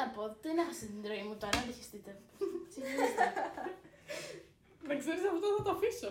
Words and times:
να 0.00 0.06
πω, 0.14 0.22
δεν 0.44 0.54
έχασα 0.62 0.84
την 0.90 1.00
ροή 1.10 1.24
μου 1.28 1.36
τώρα, 1.42 1.56
δεν 1.66 1.74
χεστείτε. 1.78 2.12
Συνεχίστε. 2.72 3.26
Να 4.88 4.94
ξέρεις 5.00 5.22
αυτό 5.32 5.46
θα 5.56 5.62
το 5.66 5.70
αφήσω. 5.76 6.10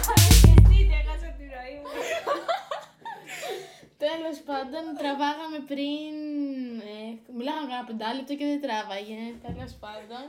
Ευχαριστείτε, 0.00 0.94
έχασα 1.02 1.28
τη 1.38 1.44
ροή 1.54 1.76
μου. 1.80 1.90
Τέλος 4.04 4.36
πάντων, 4.48 4.84
τραβάγαμε 5.00 5.58
πριν. 5.72 6.14
Ε, 6.92 6.96
μιλάγαμε 7.36 7.66
κανένα 7.70 7.88
πεντάλεπτο 7.90 8.32
και 8.38 8.46
δεν 8.50 8.60
τράβαγε. 8.64 9.20
Τέλος 9.46 9.72
πάντων. 9.84 10.24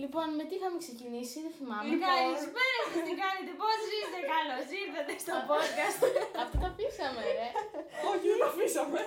Λοιπόν, 0.00 0.26
με 0.38 0.44
τι 0.48 0.54
είχαμε 0.58 0.78
ξεκινήσει, 0.84 1.36
δεν 1.44 1.52
θυμάμαι. 1.58 1.90
Καλησπέρα 2.08 2.82
σας, 2.90 3.02
τι 3.06 3.14
κάνετε, 3.22 3.52
πώς 3.62 3.80
είστε, 3.96 4.18
καλώς 4.34 4.66
ήρθατε 4.82 5.12
στο 5.24 5.34
podcast. 5.50 6.00
Αυτό 6.42 6.54
το 6.62 6.66
αφήσαμε, 6.72 7.22
ρε. 7.38 7.48
Όχι, 8.10 8.24
δεν 8.30 8.38
το 8.42 8.46
αφήσαμε. 8.52 8.98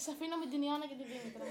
Σας 0.00 0.08
αφήνω 0.14 0.36
με 0.36 0.46
την 0.52 0.62
Ιώνα 0.62 0.86
και 0.90 0.94
την 1.00 1.06
Δήμητρα. 1.12 1.44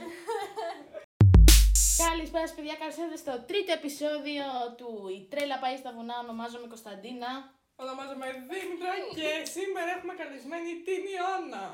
Καλησπέρα 2.08 2.48
σας, 2.48 2.56
παιδιά, 2.56 2.76
καλώς 2.82 2.96
ήρθατε 2.98 3.18
στο 3.23 3.34
τρίτο 3.50 3.72
επεισόδιο 3.80 4.46
του 4.78 4.90
«Η 5.18 5.20
τρέλα 5.32 5.58
πάει 5.64 5.78
στα 5.78 5.92
βουνά», 5.96 6.16
ονομάζομαι 6.26 6.68
Κωνσταντίνα. 6.73 7.30
Ονομάζομαι 7.76 8.28
Δήμητρα 8.52 8.94
και 9.18 9.30
σήμερα 9.56 9.90
έχουμε 9.98 10.14
καλεσμένη 10.22 10.72
την 10.88 11.02
Ιώνα. 11.18 11.66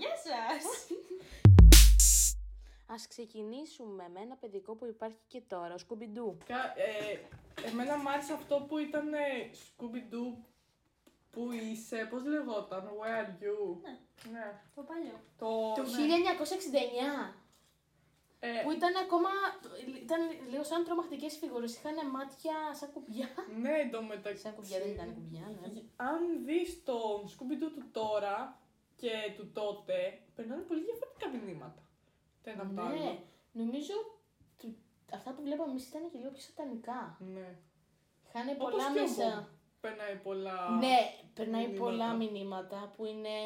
Γεια 0.00 0.14
σας. 0.26 0.62
Ας 2.94 3.06
ξεκινήσουμε 3.12 4.04
με 4.14 4.20
ένα 4.20 4.36
παιδικό 4.36 4.74
που 4.76 4.86
υπάρχει 4.86 5.22
και 5.26 5.40
τώρα, 5.52 5.74
ο 5.74 5.78
Σκουμπιντού. 5.78 6.38
Κα- 6.46 6.74
ε, 6.76 7.18
εμένα 7.68 7.96
μου 7.98 8.10
άρεσε 8.10 8.32
αυτό 8.32 8.54
που 8.68 8.78
ήταν 8.78 9.06
Scooby-Doo 9.66 10.28
που 11.30 11.52
είσαι, 11.52 12.06
πώς 12.10 12.24
λεγόταν, 12.24 12.82
Where 12.98 13.24
are 13.24 13.42
you; 13.44 13.58
Ναι. 13.82 13.98
Ναι. 14.32 14.60
Το 14.74 14.82
παλιό. 14.82 15.20
Το, 15.38 15.46
Το 15.76 15.82
ναι. 15.82 15.98
1969. 17.30 17.34
Ε, 18.42 18.62
Που 18.64 18.70
ήταν 18.70 18.92
ακόμα. 19.04 19.28
ήταν 20.04 20.20
λίγο 20.50 20.64
σαν 20.64 20.84
τρομακτικές 20.84 21.36
φιγούρες. 21.36 21.76
Είχαν 21.76 22.10
μάτια 22.10 22.54
σαν 22.78 22.92
κουμπιά. 22.92 23.28
ναι, 23.60 23.78
εντωμεταξύ. 23.80 24.42
Σαν 24.42 24.54
κουμπιά 24.54 24.78
δεν 24.78 24.90
ήταν 24.90 25.14
κουμπιά, 25.14 25.46
ναι. 25.60 25.82
Αν 25.96 26.44
δεις 26.44 26.82
τον 26.84 27.16
Scooby-Doo 27.32 27.70
του 27.74 27.84
τώρα 27.92 28.58
και 28.96 29.10
του 29.36 29.50
τότε, 29.52 30.18
περνάνε 30.34 30.62
πολύ 30.62 30.82
διαφορετικά 30.84 31.28
μηνύματα. 31.28 31.82
Το 32.42 32.50
ένα 32.50 32.62
από 32.62 32.74
το 32.74 32.82
Ναι, 32.82 32.88
άλλο. 32.88 33.18
νομίζω 33.52 33.94
του- 34.58 34.76
αυτά 35.12 35.30
που 35.32 35.42
βλέπαμε 35.42 35.70
εμείς 35.70 35.86
ήταν 35.88 36.10
και 36.10 36.18
λίγο 36.18 36.30
πιο 36.30 36.40
σατανικά. 36.42 37.16
Ναι. 37.20 37.48
Είχαν 38.28 38.48
Όπως 38.48 38.70
πολλά 38.70 38.92
και 38.92 38.98
ο 38.98 39.02
μέσα. 39.02 39.48
Bob. 39.80 39.88
Περνάει 39.88 40.16
πολλά. 40.22 40.70
Ναι, 40.70 40.98
περνάει 41.34 41.66
μηνύματα. 41.66 41.84
πολλά 41.84 42.14
μηνύματα 42.14 42.92
που 42.96 43.04
είναι. 43.04 43.36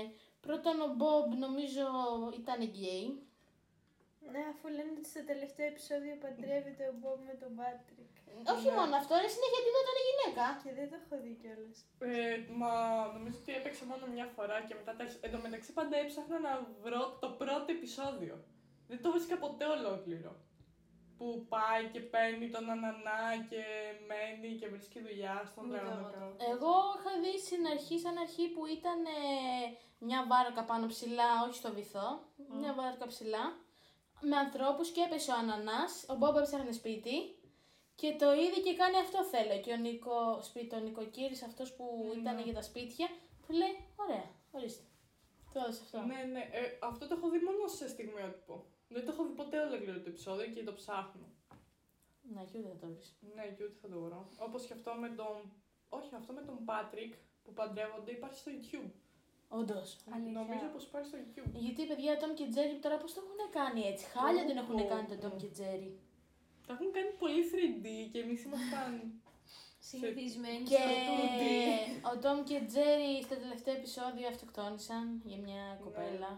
Πρώτον, 0.40 0.80
ο 0.80 0.88
Μπομπ 0.98 1.28
νομίζω 1.46 1.86
ήταν 2.40 2.60
γκέι. 2.62 3.06
Ναι, 4.32 4.42
αφού 4.52 4.68
λένε 4.68 4.90
ότι 4.96 5.08
στο 5.12 5.22
τελευταίο 5.30 5.66
επεισόδιο 5.66 6.14
παντρεύεται 6.24 6.84
ο 6.92 6.94
Μπομπ 7.00 7.20
με 7.28 7.34
τον 7.42 7.52
Πάτρικ. 7.58 8.12
Όχι 8.54 8.68
μόνο 8.78 8.92
αυτό, 9.00 9.12
είναι 9.18 9.32
συνέχεια 9.36 9.62
την 9.64 9.74
ήταν 9.84 9.98
γυναίκα. 10.08 10.46
Και 10.62 10.72
δεν 10.78 10.86
το 10.90 10.96
έχω 11.02 11.14
δει 11.22 11.32
κιόλας. 11.40 11.76
Ε, 12.10 12.36
μα 12.60 12.72
νομίζω 13.16 13.36
ότι 13.42 13.52
έπαιξε 13.58 13.84
μόνο 13.90 14.04
μια 14.14 14.26
φορά 14.36 14.56
και 14.66 14.74
μετά 14.78 14.92
τα... 14.98 15.04
Εν 15.24 15.30
τω 15.32 15.38
μεταξύ 15.46 15.70
πάντα 15.78 15.94
έψαχνα 16.02 16.38
να 16.48 16.52
βρω 16.84 17.02
το 17.22 17.28
πρώτο 17.40 17.68
επεισόδιο. 17.76 18.34
Δεν 18.90 18.98
το 19.02 19.08
βρίσκα 19.14 19.36
ποτέ 19.44 19.64
ολόκληρο. 19.76 20.32
Που 21.16 21.46
πάει 21.48 21.84
και 21.92 22.00
παίρνει 22.00 22.50
τον 22.50 22.70
ανανά 22.70 23.22
και 23.50 23.62
μένει 24.08 24.54
και 24.54 24.68
βρίσκει 24.68 25.00
δουλειά 25.00 25.42
στον 25.50 25.64
Ούτε 25.64 25.76
εγώ 25.76 25.86
Δραγωνακά. 25.86 26.36
Εγώ 26.52 26.74
είχα 26.96 27.12
δει 27.22 27.38
στην 27.38 27.66
αρχή, 27.66 27.98
σαν 27.98 28.16
αρχή 28.18 28.48
που 28.48 28.66
ήταν 28.66 28.98
ε, 29.04 29.20
μια 29.98 30.20
βάρκα 30.28 30.64
πάνω 30.64 30.86
ψηλά, 30.86 31.30
όχι 31.44 31.56
στο 31.56 31.72
βυθό, 31.72 32.08
μια 32.60 32.72
βάρκα 32.74 33.06
ψηλά, 33.06 33.44
με 34.20 34.36
ανθρώπους 34.36 34.90
και 34.90 35.00
έπεσε 35.00 35.30
ο 35.30 35.34
Ανανάς, 35.34 35.92
ο 36.08 36.14
Μπόμπ 36.14 36.36
έψαχνε 36.36 36.72
σπίτι 36.72 37.16
και 37.94 38.16
το 38.18 38.32
είδε 38.32 38.58
και 38.64 38.74
κάνει 38.74 38.96
αυτό 38.96 39.24
θέλω. 39.24 39.60
Και 39.60 39.72
ο, 39.72 39.76
Νικο, 39.76 40.42
σπίτι, 40.42 40.74
ο 40.74 40.78
νοικοκύρης 40.78 41.42
αυτός 41.42 41.72
που 41.76 41.84
ήταν 42.18 42.38
για 42.38 42.54
τα 42.54 42.62
σπίτια, 42.62 43.06
του 43.46 43.52
λέει, 43.52 43.74
ωραία, 43.96 44.26
ορίστε. 44.50 44.84
Το 45.52 45.60
έδωσε 45.60 45.80
αυτό. 45.84 45.98
Ναι, 46.00 46.20
ναι. 46.32 46.42
Ε, 46.52 46.78
αυτό 46.82 47.08
το 47.08 47.14
έχω 47.18 47.28
δει 47.30 47.38
μόνο 47.38 47.66
σε 47.78 47.88
στιγμιότυπο. 47.88 48.64
Δεν 48.94 49.02
το 49.04 49.10
έχω 49.12 49.22
δει 49.28 49.34
ποτέ 49.42 49.58
ολόκληρο 49.66 49.98
το 50.04 50.08
επεισόδιο 50.14 50.46
και 50.54 50.62
το 50.68 50.74
ψάχνω. 50.80 51.26
Να, 52.34 52.40
και 52.48 52.58
ούτε 52.58 52.68
θα 52.72 52.78
το 52.82 52.86
βρεις. 52.92 53.08
Ναι, 53.34 53.44
και 53.54 53.62
ούτε 53.64 53.76
θα 53.82 53.88
το 53.92 53.98
βρω. 54.04 54.20
Όπως 54.46 54.60
και 54.66 54.74
αυτό 54.78 54.90
με 55.04 55.08
τον. 55.20 55.36
Όχι, 55.88 56.14
αυτό 56.20 56.32
με 56.38 56.42
τον 56.48 56.58
Πάτρικ 56.68 57.12
που 57.44 57.52
παντρεύονται 57.58 58.10
υπάρχει 58.18 58.38
στο 58.42 58.50
YouTube. 58.56 58.90
Όντως. 59.48 59.88
Αλήθεια. 60.14 60.32
Νομίζω 60.40 60.66
πως 60.72 60.84
υπάρχει 60.88 61.08
στο 61.10 61.18
YouTube. 61.22 61.50
Γιατί 61.66 61.86
παιδιά, 61.90 62.12
Tom 62.20 62.32
και 62.38 62.46
Jerry 62.54 62.76
τώρα 62.84 62.96
πώς 63.02 63.10
το 63.14 63.20
έχουν 63.24 63.40
κάνει 63.58 63.80
έτσι; 63.90 64.04
Χάλια 64.12 64.42
Πω, 64.42 64.48
δεν 64.48 64.56
έχουν 64.62 64.76
πω, 64.76 64.86
κάνει 64.92 65.06
το 65.08 65.16
πω. 65.16 65.24
Tom 65.24 65.34
και 65.40 65.50
Jerry. 65.58 65.92
Τα 66.66 66.72
έχουν 66.74 66.88
κάνει 66.96 67.10
πολύ 67.22 67.42
3D 67.52 67.86
και 68.12 68.18
εμείς 68.24 68.40
ήμασταν. 68.44 68.92
Συνηθισμένη 69.78 70.64
Και 70.70 70.76
στο 70.76 70.96
τούτη. 71.08 71.54
ο 72.10 72.12
Τόμ 72.22 72.38
και 72.48 72.58
Τζέρι 72.68 73.22
στο 73.22 73.34
τελευταίο 73.36 73.74
επεισόδιο 73.74 74.26
αυτοκτόνησαν 74.28 75.20
για 75.24 75.38
μια 75.46 75.78
κοπέλα. 75.84 76.30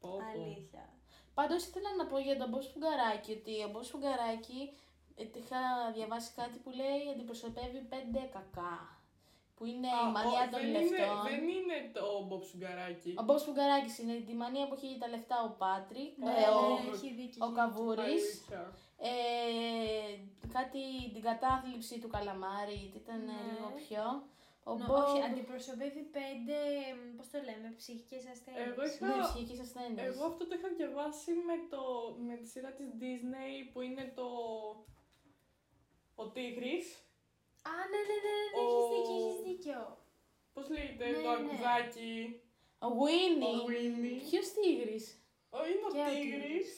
Πω, 0.00 0.08
πω. 0.08 0.18
Αλήθεια. 0.32 0.97
Πάντως 1.38 1.60
ήθελα 1.68 1.90
να 2.00 2.04
πω 2.10 2.16
για 2.18 2.36
τον 2.40 2.48
Μπό 2.50 2.60
Σφουγγαράκη 2.66 3.30
ότι 3.40 3.54
ο 3.66 3.68
Μπό 3.72 3.80
Σφουγγαράκη 3.88 4.60
ε, 5.20 5.22
είχα 5.40 5.60
διαβάσει 5.96 6.30
κάτι 6.40 6.56
που 6.62 6.70
λέει 6.80 7.02
αντιπροσωπεύει 7.12 7.80
πέντε 7.92 8.20
κακά. 8.36 8.76
Που 9.56 9.64
είναι 9.72 9.88
Α, 9.98 10.00
η 10.08 10.10
μανία 10.16 10.44
ο- 10.46 10.50
των 10.52 10.60
δεν 10.60 10.68
είναι- 10.68 10.78
λεφτών. 10.80 11.16
Δεν 11.30 11.42
είναι 11.56 11.76
το 11.98 12.04
Μποb 12.28 12.42
Σουγκαράκι. 12.50 13.10
Ο 13.20 13.22
Μπό 13.26 13.34
Σφουγγαράκη 13.42 13.90
είναι 14.02 14.16
τη 14.28 14.34
μανία 14.42 14.64
που 14.68 14.74
έχει 14.78 14.90
τα 15.02 15.08
λεφτά 15.14 15.36
ο 15.48 15.50
Πάτρικ, 15.60 16.12
Ναι, 16.18 16.30
ε, 16.42 16.48
ο, 16.58 16.60
ναι, 16.68 16.90
έχει 16.94 17.08
δίκιο. 17.20 17.40
ο 17.46 17.48
Καβούρης. 17.58 18.04
Αλήθεια. 18.04 18.62
Ε, 19.10 19.10
κάτι 20.56 20.82
την 21.14 21.22
κατάθλιψη 21.28 21.94
του 22.02 22.08
καλαμάρι, 22.16 22.80
ήταν 23.00 23.20
ε, 23.28 23.32
Ναι. 23.32 23.38
λίγο 23.50 23.68
πιο. 23.82 24.04
Ο 24.70 24.74
Νο- 24.78 24.86
Bob- 24.88 25.04
όχι, 25.04 25.22
αντιπροσωπεύει 25.28 26.02
πέντε, 26.18 26.58
πώς 27.16 27.26
το 27.32 27.38
λέμε, 27.48 27.68
ψυχικές 27.80 28.22
ασθένειες. 28.32 28.66
Εγώ 28.70 28.82
είχα- 28.86 29.06
Ναι, 29.06 29.22
ψυχικές 29.28 29.58
ασθένειες. 29.66 30.06
Εγώ 30.10 30.24
αυτό 30.30 30.42
το 30.48 30.54
είχα 30.58 30.68
διαβάσει 30.78 31.30
με, 31.48 31.54
το, 31.72 31.82
με 32.28 32.34
τη 32.40 32.46
σειρά 32.52 32.70
της 32.78 32.88
Disney 33.02 33.54
που 33.72 33.80
είναι 33.80 34.04
το... 34.18 34.26
Ο 36.14 36.24
Τίγρης. 36.34 36.86
Α, 37.70 37.72
ναι, 37.92 38.00
ναι, 38.08 38.16
ναι, 38.26 38.36
ναι, 38.50 38.58
Ο- 38.58 38.64
έχεις 38.64 38.86
δίκιο, 38.94 39.16
έχεις 39.28 39.40
δίκιο. 39.48 39.82
Πώς 40.54 40.68
λέγεται 40.74 41.06
Ναι, 41.06 41.12
το 41.16 41.20
ναι. 41.20 41.28
αρκουδάκι. 41.28 42.40
Ο 42.86 42.88
Winnie. 43.02 43.54
Ο 43.62 43.64
Winnie. 43.70 44.20
Ποιος 44.30 44.46
τίγρης; 44.52 45.04
Ο, 45.50 45.58
είναι 45.66 45.84
ο 45.88 45.92
Και 45.94 46.00
ο 46.00 46.04
Τίγρης. 46.14 46.70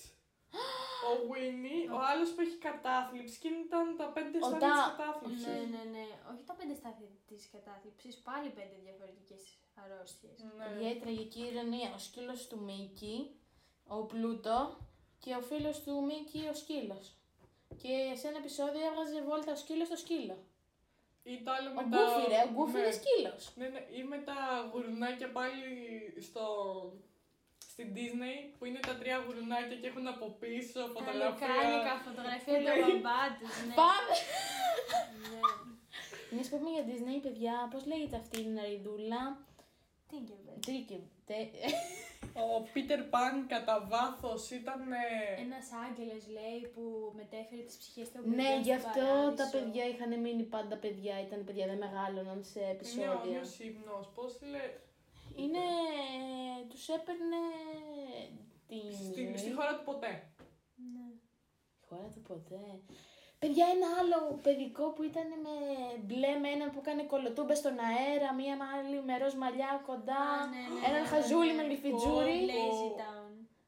Ο 1.09 1.12
Winnie. 1.31 1.84
Ο 1.97 1.99
άλλος 2.11 2.28
που 2.34 2.41
έχει 2.47 2.56
κατάθλιψη 2.69 3.38
και 3.43 3.49
ήταν 3.66 3.84
τα 4.00 4.06
πέντε 4.15 4.37
Ο 4.38 4.47
στάδια 4.49 4.69
Τα- 4.69 4.75
της 4.75 4.84
κατάθλιψης. 4.91 5.47
Ναι, 5.47 5.59
ναι, 5.72 5.83
ναι. 5.94 6.05
Όχι 6.31 6.43
τα 6.50 6.55
πέντε 6.59 6.75
στάδια 6.81 7.09
της 7.28 7.43
κατάθλιψης, 7.55 8.15
πάλι 8.28 8.49
πέντε 8.59 8.77
διαφορετικές 8.87 9.43
αρρώστιες. 9.83 10.37
Ναι. 10.56 10.65
Παιδιά, 10.65 10.91
η 10.91 10.99
τραγική 11.03 11.43
ηρωνία. 11.50 11.88
Ο 11.97 11.99
σκύλος 12.06 12.41
του 12.49 12.59
Μίκη, 12.69 13.16
ο 13.97 13.99
Πλούτο 14.11 14.59
και 15.22 15.31
ο 15.41 15.43
φίλος 15.49 15.77
του 15.84 15.93
Μίκη 16.09 16.41
ο 16.53 16.55
σκύλος. 16.62 17.06
Και 17.82 17.94
σε 18.19 18.28
ένα 18.28 18.38
επεισόδιο 18.38 18.82
έβγαζε 18.88 19.22
βόλτα 19.28 19.53
ο 19.53 19.56
σκύλος 19.62 19.87
στο 19.87 19.97
σκύλο. 19.97 20.37
Ή 21.22 21.43
το 21.44 21.50
άλλο 21.56 21.71
Ο 21.71 21.72
με 21.75 21.82
τα... 21.82 21.88
Γκούφι 21.88 22.22
ρε, 22.32 22.41
ο 22.49 22.50
Γκούφι 22.53 22.72
ναι. 22.72 22.78
είναι 22.78 22.91
σκύλος. 23.00 23.43
Ναι, 23.56 23.67
ναι, 23.69 23.87
ή 23.99 24.03
με 24.03 24.19
τα 24.19 24.37
γουρνάκια 24.72 25.31
πάλι 25.32 25.65
στο... 26.21 26.44
στην 27.72 27.88
Disney 27.97 28.36
που 28.56 28.64
είναι 28.69 28.81
τα 28.88 28.94
τρία 29.00 29.16
γουρνάκια 29.25 29.76
και 29.81 29.86
έχουν 29.91 30.06
από 30.14 30.26
πίσω 30.42 30.81
Τα 30.82 30.86
φωτογραφία. 30.94 31.28
λουκάνικα, 31.28 31.92
φωτογραφία 32.06 32.58
Ναι. 32.58 32.72
του 32.81 32.86
μπαμπά 33.03 33.20
τους, 33.38 33.53
ναι. 33.66 33.75
Πάμε! 33.81 34.14
ναι. 35.31 35.41
Μιας 36.32 36.47
που 36.48 36.54
είπαμε 36.56 36.70
για 36.76 36.84
Disney, 36.91 37.19
παιδιά, 37.26 37.54
πώς 37.72 37.82
λέγεται 37.91 38.16
αυτή 38.22 38.36
η 38.47 38.48
ναριδούλα; 38.56 39.22
Tinkerbell. 40.10 40.58
Τρίκε. 40.66 40.98
τε- 41.28 41.54
Ο 42.44 42.48
Peter 42.75 43.00
Pan 43.12 43.34
κατά 43.55 43.76
βάθος 43.93 44.50
ήταν. 44.61 44.81
ε, 44.93 45.40
Ένας 45.46 45.66
άγγελος 45.87 46.25
λέει 46.37 46.61
που 46.75 47.12
μετέφερε 47.20 47.62
τις 47.62 47.76
ψυχές 47.81 48.12
των 48.12 48.20
Ναι, 48.25 48.28
παιδιών 48.37 48.61
γι' 48.66 48.75
στον 48.78 48.90
αυτό 48.90 49.00
τα 49.00 49.06
παράδεισο. 49.14 49.50
παιδιά 49.52 49.84
είχαν 49.93 50.12
μείνει 50.25 50.43
πάντα 50.56 50.76
παιδιά. 50.84 51.14
Ήταν 51.26 51.44
παιδιά, 51.46 51.66
δεν 51.66 51.78
μεγάλωναν 51.87 52.38
σε 52.50 52.61
Είναι 52.61 52.70
επεισόδια. 52.70 53.20
όνιος 53.25 53.58
ύπνος. 53.69 54.05
Πώς 54.16 54.31
λέει. 54.52 54.70
Είναι. 55.37 55.59
Τους 56.69 56.88
έπαιρνε. 56.88 57.43
Την. 58.67 58.93
Στη, 58.93 59.23
ζωή. 59.25 59.37
στη 59.37 59.53
χώρα 59.53 59.77
του 59.77 59.85
ποτέ. 59.85 60.32
Ναι. 60.93 61.06
Η 61.81 61.85
χώρα 61.88 62.09
του 62.15 62.21
ποτέ. 62.21 62.81
Παιδιά, 63.38 63.67
ένα 63.77 63.88
άλλο 64.00 64.38
παιδικό 64.43 64.85
που 64.94 65.03
ήταν 65.03 65.29
με 65.44 65.55
μπλε 66.05 66.32
με 66.43 66.49
έναν 66.49 66.71
που 66.71 66.79
έκανε 66.82 67.03
κολοτούμπες 67.03 67.59
στον 67.59 67.77
αέρα, 67.88 68.35
μία 68.35 68.56
άλλη 68.75 69.03
με 69.03 69.19
ροζ 69.19 69.35
μαλλιά 69.35 69.82
κοντά, 69.87 70.23
Α, 70.43 70.47
ναι, 70.47 70.62
ναι, 70.73 70.87
έναν 70.88 71.03
ναι, 71.03 71.09
χαζούλι 71.09 71.53
ναι. 71.53 71.59
με 71.59 71.62
γλυφιτζούρι. 71.69 72.38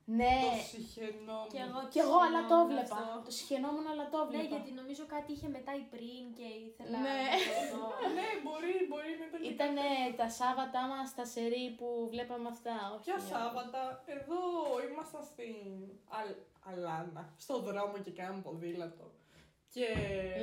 Πω, 0.06 0.12
Lazy 0.12 0.18
Town. 0.18 0.20
Ναι, 0.20 0.36
Το 0.52 0.62
συχαινόμουν. 0.70 1.48
Και 1.52 1.60
εγώ, 1.66 1.80
κι 1.92 2.00
εγώ 2.06 2.18
αλλά 2.26 2.40
το 2.52 2.56
συγγνώμη 2.58 2.72
βλέπα. 2.72 2.96
αυτό. 3.02 3.20
Το 3.26 3.32
συχαινόμουν 3.36 3.86
αλλά 3.92 4.04
το 4.14 4.18
Ναι, 4.22 4.28
βλέπα. 4.30 4.48
γιατί 4.54 4.70
νομίζω 4.80 5.04
κάτι 5.14 5.28
είχε 5.34 5.48
μετά 5.56 5.72
η 5.82 5.84
πριν 5.94 6.22
και 6.38 6.46
ήθελα 6.66 6.96
Ναι. 7.06 7.18
να 7.30 7.38
το 7.50 7.60
δω. 7.72 7.84
Ναι, 8.18 8.28
μπορεί, 8.44 8.74
μπορεί 8.90 9.10
να 9.20 9.24
ήταν. 9.28 9.38
και 9.42 9.48
Ήταν 9.56 9.72
κάτι. 9.80 10.14
τα 10.20 10.28
Σάββατα 10.38 10.80
μας 10.92 11.08
τα 11.18 11.24
σερί 11.34 11.64
που 11.78 11.88
βλέπαμε 12.12 12.48
αυτά. 12.54 12.74
Όχι 12.94 13.04
Ποια 13.08 13.18
μια- 13.18 13.30
Σάββατα, 13.32 13.82
εδώ 14.16 14.40
ήμασταν 14.88 15.22
στην 15.30 15.54
Αλ... 16.18 16.28
Αλάνα, 16.70 17.22
στο 17.44 17.54
δρόμο 17.66 17.96
και 18.04 18.12
κάναμε 18.18 18.40
ποδήλατο. 18.46 19.06
Και 19.74 19.86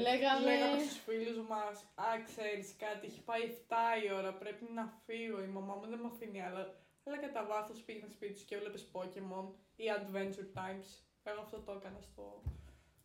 Λέγαμε- 0.08 0.46
λέγαμε 0.50 0.80
στους 0.84 0.98
φίλους 1.06 1.38
μας, 1.52 1.76
α, 1.96 2.08
ξέρεις 2.28 2.76
κάτι, 2.84 3.04
έχει 3.10 3.22
πάει 3.30 3.42
7 3.42 3.76
η 4.06 4.12
ώρα, 4.20 4.32
πρέπει 4.34 4.66
να 4.78 4.84
φύγω, 5.06 5.38
η 5.44 5.48
μαμά 5.48 5.74
μου 5.76 5.86
δεν 5.92 6.00
με 6.00 6.10
αφήνει 6.14 6.42
άλλα. 6.48 6.64
Αλλά 7.10 7.18
κατά 7.18 7.46
βάθος 7.46 7.82
πήγαινε 7.82 8.08
σπίτι 8.12 8.40
σου 8.40 8.46
και 8.46 8.56
έβλεπες 8.56 8.88
Pokemon 8.94 9.46
ή 9.76 9.84
Adventure 9.98 10.50
Times. 10.60 10.88
Εγώ 11.24 11.42
αυτό 11.42 11.60
το 11.60 11.72
έκανα 11.72 12.02
στο. 12.02 12.42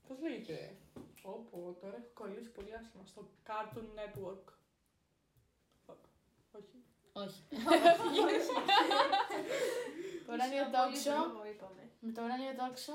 Πώς 0.08 0.18
λέγεται; 0.20 0.76
Όπω 1.22 1.76
τώρα 1.80 1.96
έχω 1.96 2.06
κολλήσει 2.14 2.50
πολύ 2.50 2.74
άσχημα. 2.74 3.04
Στο 3.06 3.28
Cartoon 3.46 3.88
Network. 4.00 4.46
Ω- 5.86 5.92
Όχι. 6.52 6.82
Όχι. 7.12 7.42
Το 10.26 10.32
ουράνιο 10.32 10.60
Ήσουν 10.62 10.70
πολύ 10.70 10.92
τόξο. 10.92 11.10
δρόμο, 11.22 11.44
είπαμε. 11.44 11.90
Με 12.00 12.12
το 12.12 12.22
ουράνιο 12.24 12.54
τόξο. 12.56 12.92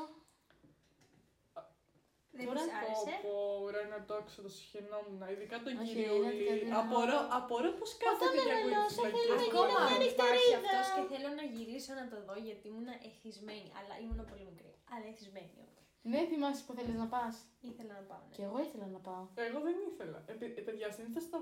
Δεν 2.40 2.48
Τώρα 2.50 2.62
της 2.66 2.76
άρεσε. 2.80 3.14
Από 3.20 3.32
ουράνιο 3.64 4.02
τόξο 4.12 4.38
το 4.46 4.50
συχαινόμουν, 4.56 5.22
ειδικά 5.34 5.56
τον 5.66 5.74
Όχι, 5.82 5.86
κυριούλη. 5.88 6.34
είναι 6.40 6.46
κάτι- 6.50 6.72
Απορώ, 6.82 7.18
απορώ 7.40 7.70
πώ 7.80 7.86
κάθεται 8.04 8.28
δεν 8.38 8.46
και 8.48 8.54
ακούει 8.58 8.72
εννοώ, 8.72 8.84
τις 8.88 8.96
σε 8.96 9.02
φυλακές 9.02 9.18
θέλει 9.18 9.32
του 9.32 9.38
να 9.42 9.46
Ακόμα 9.50 9.66
είναι 9.66 9.78
κόσμου. 9.78 9.98
μια 10.02 10.10
υπάρχει 10.14 10.50
νυχτερίδα. 10.52 10.70
αυτός 10.72 10.86
και 10.96 11.04
θέλω 11.12 11.30
να 11.40 11.46
γυρίσω 11.56 11.92
να 12.00 12.06
το 12.12 12.18
δω 12.28 12.36
γιατί 12.48 12.66
ήμουν 12.72 12.90
εθισμένη. 13.08 13.70
Αλλά 13.78 13.94
ήμουν 14.04 14.20
πολύ 14.32 14.46
μικρή. 14.52 14.72
Αλλά 14.94 15.06
εθισμένη 15.12 15.54
όμως. 15.66 15.78
Ναι, 16.12 16.20
θυμάσαι 16.30 16.62
που 16.66 16.74
θέλεις 16.78 16.96
να 17.04 17.08
πας. 17.16 17.36
Ήθελα 17.70 17.94
να 18.00 18.04
πάω. 18.12 18.24
Ναι. 18.28 18.34
Και 18.36 18.44
εγώ 18.48 18.58
ήθελα 18.66 18.88
να 18.96 19.00
πάω. 19.08 19.24
Εγώ 19.48 19.60
δεν 19.68 19.76
ήθελα. 19.90 20.18
Ε, 20.30 20.34
παι- 20.40 20.56
ε, 20.60 20.62
παιδιά, 20.68 20.88
συνήθως 20.96 21.26
τα 21.34 21.40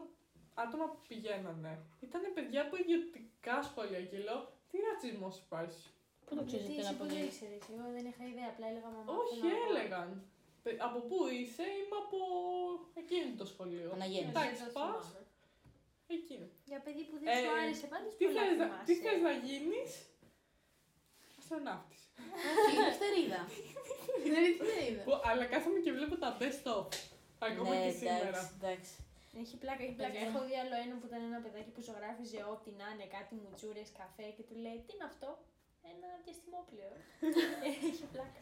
άτομα 0.64 0.86
που 0.92 1.00
πηγαίνανε 1.10 1.74
ήταν 2.08 2.22
παιδιά 2.38 2.60
από 2.66 2.74
ιδιωτικά 2.84 3.56
σχολεία 3.70 4.02
και 4.10 4.18
λέω 4.28 4.40
τι 4.70 4.76
ρατσισμός 4.88 5.36
υπάρχει. 5.46 5.84
Πού 6.26 6.32
το 6.40 6.44
ξέρεις 6.50 6.66
Γιατί 6.66 6.80
ότι 6.80 6.82
εσύ 6.82 6.90
είναι 6.90 6.98
που 6.98 7.04
από 7.04 7.14
δεν 7.14 7.18
εκεί. 7.22 7.28
ήξερες. 7.32 7.62
Εγώ 7.74 7.86
δεν 7.98 8.06
είχα 8.10 8.24
ιδέα. 8.34 8.48
Απλά 8.54 8.66
έλεγα 8.72 8.90
μαμά. 8.98 9.10
Όχι, 9.22 9.36
θέλω 9.42 9.48
να 9.54 9.60
πάω». 9.60 9.68
έλεγαν. 9.70 10.10
«Παι- 10.68 10.82
Από 10.88 11.00
πού 11.10 11.18
είσαι, 11.40 11.66
είμαι 11.80 11.98
από 12.04 12.20
εκείνο 13.02 13.28
το 13.42 13.46
σχολείο. 13.52 13.88
Παναγέννη. 13.94 14.32
Δεν 14.32 14.42
Εντάξει, 14.44 14.64
το 14.64 14.72
πας. 14.78 15.06
θυμάμαι. 15.06 15.22
Εκείνο. 16.18 16.46
Για 16.70 16.80
παιδί 16.86 17.04
που 17.10 17.16
δεν 17.22 17.28
Ε, 17.34 17.36
σου 17.44 17.50
άρεσε 17.62 17.86
πάντως 17.94 18.12
Τι 18.18 18.24
πολλά 18.26 18.42
θες, 18.48 18.58
να, 18.62 18.68
τι 18.88 18.94
θυμάσαι. 18.96 19.16
θες 19.16 19.22
να 19.28 19.34
γίνεις, 19.46 19.92
αστροναύτης. 21.40 22.02
Όχι, 22.66 22.76
νυχτερίδα. 22.86 23.42
Δεν 24.22 24.28
είναι 24.28 24.40
νυχτερίδα. 24.48 25.02
Που- 25.08 25.22
Αλλά 25.30 25.46
κάθομαι 25.54 25.80
και 25.86 25.92
βλέπω 25.98 26.16
τα 26.24 26.30
best 26.40 26.64
of. 26.76 26.86
Ακόμα 27.50 27.70
Ναι, 27.74 27.82
και 27.86 27.92
σήμερα. 28.00 28.28
εντάξει, 28.34 28.52
εντάξει. 28.60 28.94
Έχει 29.42 29.56
πλάκα, 29.64 29.82
έχει 29.86 29.96
πλάκα. 30.00 30.14
Παιδιά. 30.14 30.28
Έχω 30.30 30.40
δει 30.48 30.56
άλλο 30.64 30.76
ένα 30.86 30.94
που 31.00 31.06
ήταν 31.10 31.22
ένα 31.30 31.40
παιδάκι 31.44 31.72
που 31.76 31.82
ζωγράφιζε 31.88 32.40
ό,τι 32.54 32.70
να 32.80 32.86
είναι, 32.92 33.06
κάτι 33.18 33.34
μουτσούρες, 33.44 33.88
καφέ 34.00 34.28
και 34.38 34.44
του 34.48 34.56
λέει 34.64 34.78
Τι 34.86 34.92
είναι 34.96 35.08
αυτό, 35.12 35.30
Ένα 35.94 36.08
διαστημόπλαιο. 36.26 36.94
έχει 37.70 38.06
πλάκα. 38.14 38.42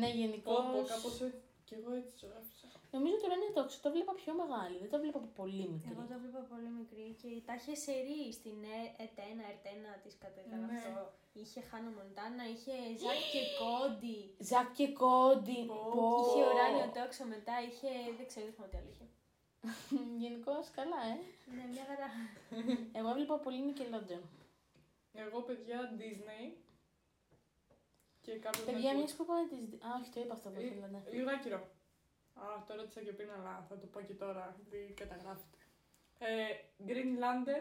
Ναι, 0.00 0.08
Πω, 0.10 0.16
γενικώ. 0.20 0.54
πω, 0.72 0.78
κάπως 0.92 1.14
έτσι. 1.26 1.42
Κι 1.68 1.74
εγώ 1.80 1.90
έτσι 2.00 2.12
ζωγράφισα. 2.20 2.66
Νομίζω 2.96 3.14
το 3.20 3.26
ουράνιο 3.26 3.50
τόξο 3.58 3.76
το 3.84 3.90
βλέπα 3.94 4.12
πιο 4.22 4.32
μεγάλη. 4.42 4.76
Δεν 4.82 4.90
το 4.94 4.98
βλέπα 5.02 5.18
από 5.22 5.30
πολύ 5.40 5.64
μικρή. 5.72 5.90
Εγώ 5.94 6.02
το 6.12 6.16
βλέπα 6.22 6.40
πολύ 6.52 6.70
μικρή 6.80 7.06
και 7.20 7.28
τα 7.46 7.52
είχε 7.58 7.74
σερί 7.84 8.20
στην 8.38 8.56
Ε- 8.78 8.92
ΕΤ1, 9.04 9.40
ΕΡΤ1 9.50 9.86
της 10.02 10.14
κατέκανα 10.22 10.66
Ναι. 10.66 10.78
αυτό. 10.78 11.02
Είχε 11.40 11.60
Χάνα 11.68 11.90
Μοντάνα, 11.96 12.44
είχε 12.54 12.74
Ζακ 13.02 13.20
και 13.34 13.42
Κόντι. 13.62 14.18
Ζακ 14.50 14.68
και 14.78 14.88
κόντι. 15.02 15.58
Πω. 15.70 15.78
Πω. 15.96 16.06
Είχε 16.22 16.40
ουράνιο 16.50 16.86
τόξο 16.98 17.24
μετά, 17.34 17.54
είχε. 17.68 17.90
Δεν 18.18 18.26
ξέρω, 18.30 18.44
δεν 18.46 18.54
θυμάμαι 18.54 18.70
τι 18.72 18.78
άλλο 18.80 18.90
είχε. 18.94 19.06
Γενικώς 20.22 20.64
καλά, 20.78 21.00
ε. 21.12 21.16
Ναι, 21.56 21.64
μια 21.74 21.84
χαρά. 21.90 22.08
Εγώ 22.98 23.08
έβλεπα 23.12 23.36
πολύ 23.46 23.60
Nickelodeon. 23.66 24.24
Εγώ, 25.24 25.38
παιδιά, 25.48 25.78
Disney. 26.00 26.44
Και 28.24 28.32
κάποιος 28.44 28.64
Παιδιά, 28.68 28.92
μια 28.94 29.04
που 29.16 29.22
είπαμε 29.24 29.44
τη. 29.52 29.58
Α, 29.86 29.88
όχι, 30.00 30.10
το 30.14 30.20
είπα 30.22 30.34
αυτό 30.38 30.48
που 30.52 30.60
Ε, 30.60 30.64
ήθελα. 30.66 30.86
ναι. 30.92 31.00
Λίγο 31.16 31.30
άκυρο. 31.36 31.60
Α, 32.42 32.44
το 32.66 32.72
ρώτησα 32.78 33.00
και 33.06 33.12
πριν, 33.18 33.30
αλλά 33.36 33.52
θα 33.68 33.74
το 33.80 33.86
πω 33.92 33.98
και 34.08 34.14
τώρα, 34.22 34.44
επειδή 34.60 34.80
καταγράφεται. 35.00 35.58
Ε, 36.18 36.46
Greenlander, 36.88 37.60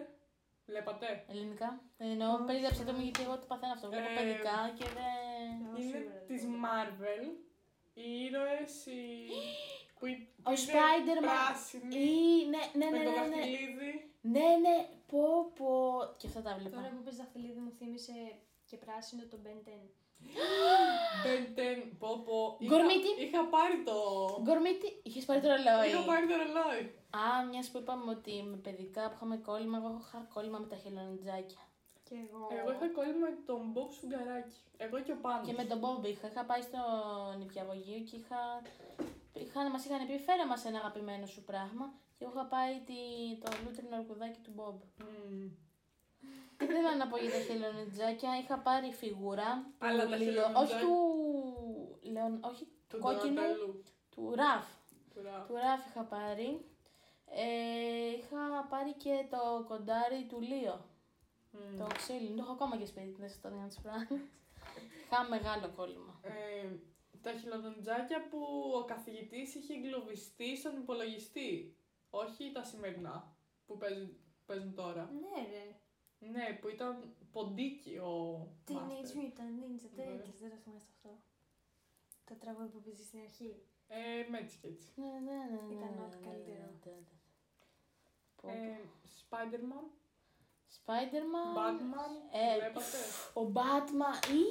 βλέπατε; 0.69 1.07
Ελληνικά. 1.33 1.69
Ε, 1.97 2.05
Εννοώ, 2.13 2.33
Όχι. 2.33 2.43
περίγραψε 2.47 2.83
το 2.87 2.91
μου 2.95 3.01
γιατί 3.07 3.21
εγώ 3.27 3.35
το 3.41 3.45
παθαίνω 3.51 3.73
αυτό. 3.77 3.87
Βλέπω 3.89 4.09
Ε, 4.13 4.15
παιδικά 4.19 4.57
και 4.77 4.85
δεν. 4.97 5.51
Εγώ 5.67 5.75
Είναι 5.81 5.91
σίγουρα 5.91 6.13
δεν 6.17 6.27
της 6.29 6.41
το 6.41 6.47
βλέπω. 6.47 6.63
Marvel. 6.65 7.23
Οι 8.01 8.07
ήρωες, 8.25 8.73
οι... 8.85 9.01
που, 9.97 10.03
οι- 10.09 10.27
που 10.43 10.49
Ο 10.49 10.51
είναι 10.51 10.65
Spider-Man. 10.73 11.25
πράσινοι, 11.29 11.95
Ή, 11.95 12.09
ναι, 12.53 12.61
ναι, 12.79 12.87
με 12.93 12.97
ναι, 12.97 13.03
το 13.07 13.11
ναι, 13.11 13.25
ναι. 13.25 13.35
δαχτυλίδι. 13.35 13.93
Ναι, 14.35 14.47
ναι, 14.65 14.75
πω, 15.11 15.23
πω. 15.57 15.69
Και 16.19 16.27
αυτά 16.29 16.41
τα 16.41 16.49
Τώρα 16.49 16.59
βλέπα. 16.61 16.95
που 16.97 17.03
πες 17.05 17.15
δαχτυλίδι 17.21 17.59
μου 17.65 17.71
θύμισε 17.79 18.15
και 18.69 18.77
πράσινο 18.83 19.23
το 19.31 19.37
Ben 19.45 19.59
10. 19.67 19.71
Ben 21.25 21.41
10, 21.55 21.91
πω 21.99 22.09
πω. 22.25 22.57
Είχα- 22.59 22.69
Γκορμίτι. 22.75 23.09
Είχα 23.23 23.41
πάρει 23.55 23.77
το... 23.89 23.95
Γκορμίτι, 24.43 24.87
είχες 25.03 25.25
πάρει 25.25 25.39
το 25.41 25.47
ρολόι. 25.53 25.87
Είχα 25.89 26.01
πάρει 26.11 26.25
το 26.31 26.35
ρολόι. 26.41 26.81
Α, 27.23 27.25
μιας 27.49 27.67
που 27.69 27.77
είπαμε 27.81 28.11
ότι 28.17 28.33
με 28.51 28.57
παιδικά 28.65 29.01
που 29.09 29.13
είχαμε 29.15 29.37
κόλλημα, 29.49 29.77
εγώ 29.77 29.89
είχα 30.01 30.19
κόλλημα 30.33 30.57
με 30.63 30.67
τα 30.71 30.75
χελονιτζάκια. 30.75 31.63
Και 32.07 32.15
εγώ. 32.25 32.41
Εγώ 32.59 32.69
είχα 32.75 32.87
κόλλημα 32.97 33.17
με 33.27 33.31
τον 33.49 33.61
Bob 33.75 33.89
Σουγκαράκη. 33.97 34.57
Εγώ 34.85 34.97
και 35.05 35.11
ο 35.11 35.19
Πάνος. 35.25 35.45
Και 35.47 35.53
με 35.59 35.63
τον 35.71 35.77
Μπόμπι 35.79 36.09
είχα, 36.09 36.27
είχα 36.27 36.43
πάει 36.49 36.61
στο 36.69 36.79
νηπιαγωγείο 37.39 37.99
και 38.07 38.15
είχα, 38.21 38.41
είχα, 39.43 39.69
μας 39.73 39.85
είχαν 39.85 40.07
πει 40.07 40.17
φέρε 40.27 40.45
μας 40.51 40.65
ένα 40.65 40.77
αγαπημένο 40.77 41.25
σου 41.33 41.43
πράγμα 41.43 41.85
και 42.17 42.23
εγώ 42.25 42.31
είχα 42.35 42.45
πάει 42.55 42.73
τη, 42.87 42.99
το 43.41 43.47
λούτρινο 43.63 43.95
αρκουδάκι 43.95 44.39
του 44.45 44.51
Μπομπ. 44.55 44.77
Μμμ. 44.99 45.47
Δεν 46.57 46.67
θέλω 46.67 46.95
να 46.97 47.07
πω 47.07 47.17
για 47.17 47.31
τα 47.31 47.37
χελονιτζάκια, 47.39 48.37
είχα 48.41 48.57
πάρει 48.59 48.91
φιγούρα 48.93 49.63
του 49.79 49.85
Αλλά 49.85 50.03
τα 50.03 50.17
Λεω- 50.17 50.19
χελονιτζάκια- 50.21 50.61
όχι 50.61 50.85
του, 50.85 52.09
Λεων, 52.11 52.39
όχι 52.43 52.67
Του 52.87 52.99
κόκκινου, 52.99 53.33
Ντονατέλου. 53.33 53.83
του 54.09 54.33
Ραφ. 54.35 54.65
Του 55.13 55.21
Ραφ. 55.21 55.47
Του 55.47 55.53
Ραφ 55.55 55.85
είχα 55.89 56.03
πάρει. 56.03 56.65
Ε, 57.35 58.09
είχα 58.17 58.67
πάρει 58.69 58.93
και 58.93 59.25
το 59.29 59.63
κοντάρι 59.67 60.25
του 60.29 60.41
Λίο. 60.41 60.85
Μμ. 61.51 61.77
Το 61.77 61.87
ξύλινο, 61.95 62.35
το 62.35 62.41
έχω 62.41 62.51
ακόμα 62.51 62.77
και 62.77 62.85
σπίτι, 62.85 63.15
δεν 63.19 63.29
στο 63.29 63.49
να 63.49 63.67
τις 63.67 63.79
πράγματες. 63.81 64.17
Είχα 65.05 65.23
μεγάλο 65.29 65.69
κόλλημα. 65.75 66.19
Ε, 66.21 66.67
τα 67.21 67.31
χιλοδοντζάκια 67.31 68.27
που 68.29 68.39
ο 68.75 68.83
καθηγητής 68.85 69.55
είχε 69.55 69.73
εγκλωβιστεί 69.73 70.57
στον 70.57 70.77
υπολογιστή. 70.77 71.77
Όχι 72.09 72.51
τα 72.51 72.63
σημερινά 72.63 73.35
που 73.65 73.77
παίζουν, 73.77 74.17
παίζουν 74.45 74.73
τώρα. 74.75 75.09
Ναι, 75.21 75.41
ρε. 75.51 75.77
Ναι, 76.31 76.57
που 76.61 76.67
ήταν 76.67 77.15
ποντίκι 77.31 77.97
ο 77.97 78.47
Teenage 78.67 78.73
Master. 78.73 79.17
Mutant 79.17 79.53
Ninja 79.59 79.89
Ναι. 79.95 80.03
Turtles, 80.05 80.37
δεν 80.39 80.49
το 80.49 80.55
θυμάστε 80.63 80.89
αυτό. 80.95 81.09
Το 82.25 82.35
τραγούδι 82.35 82.69
που 82.69 82.81
παίζει 82.81 83.03
στην 83.03 83.19
αρχή. 83.19 83.63
Ε, 83.87 84.29
με 84.29 84.37
έτσι 84.37 84.57
και 84.61 84.67
έτσι. 84.67 84.87
Ναι, 84.95 85.05
ναι, 85.05 85.19
ναι, 85.19 85.61
ναι. 85.67 85.73
Ήταν 85.75 85.93
ναι, 85.95 86.01
ό,τι 86.05 86.17
ναι, 86.17 86.25
καλύτερο. 86.27 86.57
ναι, 86.57 86.79
ναι, 86.83 86.91
ναι. 86.91 87.17
Πω, 88.41 88.41
πω. 88.41 88.49
Ε, 88.49 88.79
Spider-Man, 89.19 89.85
Spider-Man. 90.77 91.49
Batman, 91.59 92.11
Ε, 92.31 92.59
βλέπατε. 92.59 92.97
Ο 93.33 93.51
Batman. 93.57 94.27
Ή... 94.41 94.43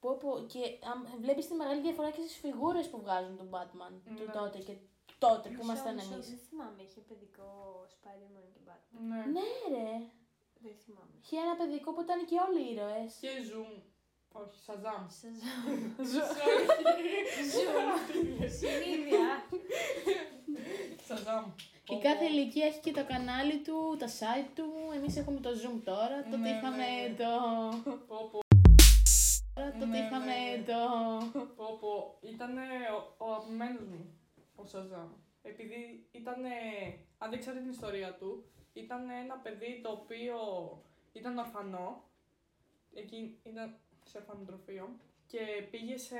Πω, 0.00 0.10
πω. 0.16 0.46
Και 0.46 0.78
αμ, 0.92 1.20
βλέπεις 1.20 1.46
τη 1.46 1.54
μεγάλη 1.54 1.80
διαφορά 1.80 2.10
και 2.10 2.20
στις 2.20 2.36
φιγούρες 2.36 2.88
που 2.90 3.00
βγάζουν 3.00 3.36
τον 3.36 3.48
Batman 3.54 3.92
του 4.16 4.24
Ναι. 4.24 4.32
τότε 4.32 4.58
και 4.58 4.76
τότε 5.18 5.48
που 5.48 5.54
Μισό, 5.54 5.62
ήμασταν 5.64 5.94
μισό, 5.94 6.12
εμείς. 6.14 6.28
Δεν 6.28 6.38
θυμάμαι, 6.38 6.82
είχε 6.82 7.00
παιδικό 7.00 7.48
Spider-Man 7.94 8.46
και 8.52 8.58
Batman. 8.59 8.59
Ναι. 9.08 9.16
Ναι 9.36 9.48
ρε. 9.74 9.90
Δεν 10.62 10.74
θυμάμαι. 10.84 11.14
Είχε 11.22 11.36
ένα 11.36 11.54
παιδικό 11.56 11.92
που 11.92 12.00
ήταν 12.00 12.24
και 12.26 12.36
όλοι 12.46 12.60
οι 12.66 12.72
ήρωες. 12.72 13.12
Και 13.20 13.28
Zoom. 13.50 13.72
Όχι, 14.32 14.56
Shazam. 14.66 15.04
Σας 15.08 15.36
Sorry. 16.34 16.66
Συνήθεια. 18.58 19.26
Shazam. 21.08 21.44
Η 21.88 21.98
κάθε 22.02 22.24
ηλικία 22.24 22.66
έχει 22.66 22.80
και 22.80 22.92
το 22.92 23.04
κανάλι 23.04 23.58
του, 23.58 23.96
τα 23.98 24.06
site 24.06 24.50
του. 24.54 24.66
Εμείς 24.94 25.16
έχουμε 25.16 25.40
το 25.40 25.50
Zoom 25.50 25.80
τώρα. 25.84 26.22
Τότε 26.22 26.36
Ναι, 26.36 26.48
είχαμε 26.48 26.76
ναι. 26.76 27.14
το... 27.16 27.30
Πω, 28.06 28.28
πω, 28.32 28.38
Τώρα 29.54 29.72
τότε 29.72 29.86
Ναι, 29.86 29.98
είχαμε 29.98 30.24
ναι. 30.26 30.62
το... 30.66 30.78
πω, 31.56 31.78
πω. 31.80 32.18
Ήτανε 32.20 32.62
ο, 33.18 33.24
ο 33.24 33.32
αγαπημένος 33.32 33.82
μου, 33.90 34.18
ο 34.56 34.62
Shazam. 34.72 35.08
Επειδή 35.42 36.08
ήτανε, 36.10 36.50
αν 37.18 37.30
δεν 37.30 37.38
ξέρετε 37.38 37.62
την 37.62 37.70
ιστορία 37.70 38.14
του, 38.14 38.44
ήταν 38.72 39.10
ένα 39.10 39.36
παιδί 39.36 39.80
το 39.82 39.90
οποίο 39.90 40.36
ήταν 41.12 41.38
ορφανό. 41.38 42.04
Εκεί 42.94 43.38
ήταν 43.42 43.76
σε 44.04 44.18
ορφανοτροφείο 44.18 44.96
και 45.26 45.38
πήγε 45.70 45.96
σε, 45.96 46.16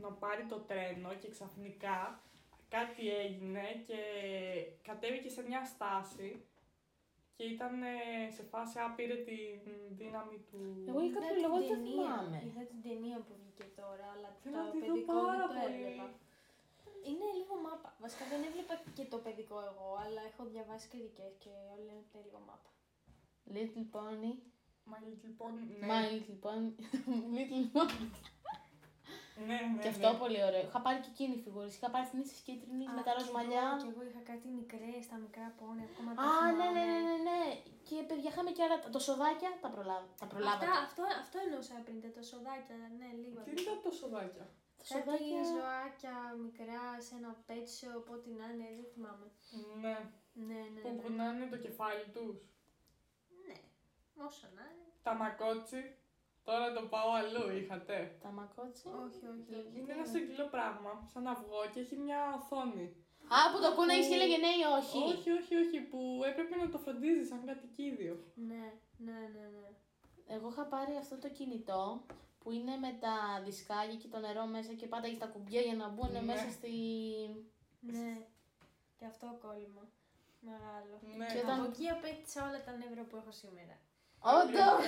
να 0.00 0.12
πάρει 0.12 0.44
το 0.44 0.58
τρένο 0.60 1.14
και 1.14 1.28
ξαφνικά 1.28 2.22
κάτι 2.68 3.10
έγινε 3.10 3.62
και 3.86 3.98
κατέβηκε 4.82 5.28
σε 5.28 5.42
μια 5.48 5.64
στάση 5.64 6.44
και 7.36 7.44
ήταν 7.44 7.82
ε, 7.82 8.30
σε 8.36 8.42
φάση 8.42 8.78
άπειρε 8.78 9.14
τη 9.14 9.36
δύναμη 9.90 10.38
του. 10.50 10.84
Εγώ 10.88 11.00
για 11.00 11.08
Είδα 11.08 11.20
κάποιο 11.20 11.34
την 11.34 11.42
λόγο 11.46 11.58
δεν 11.58 11.68
το 11.68 11.74
ταινία. 11.74 11.92
θυμάμαι. 11.92 12.38
Είδα 12.46 12.62
την 12.72 12.82
ταινία 12.82 13.18
που 13.26 13.32
βγήκε 13.40 13.66
τώρα, 13.80 14.06
αλλά 14.14 14.28
Θέλω 14.42 14.56
να 14.56 14.64
το 14.64 14.70
τη 14.72 14.78
δω 14.78 14.92
παιδικό 14.92 15.12
πάρα 15.12 15.46
δεν 15.46 15.56
το 15.56 15.60
πολύ. 15.62 15.74
έβλεπα. 15.74 16.06
Είναι 17.08 17.26
λίγο 17.40 17.54
μάπα. 17.66 17.90
Βασικά 18.04 18.24
δεν 18.32 18.40
έβλεπα 18.48 18.74
και 18.96 19.04
το 19.12 19.18
παιδικό 19.24 19.56
εγώ, 19.70 19.88
αλλά 20.04 20.20
έχω 20.30 20.42
διαβάσει 20.52 20.86
κριτικέ 20.92 21.26
και 21.42 21.50
όλοι 21.72 21.84
λένε 21.86 22.00
ότι 22.04 22.10
είναι 22.14 22.24
λίγο 22.28 22.40
μάπα. 22.48 22.70
Little 23.54 23.86
Pony. 23.94 24.32
Μα 24.90 24.96
λοιπόν. 25.24 25.52
Ναι, 25.80 25.86
My 25.90 26.02
Little 26.12 26.38
Pony. 26.44 26.68
Little 27.36 27.66
Pony. 27.74 28.02
ναι, 29.48 29.58
ναι, 29.72 29.82
Και 29.82 29.90
ναι. 29.90 29.94
αυτό 29.94 30.08
πολύ 30.22 30.40
ωραίο. 30.48 30.62
Είχα 30.68 30.80
πάρει 30.86 30.98
και 31.04 31.10
εκείνη 31.14 31.34
φιγούρες. 31.44 31.72
Είχα 31.76 31.88
πάρει 31.94 32.06
την 32.10 32.18
ίσης 32.24 32.40
κίτρινη 32.46 32.84
με 32.96 33.02
τα 33.06 33.10
Α, 33.10 33.14
ροζ 33.16 33.26
κι 33.26 33.32
μαλλιά. 33.38 33.64
εγώ- 33.70 33.80
Κι 33.82 33.88
εγώ 33.92 34.02
είχα 34.08 34.22
κάτι 34.30 34.46
μικρές, 34.60 35.02
τα 35.10 35.16
μικρά 35.24 35.46
πόνια, 35.58 35.84
ακόμα 35.90 36.10
τα 36.14 36.20
Α, 36.22 36.26
ναι, 36.26 36.48
ναι, 36.50 36.56
θυμάμαι. 36.56 36.80
ναι, 36.88 36.98
ναι, 37.08 37.16
ναι. 37.28 37.40
Και 37.88 37.96
παιδιά, 38.08 38.28
είχαμε 38.32 38.50
και 38.56 38.62
άλλα. 38.66 38.76
Το 38.96 39.00
σοδάκια 39.06 39.50
τα, 39.64 39.68
προλάβα, 39.74 40.08
τα 40.22 40.26
προλάβατε. 40.32 40.64
Αυτά, 40.66 40.72
αυτό, 40.88 41.02
αυτό 41.22 41.36
εννοούσα 41.44 41.74
πριν, 41.86 41.96
τα 42.16 42.22
σοδάκια, 42.30 42.76
ναι, 43.00 43.08
λίγο. 43.22 43.38
Τι 43.46 43.50
ήταν 43.64 43.76
το 43.86 43.90
σοδάκια; 44.00 44.44
Τα 44.88 44.94
Κάτι 44.94 45.18
σοδάκια. 45.18 45.42
ζωάκια 45.52 46.16
μικρά 46.44 46.84
σε 47.06 47.12
ένα 47.20 47.32
pet 47.46 47.66
shop, 47.78 48.04
ό,τι 48.14 48.30
να 48.38 48.44
είναι, 48.52 48.66
δεν 48.78 48.86
θυμάμαι. 48.92 49.26
Ναι. 49.82 49.96
Ναι, 50.48 50.60
ναι, 50.74 50.80
Που 50.84 50.92
ναι. 50.94 51.00
κουνάνε 51.02 51.46
το 51.52 51.58
κεφάλι 51.64 52.04
τους. 52.14 52.36
Ναι, 53.46 53.56
όσο 54.26 54.46
να 54.56 54.62
είναι. 54.70 54.88
Τα 55.02 55.14
μακότσι. 55.14 55.80
Τώρα 56.44 56.72
το 56.72 56.82
πάω 56.92 57.10
αλλού, 57.20 57.44
είχατε. 57.56 57.96
Τα 58.22 58.30
μακότσι. 58.30 58.86
Όχι, 59.04 59.22
όχι, 59.34 59.50
όχι. 59.60 59.78
Είναι 59.78 59.92
ένα 59.92 60.04
στρογγυλό 60.04 60.46
πράγμα, 60.56 60.92
σαν 61.12 61.26
αυγό 61.26 61.62
και 61.72 61.80
έχει 61.80 61.96
μια 61.96 62.20
οθόνη. 62.38 62.86
Α, 63.36 63.38
που 63.52 63.58
το 63.64 63.70
κούναγε 63.76 64.08
και 64.08 64.14
έλεγε 64.14 64.36
ναι 64.44 64.52
ή 64.62 64.64
όχι. 64.78 64.98
Όχι, 65.12 65.30
όχι, 65.30 65.54
όχι, 65.62 65.78
που 65.90 66.00
έπρεπε 66.30 66.56
να 66.56 66.68
το 66.68 66.78
φροντίζεις 66.78 67.28
σαν 67.28 67.44
κατοικίδιο. 67.46 68.14
Ναι, 68.34 68.64
ναι, 69.06 69.18
ναι, 69.34 69.44
ναι. 69.56 69.68
Εγώ 70.26 70.48
είχα 70.48 70.64
πάρει 70.66 70.96
αυτό 70.96 71.18
το 71.18 71.28
κινητό 71.28 72.04
που 72.40 72.50
είναι 72.50 72.76
με 72.76 72.90
τα 73.00 73.14
δισκάκια 73.44 73.96
και 74.02 74.08
το 74.08 74.18
νερό 74.18 74.44
μέσα 74.46 74.72
και 74.74 74.86
πάντα 74.86 75.06
έχει 75.06 75.16
τα 75.16 75.26
κουμπιά 75.26 75.60
για 75.60 75.74
να 75.74 75.88
μπουν 75.88 76.12
Ναι. 76.12 76.20
μέσα 76.20 76.50
στη. 76.50 76.70
Ναι, 77.80 78.12
και 78.98 79.04
αυτό 79.04 79.26
κόλλημα. 79.44 79.84
Μεγάλο. 80.40 80.94
Ναι. 81.16 81.26
Και 81.32 81.38
όταν- 81.38 81.58
Από 81.60 81.68
εκεί 81.70 81.88
απέκτησα 81.88 82.40
όλα 82.48 82.60
τα 82.66 82.72
νεύρα 82.80 83.02
που 83.08 83.16
έχω 83.16 83.32
σήμερα. 83.42 83.76
Όντως! 84.40 84.80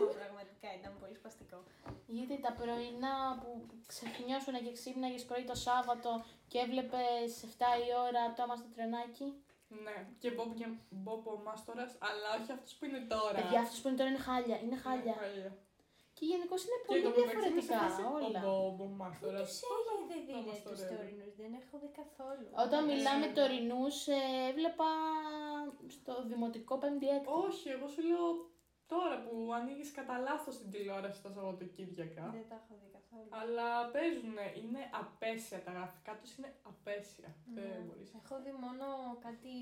Μα 0.00 0.06
πραγματικά 0.20 0.68
ήταν 0.78 0.92
πολύ 1.00 1.14
σπαστικό. 1.14 1.58
Γιατί 2.06 2.40
τα 2.40 2.52
πρωινά 2.60 3.14
που 3.42 3.50
ξεχνιώσουν 3.86 4.54
και 4.64 4.72
ξύπναγες 4.72 5.24
πρωί 5.24 5.44
το 5.44 5.54
Σάββατο 5.54 6.10
και 6.48 6.58
έβλεπες 6.58 7.28
7 7.42 7.68
η 7.86 7.88
ώρα 8.06 8.22
το 8.34 8.42
άμα 8.42 8.56
στο 8.56 8.68
τρενάκι; 8.74 9.26
Ναι, 9.86 9.96
και 10.18 10.30
Μπομπ 10.30 10.54
και 10.54 10.66
Μπομπ 10.90 11.26
ο 11.26 11.36
Μάστορας, 11.44 11.90
αλλά 12.08 12.28
όχι 12.40 12.52
αυτός 12.52 12.72
που 12.74 12.84
είναι 12.84 13.00
τώρα. 13.14 13.38
Παιδιά, 13.40 13.60
αυτό 13.60 13.76
που 13.80 13.88
είναι 13.88 13.96
τώρα 13.96 14.10
είναι 14.10 14.18
χάλια. 14.28 14.56
Είναι 14.64 14.76
χάλια. 14.84 15.14
χάλια. 15.20 15.50
Και 16.16 16.24
γενικώς 16.30 16.60
είναι 16.64 16.78
Και 16.80 16.86
πολύ 16.88 17.02
το 17.06 17.10
μεταξύ 17.10 17.50
με 17.58 17.60
σε 17.60 17.66
διαφορετικά 17.66 17.78
φάση 17.82 18.02
όλα. 18.16 18.40
Ο 18.52 18.70
Μπομπ 18.76 18.78
ο 18.86 18.88
Μάστορας. 19.00 19.50
Τους 19.62 19.84
έχετε 19.94 20.16
δει 20.26 20.32
θα 20.36 20.40
ρε, 20.44 20.46
μας 20.50 20.58
το 20.64 20.68
τους 20.70 20.80
ρεύει. 20.80 20.94
τωρινούς, 20.94 21.32
δεν 21.40 21.50
έχω 21.60 21.74
δει 21.82 21.90
καθόλου. 22.00 22.46
Όταν 22.64 22.80
Ναι. 22.84 22.88
μιλάμε 22.92 23.26
τωρινούς, 23.38 23.96
έβλεπα 24.50 24.90
στο 25.96 26.12
δημοτικό 26.30 26.74
5η 26.84 27.06
έκτη. 27.16 27.28
Όχι, 27.46 27.66
εγώ 27.76 27.86
σου 27.94 28.02
λέω 28.10 28.24
τώρα 28.92 29.16
που 29.24 29.34
ανοίγεις 29.58 29.90
κατά 29.98 30.14
λάθος 30.28 30.54
την 30.60 30.68
τηλεόραση 30.72 31.18
τα 31.24 31.30
Σαββατοκύριακα. 31.34 32.24
Δεν 32.36 32.44
τα 32.50 32.56
έχω 32.60 32.72
δει 32.80 32.88
καθόλου. 32.96 33.05
Αλλά 33.40 33.68
παίζουν, 33.94 34.36
είναι 34.62 34.82
απέσια, 35.02 35.58
τα 35.66 35.70
γραφικά 35.76 36.12
τους 36.20 36.30
είναι 36.36 36.50
απέσια. 36.70 37.30
Ναι. 37.54 37.60
Δεν 37.60 37.82
μπορείς. 37.86 38.10
Έχω 38.20 38.34
δει 38.44 38.52
μόνο 38.64 38.86
κάτι 39.26 39.52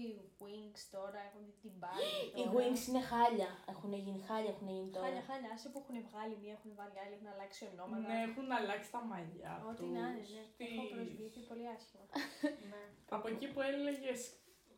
Wings 0.42 0.82
τώρα, 0.96 1.18
έχω 1.28 1.38
δει 1.46 1.52
την 1.62 1.72
Barbie 1.82 2.12
Οι 2.38 2.44
τώρα. 2.44 2.52
Wings 2.56 2.82
είναι 2.88 3.02
χάλια. 3.12 3.50
Έχουν 3.72 3.92
γίνει 4.04 4.20
χάλια, 4.28 4.50
έχουν 4.54 4.68
γίνει 4.74 4.90
τώρα. 4.94 5.04
Χάλια, 5.06 5.22
χάλια, 5.28 5.50
άσε 5.54 5.68
που 5.72 5.78
έχουν 5.82 5.96
βγάλει 6.10 6.34
μία, 6.42 6.54
έχουν 6.58 6.70
βάλει 6.78 6.96
άλλη, 7.02 7.14
έχουν 7.18 7.28
αλλάξει 7.34 7.60
ονόματα. 7.72 8.06
Ναι, 8.08 8.18
έχουν 8.28 8.46
αλλάξει 8.60 8.88
τα 8.96 9.00
μαλλιά 9.12 9.52
Ό,τι 9.70 9.76
τους, 9.82 9.90
να 9.96 10.02
είναι, 10.10 10.24
ναι. 10.36 10.42
τις- 10.58 10.68
Έχω 10.72 10.84
προσβληθεί 10.94 11.40
πολύ 11.50 11.66
άσχημα. 11.74 12.04
Ναι. 12.72 12.82
Από 13.16 13.26
εκεί 13.32 13.46
που 13.52 13.60
έλεγες, 13.70 14.20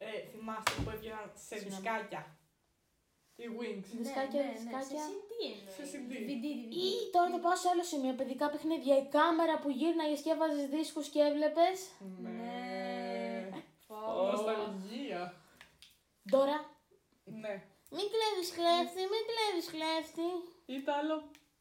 ε, 0.06 0.10
θυμάστε 0.32 0.76
που 0.84 0.90
έβγαιναν 0.94 1.26
σε 1.46 1.54
Συγγνώμη. 1.58 1.82
δισκάκια. 1.82 2.22
Οι 3.42 3.46
Wings. 3.58 3.86
Δισκάκια, 4.00 4.40
ναι, 4.42 4.46
ναι, 4.46 4.52
δισκάκια. 4.58 5.02
Σε 5.06 5.12
CD 5.16 5.32
εννοεί. 5.52 5.74
Σε 5.76 5.82
CD. 5.92 6.10
DVD, 6.28 6.30
DVD. 6.44 6.72
Ή 6.86 6.88
τώρα 7.14 7.28
το 7.34 7.38
πάω 7.44 7.56
σε 7.62 7.68
άλλο 7.72 7.84
σημείο. 7.92 8.12
Παιδικά 8.20 8.46
παιχνίδια. 8.52 8.94
Η 9.02 9.04
κάμερα 9.16 9.54
που 9.62 9.68
γύρναγες 9.78 10.20
και 10.24 10.30
έβαζες 10.34 10.66
δίσκους 10.74 11.06
και 11.12 11.20
έβλεπες. 11.28 11.76
Ναι. 12.22 13.48
Πω, 13.88 13.96
Ω, 14.20 14.22
Νοσταλγία. 14.30 15.22
Τώρα. 16.34 16.56
Ναι. 17.42 17.54
Μην 17.96 18.06
κλέβεις 18.12 18.48
κλέφτη, 18.56 19.02
μην 19.12 19.22
κλέβεις 19.30 19.66
κλέφτη. 19.74 20.28
Ή 20.74 20.76
το 20.86 20.92
άλλο, 21.00 21.16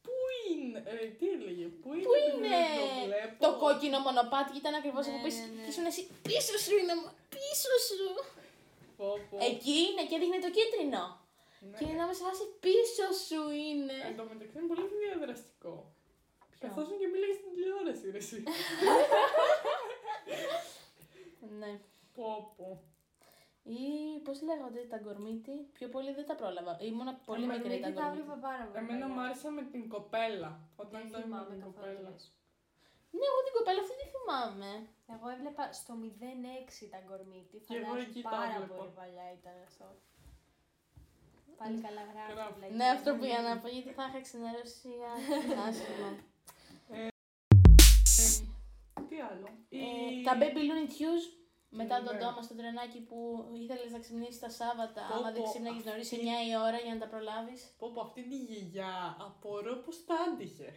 πού 0.05 0.15
είναι, 0.51 0.79
ε, 0.94 1.05
τι 1.20 1.25
έλεγε, 1.36 1.65
πού 1.82 1.88
είναι, 1.94 2.05
Πού 2.08 2.12
που 2.12 2.17
είναι; 2.27 2.48
δεν 2.55 2.65
το 2.79 2.86
βλέπω. 3.08 3.36
το 3.46 3.50
κόκκινο 3.63 3.98
μονοπάτι 4.05 4.50
και 4.53 4.62
ήταν 4.63 4.74
ακριβώς 4.82 5.03
Ναι, 5.05 5.12
από 5.13 5.20
πίσω. 5.25 5.41
ναι, 5.44 5.48
ναι. 5.55 5.62
Και 5.63 5.70
ήσουν 5.74 5.86
εσύ 5.91 6.01
πίσω 6.27 6.53
σου 6.65 6.74
είναι. 6.82 6.94
μ- 7.00 7.12
Πίσω 7.36 7.72
σου. 7.88 8.08
Πω, 9.00 9.08
πω. 9.29 9.36
Εκεί 9.51 9.77
είναι 9.88 10.03
και 10.10 10.17
δείχνει 10.22 10.39
το 10.46 10.51
κίτρινο. 10.58 11.03
Ναι. 11.69 11.77
Και 11.77 11.86
να 12.00 12.05
με 12.07 12.13
σε 12.13 12.24
φάση 12.27 12.43
πίσω 12.65 13.05
σου 13.27 13.41
είναι. 13.67 13.98
Εν 14.10 14.15
τω 14.17 14.24
μεταξύ 14.31 14.57
είναι 14.57 14.67
πολύ 14.72 14.86
διαδραστικό. 15.05 15.74
Ποιο; 16.51 16.67
Καθόσουν 16.67 16.98
και 17.00 17.07
μίλαγε 17.07 17.34
στην 17.39 17.50
τηλεόραση, 17.55 18.05
ρε 18.12 18.17
εσύ. 18.25 18.43
Ναι. 21.60 21.79
πω, 22.15 22.53
πω. 22.57 22.67
Ή 23.63 23.84
πώς 24.25 24.38
λέγονται 24.41 24.81
τα 24.91 24.98
γκορμίτι; 25.03 25.51
Πιο 25.77 25.88
πολύ 25.95 26.12
δεν 26.13 26.25
τα 26.29 26.36
πρόλαβα. 26.36 26.74
Ήμουν 26.89 27.10
πολύ 27.29 27.45
Τα 27.48 27.53
μικρή 27.53 27.69
τα 27.69 27.74
Μαγνήτη 27.74 27.81
τα 27.81 27.89
γκορμίτι. 27.91 28.19
έβλεπα 28.22 28.36
πάρα 28.48 28.63
πολύ. 28.65 28.77
Εμένα 28.81 29.00
παλιά. 29.00 29.13
μου 29.13 29.22
άρεσε 29.25 29.50
με 29.57 29.63
την 29.74 29.84
κοπέλα. 29.95 30.51
Όταν 30.84 31.00
Δεν 31.01 31.07
ήταν 31.10 31.19
με 31.22 31.25
θυμάμαι 31.25 31.50
την 31.53 31.60
καθόλου. 31.63 31.75
κοπέλα. 31.75 32.10
λες. 32.10 32.24
Ναι, 33.17 33.25
εγώ 33.31 33.39
την 33.48 33.53
κοπέλα 33.57 33.79
αυτή 33.86 33.95
τη 34.01 34.05
θυμάμαι. 34.15 34.72
Εγώ 35.13 35.25
έβλεπα 35.36 35.63
στο 35.79 35.91
06 36.01 36.84
τα 36.93 37.00
γκορμίτι. 37.05 37.57
Και 37.67 37.75
εγώ 37.79 37.86
Φαντάζομαι 37.91 38.10
εκεί 38.10 38.22
τα 38.27 38.29
πάρα 38.38 38.55
έβλεπα. 38.57 38.75
πολύ 38.79 38.93
παλιά 39.00 39.25
ήταν 39.39 39.55
αυτό. 39.69 39.88
Πάλι 41.57 41.77
καλά 41.85 42.01
γράφει. 42.12 42.31
Γράφει. 42.33 42.53
βλακία, 42.57 42.75
Ναι, 42.77 42.85
αυτό 42.95 43.09
δεν 43.12 43.19
που 43.19 43.25
για 43.25 43.39
είναι. 43.39 43.50
να 43.50 43.57
πω, 43.62 43.67
γιατί 43.67 43.89
θα 43.97 44.03
είχα 44.09 44.21
ξενέρωση 44.21 44.89
άσχημα. 45.67 46.09
Τι 49.09 49.17
άλλο; 49.29 49.47
Ε, 49.69 49.77
Η- 49.77 50.24
τα 50.24 50.33
Baby 50.41 50.62
Looney 50.69 50.89
Tunes, 50.97 51.24
μετά 51.69 51.95
τον 52.03 52.13
Ναι. 52.15 52.21
Τόμας 52.21 52.45
στο 52.45 52.55
τρενάκι 52.55 53.00
που 53.00 53.17
ήθελες 53.63 53.91
να 53.91 54.00
ξυπνήσεις 54.00 54.39
τα 54.39 54.50
Σάββατα, 54.50 55.01
Πω, 55.09 55.15
άμα 55.15 55.31
δεν 55.31 55.41
πω, 55.41 55.50
ξύπναγες 55.50 55.85
νωρίς 55.85 56.12
αυτή- 56.12 56.15
9 56.25 56.38
η 56.50 56.53
ώρα 56.67 56.77
για 56.77 56.93
να 56.93 57.00
τα 57.00 57.07
προλάβεις. 57.07 57.62
Πω 57.77 57.91
πω 57.93 58.01
αυτή 58.01 58.21
τη 58.29 58.38
γιαγιά 58.38 59.17
απορώ 59.27 59.74
πως 59.75 60.05
τα 60.05 60.15
άντυχε. 60.27 60.71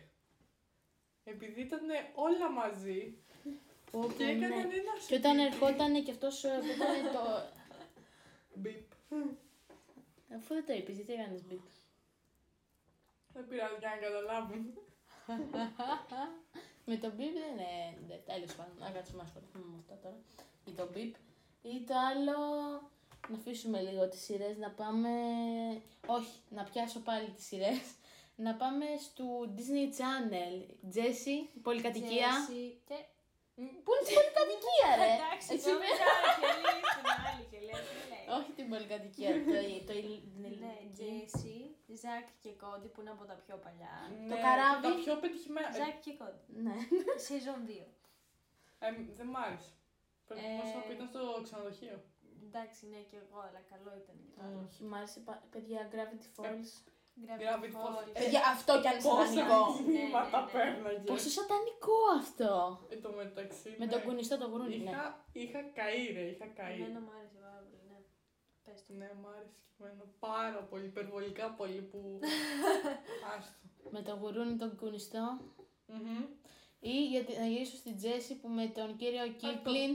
Επειδή 1.25 1.61
ήταν 1.61 1.80
όλα 2.14 2.50
μαζί 2.50 3.00
Πω, 3.90 4.00
και 4.18 4.25
πω, 4.25 4.30
έκαναν 4.30 4.49
ναι. 4.68 4.75
ένα 4.82 4.92
Και 5.08 5.14
όταν 5.14 5.35
σπίτι. 5.38 5.47
ερχόταν 5.47 6.04
και 6.04 6.11
αυτός 6.11 6.44
ε, 6.44 6.49
που 6.61 6.66
ήταν 6.76 7.12
το... 7.14 7.23
Μπιπ. 8.54 8.87
Αφού 10.37 10.54
δεν 10.54 10.66
το 10.66 10.73
είπες, 10.73 10.94
γιατί 10.97 11.12
έκανες 11.12 11.42
μπιπ. 11.47 11.61
Δεν 13.32 13.49
πειράζει 13.49 13.75
για 13.78 13.88
να 13.90 13.97
καταλάβουν. 14.06 14.64
Με 16.90 16.97
το 16.97 17.11
μπιπ 17.11 17.32
δεν 17.32 17.50
είναι... 17.52 17.99
δεν- 18.08 18.23
Τέλος 18.26 18.54
πάντων, 18.54 18.76
να 18.78 18.90
κάτσουμε 18.90 19.16
να 19.18 19.23
ασχοληθούμε 19.28 19.64
με 19.73 19.76
αυτό 19.80 19.94
τώρα. 20.02 20.18
Ή 20.64 20.70
το 20.73 20.87
μπιπ. 20.92 21.14
Ή 21.62 21.80
το 21.87 21.94
άλλο... 22.11 22.37
Να 23.28 23.37
αφήσουμε 23.37 23.80
λίγο 23.80 24.08
τις 24.08 24.20
σειρές, 24.25 24.56
να 24.56 24.70
πάμε... 24.70 25.11
Όχι, 26.06 26.37
να 26.49 26.62
πιάσω 26.64 26.99
πάλι 27.00 27.28
τις 27.30 27.47
σειρές. 27.47 27.80
Να 28.37 28.54
πάμε 28.54 28.85
στο 29.06 29.25
Disney 29.56 29.87
Channel. 29.99 30.54
Jessie, 30.94 31.40
πολυκατοικία. 31.62 32.28
Τζέσι 32.47 32.80
και... 32.88 32.97
Πού 33.85 33.90
είναι 33.97 34.11
η 34.11 34.14
πολυκατοικία, 34.18 34.88
ρε! 35.00 35.11
Εντάξει, 35.18 35.47
Έτσι 35.54 35.66
το 35.68 35.73
με- 35.73 35.78
Μιχάλη, 35.85 36.28
την 36.97 37.06
άλλη 37.28 37.44
και 37.50 37.58
λέει, 37.66 37.80
τι 37.88 37.94
λέει. 38.12 38.17
Όχι 38.38 38.50
την 38.58 38.66
πολυκατοικία, 38.70 39.30
το, 39.35 39.52
το, 39.88 39.92
την 39.92 40.42
Ναι, 40.42 40.47
ελληνική. 40.47 40.90
Τζέσι, 40.97 41.56
Ζακ 42.02 42.26
και 42.42 42.50
Κόντι 42.62 42.88
που 42.92 43.00
είναι 43.00 43.11
από 43.16 43.25
τα 43.30 43.37
πιο 43.44 43.56
παλιά. 43.64 43.94
Το 44.30 44.35
Ναι, 44.35 44.40
καράβι. 44.47 44.82
Τα 44.88 44.92
πιο 45.04 45.14
πετυχημένα. 45.23 45.68
Ζακ 45.80 45.97
και 46.04 46.12
Κόντι. 46.20 46.44
Ναι. 46.66 46.76
Season 47.26 47.61
2. 47.68 47.73
Ε, 48.85 48.87
ε, 48.87 48.90
δεν 49.18 49.26
μ' 49.32 49.37
άρεσε. 49.47 49.73
Προτιμούσα 50.26 50.78
Ε, 50.78 50.85
που 50.87 50.92
ήταν 50.97 51.06
στο 51.12 51.20
ξενοδοχείο. 51.47 51.97
Εντάξει, 52.47 52.80
ναι, 52.92 53.00
και 53.11 53.16
εγώ, 53.25 53.38
αλλά 53.47 53.61
καλό 53.73 53.90
ήταν 54.02 54.14
και 54.23 54.30
το 54.35 54.40
άλλο. 54.44 54.58
Όχι, 54.66 54.80
μ' 54.88 54.94
άρεσε, 54.99 55.18
πα- 55.26 55.42
παιδιά, 55.52 55.80
Gravity 55.92 56.28
Falls. 56.37 56.70
Gravity 57.42 57.78
Falls. 57.82 57.97
Falls. 57.97 58.12
Παιδιά, 58.20 58.40
αυτό 58.54 58.73
κι 58.82 58.88
αν 58.92 58.97
είναι 58.99 59.02
Πόσα 59.08 59.26
σατανικό. 59.26 59.61
μηνύματα 59.92 60.38
Ναι, 60.40 60.47
ναι, 60.47 60.47
ναι. 60.47 60.52
πέρναγε. 60.52 61.06
Πόσο 61.11 61.28
σατανικό 61.38 61.99
αυτό. 62.23 62.50
Εν 62.92 62.99
τω 63.04 63.11
μεταξύ. 63.20 63.70
Με 63.78 63.85
ναι. 63.85 63.92
τον 63.92 64.00
κουνιστό 64.04 64.35
το 64.42 64.47
γουρούνι, 64.50 64.78
ναι. 64.78 64.90
Είχα, 64.90 65.04
είχα 65.42 65.61
καεί 65.78 66.02
ρε, 66.16 66.25
είχα 66.32 66.47
καεί. 66.58 66.75
Εμένα 66.80 67.00
μου 67.04 67.11
άρεσε 67.18 67.35
πάρα 67.35 67.37
πολύ, 67.37 67.38
ναι. 67.38 67.38
Πες 68.78 68.87
το. 68.87 68.92
Ναι, 68.94 69.11
μου 69.20 69.28
άρεσε 69.37 69.58
και 69.76 69.82
εμένα 69.85 70.04
πάρα 70.18 70.61
πολύ, 70.70 70.85
υπερβολικά 70.85 71.50
πολύ 71.50 71.80
που... 71.90 71.99
Άστο. 73.37 73.66
Με 73.90 74.02
το 74.02 74.14
γουρούνι 74.20 74.56
τον 74.56 74.76
κουνιστό. 74.76 75.38
Μμμ. 75.87 76.25
Ή 76.80 77.06
γιατί 77.06 77.38
να 77.38 77.47
γυρίσω 77.47 77.76
στην 77.76 77.97
Τζέσι 77.97 78.35
που 78.40 78.49
με 78.49 78.66
τον 78.66 78.97
κύριο 78.97 79.26
Κίπλιν. 79.42 79.92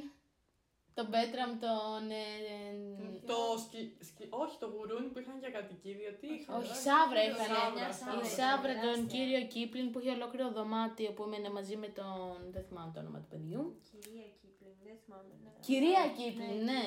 Τον 0.94 1.08
Πέτραμ, 1.10 1.50
τον. 1.66 2.04
ε, 2.12 2.26
ε, 2.54 3.20
Το 3.32 3.40
σκι, 3.64 3.98
σκι, 4.10 4.24
όχι, 4.30 4.56
το 4.64 4.68
γουρούνι 4.74 5.08
που 5.12 5.20
είχαν 5.20 5.40
για 5.40 5.50
κατοικίδιο, 5.58 6.12
τι 6.20 6.28
είχαν. 6.36 6.56
όχι, 6.60 6.72
ε; 6.72 6.82
Σάβρα 6.86 7.22
Κύριο, 7.22 7.44
είχαν. 7.44 7.74
μια 7.78 7.90
Η 7.90 7.94
Σάβρα 7.94 8.26
Σάβρα, 8.38 8.72
είχαν, 8.72 8.84
τον 8.86 8.94
τεράστια. 8.94 9.12
κύριο 9.14 9.42
Κίπλιν 9.54 9.86
που 9.92 10.00
είχε 10.00 10.12
ολόκληρο 10.18 10.48
δωμάτιο 10.58 11.10
που 11.16 11.24
έμενε 11.28 11.50
μαζί 11.58 11.76
με 11.84 11.88
τον. 11.98 12.36
Δεν 12.56 12.64
θυμάμαι 12.68 12.92
το 12.94 13.00
όνομα 13.04 13.20
του 13.24 13.30
παιδιού. 13.34 13.62
Κυρία 13.92 14.28
Κίπλινγκ, 14.42 14.76
δεν 14.88 14.96
θυμάμαι. 15.04 15.34
ναι. 15.44 15.50
Κυρία 15.68 16.04
Ναι, 16.06 16.14
Κίπλιν, 16.18 16.58
ναι, 16.70 16.82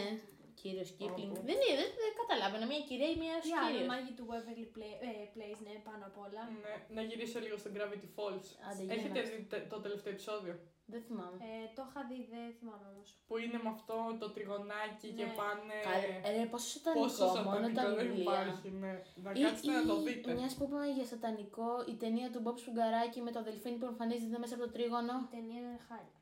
ναι. 0.56 0.62
Κίπλινγκ. 0.62 0.62
Κύριος 0.62 0.90
Κίπλιν. 0.98 1.28
Όπου. 1.30 1.42
Δεν 1.48 1.58
είναι, 1.64 1.76
δεν, 1.82 1.90
δεν 2.04 2.12
καταλάβαινα. 2.22 2.64
Μια 2.72 2.82
κυρία 2.88 3.08
ή 3.14 3.16
μια 3.24 3.34
Τι 3.44 3.50
άλλο, 3.60 3.66
κύριος. 3.66 3.88
μάγοι 3.92 4.12
του 4.18 4.24
Waverly 4.30 4.66
Pla- 4.74 4.98
ε, 5.08 5.12
Place, 5.34 5.60
ναι, 5.66 5.74
πάνω 5.88 6.02
απ' 6.10 6.18
όλα. 6.26 6.42
Ναι, 6.64 6.74
να 6.96 7.02
γυρίσω 7.08 7.38
λίγο 7.44 7.56
στο 7.62 7.68
Gravity 7.76 8.08
Falls. 8.16 8.46
Άντε, 8.68 8.82
για 8.86 8.94
Έχετε 8.96 9.20
να. 9.22 9.26
δει 9.28 9.36
τε- 9.50 9.66
το 9.72 9.76
τελευταίο 9.84 10.12
επεισόδιο; 10.16 10.54
Δεν 10.94 11.00
θυμάμαι. 11.06 11.36
Ε, 11.48 11.54
το 11.76 11.82
είχα 11.88 12.00
δει, 12.10 12.18
δεν 12.34 12.46
θυμάμαι 12.58 12.86
όμως. 12.92 13.08
Που 13.28 13.34
είναι 13.44 13.58
με 13.64 13.70
αυτό 13.76 13.96
το 14.20 14.26
τριγωνάκι 14.34 15.08
και 15.18 15.26
Ναι. 15.28 15.36
πάνε. 15.40 15.76
Καλέ, 15.88 16.08
ρε, 16.36 16.44
πόσο 16.54 16.66
Πόσο 17.00 17.16
σατανικό, 17.22 17.50
μόνο 17.52 17.66
τα 17.68 17.74
σατανικό 17.74 17.96
δεν 17.98 18.06
βιβλία. 18.06 18.22
υπάρχει, 18.32 18.68
ναι. 18.82 18.92
Να 19.24 19.30
Ή, 19.38 19.40
κάτσετε 19.44 19.72
να 19.78 19.84
το 19.90 19.94
δείτε. 20.06 20.28
Μιας 20.38 20.52
που 20.56 20.64
είπαμε 20.66 20.88
για 20.98 21.06
σατανικό, 21.12 21.70
η 21.92 21.94
ταινία 22.02 22.28
του 22.32 22.40
Μπομπ 22.44 22.56
Σουγκαράκη 22.64 23.18
με 23.26 23.30
το 23.36 23.40
δελφίνι 23.48 23.76
που 23.80 23.86
εμφανίζεται 23.92 24.38
μέσα 24.42 24.54
από 24.56 24.62
το 24.66 24.70
τρίγωνο. 24.76 25.14
Η 25.26 25.28
ταινία 25.36 25.60
είναι 25.64 25.78
χάλια. 25.88 26.16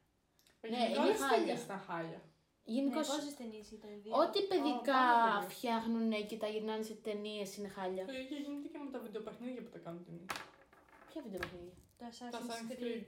Ναι, 0.61 0.69
Γενικά 0.71 0.87
είναι 0.91 0.99
όλες 1.05 1.19
οι 1.19 1.23
χάλια. 1.23 1.37
ταινίες 1.39 1.63
ήταν 1.69 1.81
χάλια. 1.89 2.21
Γενικώς, 2.65 3.09
Ναι, 3.09 3.15
πόσε 3.15 3.33
ταινίες 3.41 3.71
ήταν, 3.71 3.91
δύο. 4.03 4.13
ό,τι 4.23 4.39
παιδικά 4.51 4.99
πάρα 5.03 5.39
πολύ. 5.39 5.51
φτιάχνουν 5.53 6.11
και 6.29 6.37
τα 6.43 6.47
γυρνάνε 6.53 6.83
σε 6.83 6.95
ταινίες 7.07 7.57
είναι 7.57 7.69
χάλια. 7.77 8.05
Το 8.11 8.13
ίδιο 8.23 8.39
γίνεται 8.45 8.69
και 8.73 8.79
με 8.85 8.91
τα 8.95 8.99
βιντεοπαιχνίδια 9.05 9.63
που 9.65 9.71
τα 9.75 9.79
κάνουν 9.85 10.05
ταινίες. 10.07 10.31
Ποια 11.11 11.21
βίντεο 11.25 11.39
παιχνίδια. 11.43 11.75
Το 11.99 12.03
Τα 12.03 12.07
Assassin's 12.13 12.37
Assassin's 12.39 12.73
Creed. 12.81 12.83
Creed. 12.85 13.05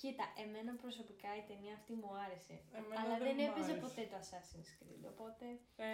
Κοίτα, 0.00 0.24
εμένα 0.44 0.72
προσωπικά 0.84 1.30
η 1.40 1.42
ταινία 1.50 1.74
αυτή 1.78 1.92
μου 2.00 2.10
άρεσε. 2.24 2.54
Εμένα 2.78 3.00
αλλά 3.02 3.16
δεν 3.24 3.34
μ' 3.38 3.44
έπαιζε 3.48 3.72
άρεσε. 3.74 3.84
ποτέ 3.84 4.02
το 4.12 4.16
Assassin's 4.24 4.70
Creed, 4.78 5.02
οπότε. 5.12 5.46
Ε, 5.86 5.88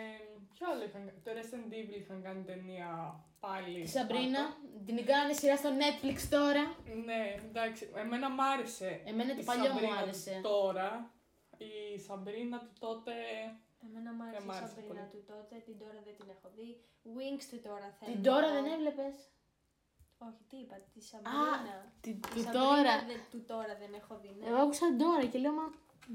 ποιο 0.55 0.65
άλλο 0.73 0.83
είχαν 0.89 1.03
κάνει. 1.07 1.21
Το 1.27 1.31
Resident 1.39 1.71
Evil 1.79 1.97
είχαν 2.03 2.19
κάνει 2.27 2.43
ταινία 2.51 2.89
πάλι. 3.45 3.81
Τη 3.87 3.89
Σαμπρίνα, 3.97 4.43
κάτω. 4.45 4.85
την 4.87 4.97
κάνανε 5.11 5.33
σειρά 5.41 5.57
στο 5.63 5.71
Netflix 5.83 6.19
τώρα. 6.37 6.65
Ναι, 7.09 7.23
εντάξει. 7.49 7.83
Εμένα 8.05 8.27
μ' 8.37 8.41
άρεσε. 8.53 8.91
Εμένα 9.11 9.31
το 9.35 9.41
η 9.41 9.45
παλιό 9.51 9.63
μου 9.73 9.79
Σαμπρίνα 9.79 9.97
άρεσε. 10.03 10.35
του 10.43 10.49
Τώρα. 10.49 10.89
Η 11.59 11.99
Σαμπρίνα 11.99 12.59
του 12.59 12.73
τότε. 12.79 13.13
Εμένα 13.87 14.13
μου 14.13 14.23
άρεσε 14.23 14.45
μ' 14.47 14.51
η 14.51 14.57
άρεσε 14.57 14.67
Σαμπρίνα 14.75 14.89
πολύ. 14.95 15.11
του 15.13 15.21
τότε, 15.33 15.55
την 15.67 15.79
τώρα 15.79 15.99
δεν 16.07 16.15
την 16.19 16.29
έχω 16.35 16.49
δει. 16.57 16.69
Wings 17.17 17.45
του 17.51 17.59
τώρα 17.69 17.87
θέλω. 17.99 18.13
Την 18.13 18.21
να 18.23 18.27
τώρα 18.31 18.49
δω. 18.49 18.55
δεν 18.57 18.65
έβλεπες; 18.75 19.15
Όχι, 20.27 20.43
τι 20.49 20.57
είπα, 20.63 20.77
τη 20.93 21.01
Σαμπρίνα. 21.11 21.77
Την 22.01 22.21
Τη 22.21 22.29
του 22.31 22.41
Σαμπρίνα 22.41 22.53
τώρα. 22.67 22.95
δεν- 23.09 23.23
του 23.31 23.41
τώρα 23.53 23.73
δεν 23.83 23.93
έχω 24.01 24.15
δει. 24.23 24.31
Ναι. 24.39 24.47
Εγώ 24.49 24.57
άκουσα 24.65 24.87
τώρα 25.05 25.25
και 25.33 25.39
λέω 25.39 25.53
μα. 25.61 25.67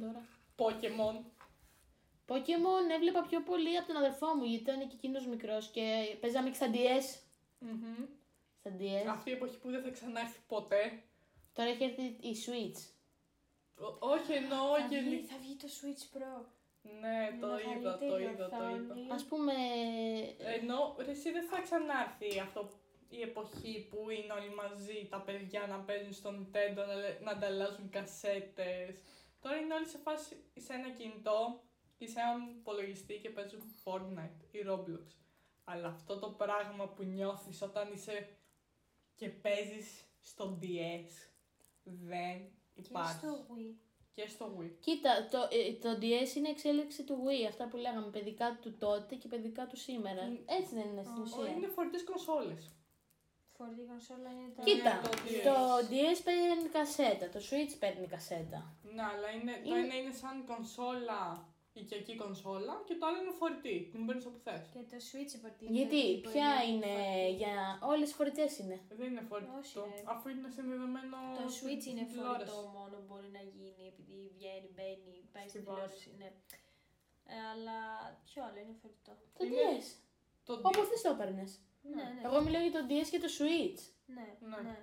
Τώρα. 0.03 0.21
Pokemon. 0.59 1.17
Pokemon 2.29 2.85
έβλεπα 2.97 3.21
πιο 3.29 3.39
πολύ 3.49 3.77
από 3.77 3.87
τον 3.87 3.95
αδερφό 3.97 4.27
μου 4.35 4.43
γιατί 4.43 4.63
ήταν 4.63 4.79
και 4.87 4.95
εκείνος 4.99 5.25
μικρός 5.27 5.67
και 5.75 5.83
παίζαμε 6.21 6.49
και 6.49 6.55
στα 6.55 6.69
DS. 6.75 7.05
Μμμ. 7.59 8.05
Στα 8.59 8.71
DS. 8.79 9.07
Αυτή 9.07 9.29
η 9.29 9.33
εποχή 9.33 9.57
που 9.57 9.69
δεν 9.71 9.81
θα 9.83 9.89
ξανάρθει 9.89 10.39
ποτέ. 10.47 11.03
Τώρα 11.53 11.69
έχει 11.69 11.83
έρθει 11.83 12.01
η 12.03 12.35
Switch. 12.45 12.79
Ό- 13.85 13.97
όχι 14.13 14.31
εννοώ 14.33 14.75
Θα 14.77 14.87
βγει, 14.87 14.95
γενικά. 14.99 15.27
θα 15.33 15.37
βγει 15.41 15.55
το 15.55 15.67
Switch 15.77 16.03
Pro. 16.17 16.45
Ναι, 17.01 17.37
το 17.41 17.47
Με 17.47 17.61
είδα, 17.77 17.97
το 17.97 18.05
μεγαλύτερη 18.05 18.23
είδα, 18.33 18.49
το 18.49 18.55
είδα. 18.69 18.93
οθόνη. 18.93 19.11
Α 19.11 19.19
πούμε. 19.29 19.53
Ενώ 20.57 20.95
ρε, 20.99 21.11
εσύ 21.11 21.31
δεν 21.31 21.43
θα 21.51 21.61
ξανάρθει 21.61 22.39
αυτό 22.39 22.69
η 23.09 23.21
εποχή 23.21 23.87
που 23.89 24.09
είναι 24.09 24.33
όλοι 24.33 24.53
μαζί 24.53 25.07
τα 25.09 25.21
παιδιά 25.21 25.67
να 25.67 25.77
παίζουν 25.79 26.13
στο 26.13 26.29
Nintendo, 26.29 26.81
να, 26.87 26.93
λέ- 26.95 27.21
να 27.21 27.31
ανταλλάσσουν 27.31 27.89
κασέτες. 27.89 29.01
Τώρα 29.41 29.55
είναι 29.55 29.73
όλοι 29.73 29.85
σε 29.87 29.97
φάση 29.97 30.35
σε 30.55 30.73
ένα 30.73 30.89
κινητό 30.89 31.61
ή 31.97 32.07
σε 32.07 32.19
έναν 32.19 32.49
υπολογιστή 32.59 33.17
και 33.19 33.29
παίζουν 33.29 33.61
Fortnite 33.83 34.41
ή 34.51 34.59
Roblox. 34.69 35.07
Αλλά 35.63 35.87
αυτό 35.87 36.19
το 36.19 36.29
πράγμα 36.29 36.87
που 36.87 37.03
νιώθεις 37.03 37.61
όταν 37.61 37.91
είσαι 37.93 38.29
και 39.15 39.29
παίζεις 39.29 40.03
στο 40.21 40.59
DS 40.61 41.11
δεν 41.83 42.51
Και 42.81 42.87
υπάρχει. 42.89 43.17
στο 43.17 43.45
Wii. 43.49 43.73
Και 44.13 44.27
στο 44.27 44.45
Wii. 44.59 44.71
Κοίτα, 44.79 45.27
το, 45.31 45.37
ε, 45.51 45.73
το 45.73 45.89
DS 46.01 46.35
είναι 46.35 46.49
εξέλιξη 46.49 47.03
του 47.03 47.17
Wii. 47.25 47.45
Αυτά 47.47 47.67
που 47.67 47.77
λέγαμε, 47.77 48.07
παιδικά 48.09 48.57
του 48.61 48.77
τότε 48.77 49.15
και 49.15 49.27
παιδικά 49.27 49.67
του 49.67 49.77
σήμερα. 49.77 50.23
Μμ. 50.23 50.35
Έτσι 50.59 50.75
δεν 50.75 50.87
είναι 50.91 51.03
στην 51.03 51.21
Ω, 51.21 51.25
ουσία. 51.25 51.51
Είναι 51.55 51.67
φορητές 51.67 52.03
κονσόλες. 52.03 52.73
Φορτή 53.57 53.81
κονσόλα 53.91 54.29
είναι 54.31 54.49
τα. 54.55 54.63
Κοίτα, 54.63 54.93
Ναι, 54.93 55.01
το 55.01 55.09
DS. 55.09 55.43
το 55.49 55.55
DS 55.91 56.19
παίρνει 56.23 56.69
κασέτα, 56.77 57.29
το 57.29 57.39
Switch 57.49 57.73
παίρνει 57.79 58.07
κασέτα. 58.07 58.59
Ναι, 58.93 59.03
αλλά 59.11 59.29
είναι, 59.29 59.53
το 59.63 59.69
Είναι- 59.69 59.79
ένα 59.85 59.95
είναι 59.95 60.11
σαν 60.21 60.45
κονσόλα, 60.45 61.21
οικιακή 61.83 62.13
κονσόλα 62.21 62.73
και 62.87 62.95
το 62.99 63.03
άλλο 63.07 63.17
είναι 63.21 63.35
φορητή. 63.41 63.75
Την 63.91 63.99
παίρνεις 64.05 64.25
όπου 64.29 64.39
θες. 64.45 64.63
Και 64.73 64.81
το 64.91 64.97
Switch 65.09 65.33
φορτή. 65.41 65.65
Γιατί, 65.77 66.01
μπορεί 66.21 66.33
ποια 66.35 66.47
να 66.55 66.61
είναι 66.69 66.91
φορτή. 66.95 67.31
για 67.41 67.55
όλες 67.91 68.09
φορητές 68.17 68.51
είναι; 68.61 68.77
Δεν 68.99 69.07
είναι 69.11 69.25
φορητό. 69.31 69.51
Όχι, 69.61 69.75
ρε. 69.79 70.03
αφού 70.13 70.25
είναι 70.31 70.49
συνδεδεμένο. 70.57 71.17
Το 71.39 71.43
στην 71.49 71.57
Switch 71.67 71.85
είναι 71.89 72.03
τηλεόραση. 72.09 72.51
φορητό 72.51 72.59
μόνο 72.77 72.95
μπορεί 73.07 73.29
να 73.37 73.41
γίνει 73.55 73.83
επειδή 73.93 74.17
βγαίνει, 74.35 74.69
μπαίνει, 74.75 75.13
πάει 75.33 75.47
Στη 75.51 75.59
στην 75.59 75.63
βάση. 75.67 75.75
τηλεόραση. 75.77 76.09
Ναι. 76.21 76.29
Ε, 77.33 77.35
αλλά 77.53 77.77
ποιο 78.25 78.39
άλλο 78.47 78.59
είναι 78.63 78.75
φορητό; 78.81 79.13
Το 79.37 79.41
Είναι- 79.45 79.61
DS. 79.79 79.87
Το 80.47 80.51
Όπως 80.69 80.85
θες 80.89 81.01
το 81.05 81.09
έπαιρνες. 81.15 81.51
Ναι, 81.95 82.03
ναι. 82.15 82.21
Εγώ 82.27 82.37
μιλάω 82.45 82.63
για 82.67 82.75
το 82.77 82.83
DS 82.89 83.07
και 83.13 83.21
το 83.25 83.29
Switch. 83.37 83.81
Ναι, 84.15 84.27
Ναι. 84.51 84.59
ναι. 84.69 84.77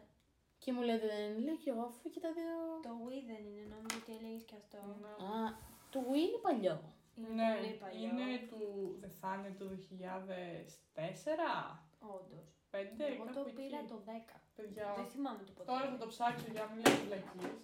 Και 0.62 0.72
μου 0.72 0.82
λέτε 0.88 1.06
δεν 1.12 1.20
είναι. 1.26 1.40
Λέω 1.46 1.56
και 1.62 1.70
εγώ 1.74 1.82
αφού 1.90 2.04
και 2.14 2.20
τα 2.26 2.30
δύο. 2.38 2.52
Το 2.86 2.92
Wii 3.04 3.22
δεν 3.30 3.42
είναι, 3.48 3.62
νόμιζα 3.72 3.96
ότι 4.02 4.10
έλεγε 4.18 4.40
και 4.50 4.56
αυτό. 4.62 4.78
Ναι. 5.02 5.12
Α, 5.30 5.40
το 5.90 5.98
Wii 6.08 6.24
είναι 6.28 6.40
παλιό. 6.46 6.76
Είναι 7.18 7.28
Ναι, 7.42 7.50
πολύ 7.56 7.72
παλιό. 7.82 8.00
είναι 8.08 8.26
του. 8.50 8.60
Δεν 9.00 9.10
θα 9.20 9.30
είναι 9.38 9.52
του 9.58 9.66
2004. 9.88 11.82
Όντως. 12.16 12.46
5, 12.70 13.04
Εγώ 13.14 13.24
το 13.36 13.42
πήρα 13.56 13.80
το 13.92 13.96
10. 14.06 14.36
Παιδιά, 14.56 14.86
Δεν 14.96 15.06
θυμάμαι 15.06 15.42
το 15.48 15.52
ποτέ. 15.52 15.68
τώρα 15.72 15.86
θα 15.92 15.96
το 16.02 16.06
ψάξω 16.06 16.46
για 16.54 16.62
να 16.64 16.68
μην 16.72 16.78
λέω 16.84 16.96
βλακίες. 17.06 17.56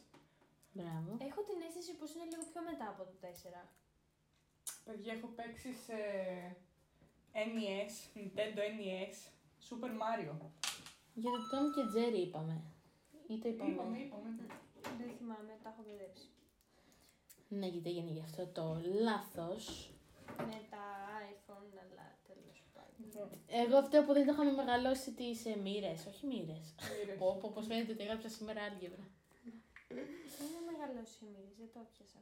Μπράβο. 0.76 1.10
Έχω 1.28 1.40
την 1.48 1.58
αίσθηση 1.66 1.92
πως 1.98 2.08
είναι 2.14 2.24
λίγο 2.32 2.44
πιο 2.50 2.60
μετά 2.70 2.86
από 2.92 3.02
το 3.08 3.14
4. 3.20 3.62
Παιδιά, 4.84 5.12
έχω 5.16 5.26
παίξει 5.38 5.70
σε 5.86 5.98
NES, 7.54 7.92
Nintendo 8.18 8.60
NES, 8.78 9.14
Super 9.68 9.92
Mario. 10.02 10.34
Για 11.20 11.30
το 11.36 11.40
Tom 11.52 11.64
και 11.74 11.82
Jerry 11.94 12.20
είπαμε. 12.26 12.56
Ή 13.32 13.38
το 13.38 13.48
είπαμε. 13.48 13.70
Είπαμε, 13.72 13.98
είπαμε. 13.98 14.28
Δεν 14.98 15.10
θυμάμαι, 15.18 15.52
τα 15.62 15.68
έχω 15.72 15.82
μπερδέψει. 15.86 16.26
Ναι, 17.58 17.66
γιατί 17.66 17.88
έγινε 17.90 18.10
γι' 18.10 18.20
αυτό 18.20 18.46
το 18.46 18.80
λάθος. 19.02 19.90
Με 20.36 20.58
τα 20.70 20.84
iPhone, 21.32 21.70
αλλά 21.82 22.06
τέλος 22.26 22.58
πάντων. 22.74 22.94
Λοιπόν, 23.04 23.28
Εγώ 23.46 23.76
αυτό 23.76 24.02
που 24.04 24.12
δεν 24.12 24.26
το 24.26 24.32
είχαμε 24.32 24.52
μεγαλώσει 24.52 25.10
τις 25.12 25.46
ε, 25.46 25.56
μοίρες, 25.56 26.06
όχι 26.06 26.26
μοίρες. 26.26 26.74
μοίρες. 26.98 27.18
Πω, 27.18 27.38
πω, 27.40 27.50
πως 27.54 27.66
φαίνεται 27.66 27.92
ότι 27.92 28.02
έγραψα 28.02 28.28
σήμερα 28.28 28.62
άλγευρα. 28.62 29.04
Είναι 30.42 30.60
μεγαλώσει 30.70 31.18
η 31.24 31.28
μοίρης, 31.34 31.56
δεν 31.58 31.68
το 31.72 31.80
πιάσα. 31.92 32.20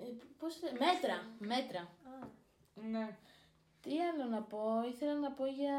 Ε, 0.00 0.04
πώς, 0.38 0.54
μέτρα, 0.84 1.16
μέτρα. 1.38 1.80
Α, 1.80 2.26
Ναι. 2.90 3.16
Τι 3.80 3.92
άλλο 4.00 4.24
να 4.24 4.42
πω, 4.42 4.60
ήθελα 4.92 5.14
να 5.14 5.32
πω 5.32 5.46
για 5.46 5.76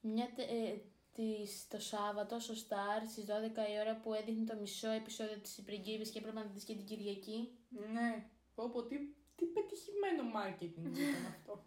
μια 0.00 0.28
τε- 0.36 0.50
ε, 0.50 0.74
της, 1.12 1.68
το 1.68 1.78
Σάββατο 1.80 2.38
στο 2.38 2.54
Star 2.54 3.00
στις 3.10 3.24
12 3.24 3.68
η 3.74 3.78
ώρα 3.80 3.96
που 3.96 4.14
έδειχνε 4.14 4.44
το 4.44 4.56
μισό 4.60 4.90
επεισόδιο 4.90 5.38
της 5.38 5.62
πριγκίπης 5.64 6.10
και 6.10 6.18
έπρεπε 6.18 6.38
να 6.38 6.44
δεις 6.46 6.64
και 6.64 6.74
την 6.74 6.84
Κυριακή. 6.86 7.58
Ναι. 7.92 8.28
Πω 8.54 8.68
πω, 8.68 8.82
τι, 8.82 8.96
τι 9.36 9.44
πετυχημένο 9.44 10.22
marketing 10.38 10.86
ήταν 10.86 11.26
αυτό. 11.34 11.64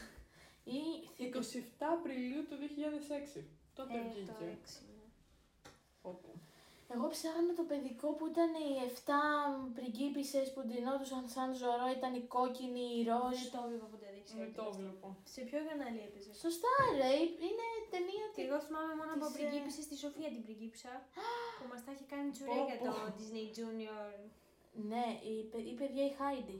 Ή 0.78 0.80
27 1.18 1.84
Απριλίου 1.96 2.42
του 2.48 2.56
2006. 3.38 3.42
Τότε 3.74 3.94
ε, 3.94 4.02
το 4.02 4.08
βγήκε. 4.08 4.32
6, 4.32 4.86
ναι. 4.88 5.04
Οπότε. 6.02 6.30
Εγώ 6.94 7.06
ψάχνα 7.14 7.52
το 7.60 7.64
παιδικό 7.70 8.08
που 8.16 8.24
ήταν 8.32 8.50
οι 8.62 8.70
7 8.84 9.12
πριγκίπισσες 9.76 10.46
που 10.52 10.60
ντυνόντουσαν 10.66 11.24
σαν 11.34 11.48
ζωρό, 11.60 11.86
ήταν 11.98 12.12
η 12.22 12.24
κόκκινη, 12.36 12.84
η 12.98 13.00
ροζ. 13.10 13.36
Δεν 13.42 13.52
το 13.56 13.60
βλέπω 13.68 13.86
ποτέ, 13.94 14.08
δεν 14.14 14.22
ξέρω. 14.26 14.40
Δεν 14.42 14.50
τι 14.50 14.56
το 14.58 14.64
είναι 14.64 14.72
αυτό. 14.72 14.80
βλέπω. 14.80 15.06
Σε 15.34 15.40
ποιο 15.46 15.58
κανάλι 15.68 16.00
έπαιζες; 16.06 16.34
Στο 16.40 16.50
Star, 16.56 16.88
ρε, 17.02 17.12
είναι 17.48 17.66
ταινία 17.94 18.26
Και 18.34 18.42
εγώ 18.46 18.56
θυμάμαι 18.66 18.94
μόνο 19.00 19.10
από 19.16 19.26
Της, 19.26 19.34
ε, 19.34 19.36
πριγκίπισσα 19.36 19.82
στη 19.86 19.94
Σοφία 20.02 20.28
την 20.34 20.42
πριγκίπισσα 20.46 20.92
που 21.58 21.66
μας 21.70 21.80
τα 21.84 21.90
είχε 21.94 22.06
κάνει 22.12 22.28
τσουρέκια 22.34 22.76
Πω, 22.78 22.84
το 22.86 22.90
πω. 22.96 23.04
Disney 23.18 23.46
Junior. 23.58 24.10
Ναι, 24.72 25.04
η, 25.30 25.32
παι- 25.50 25.66
η 25.66 25.74
παιδιά 25.80 26.04
η 26.04 26.12
Χάιντι. 26.18 26.58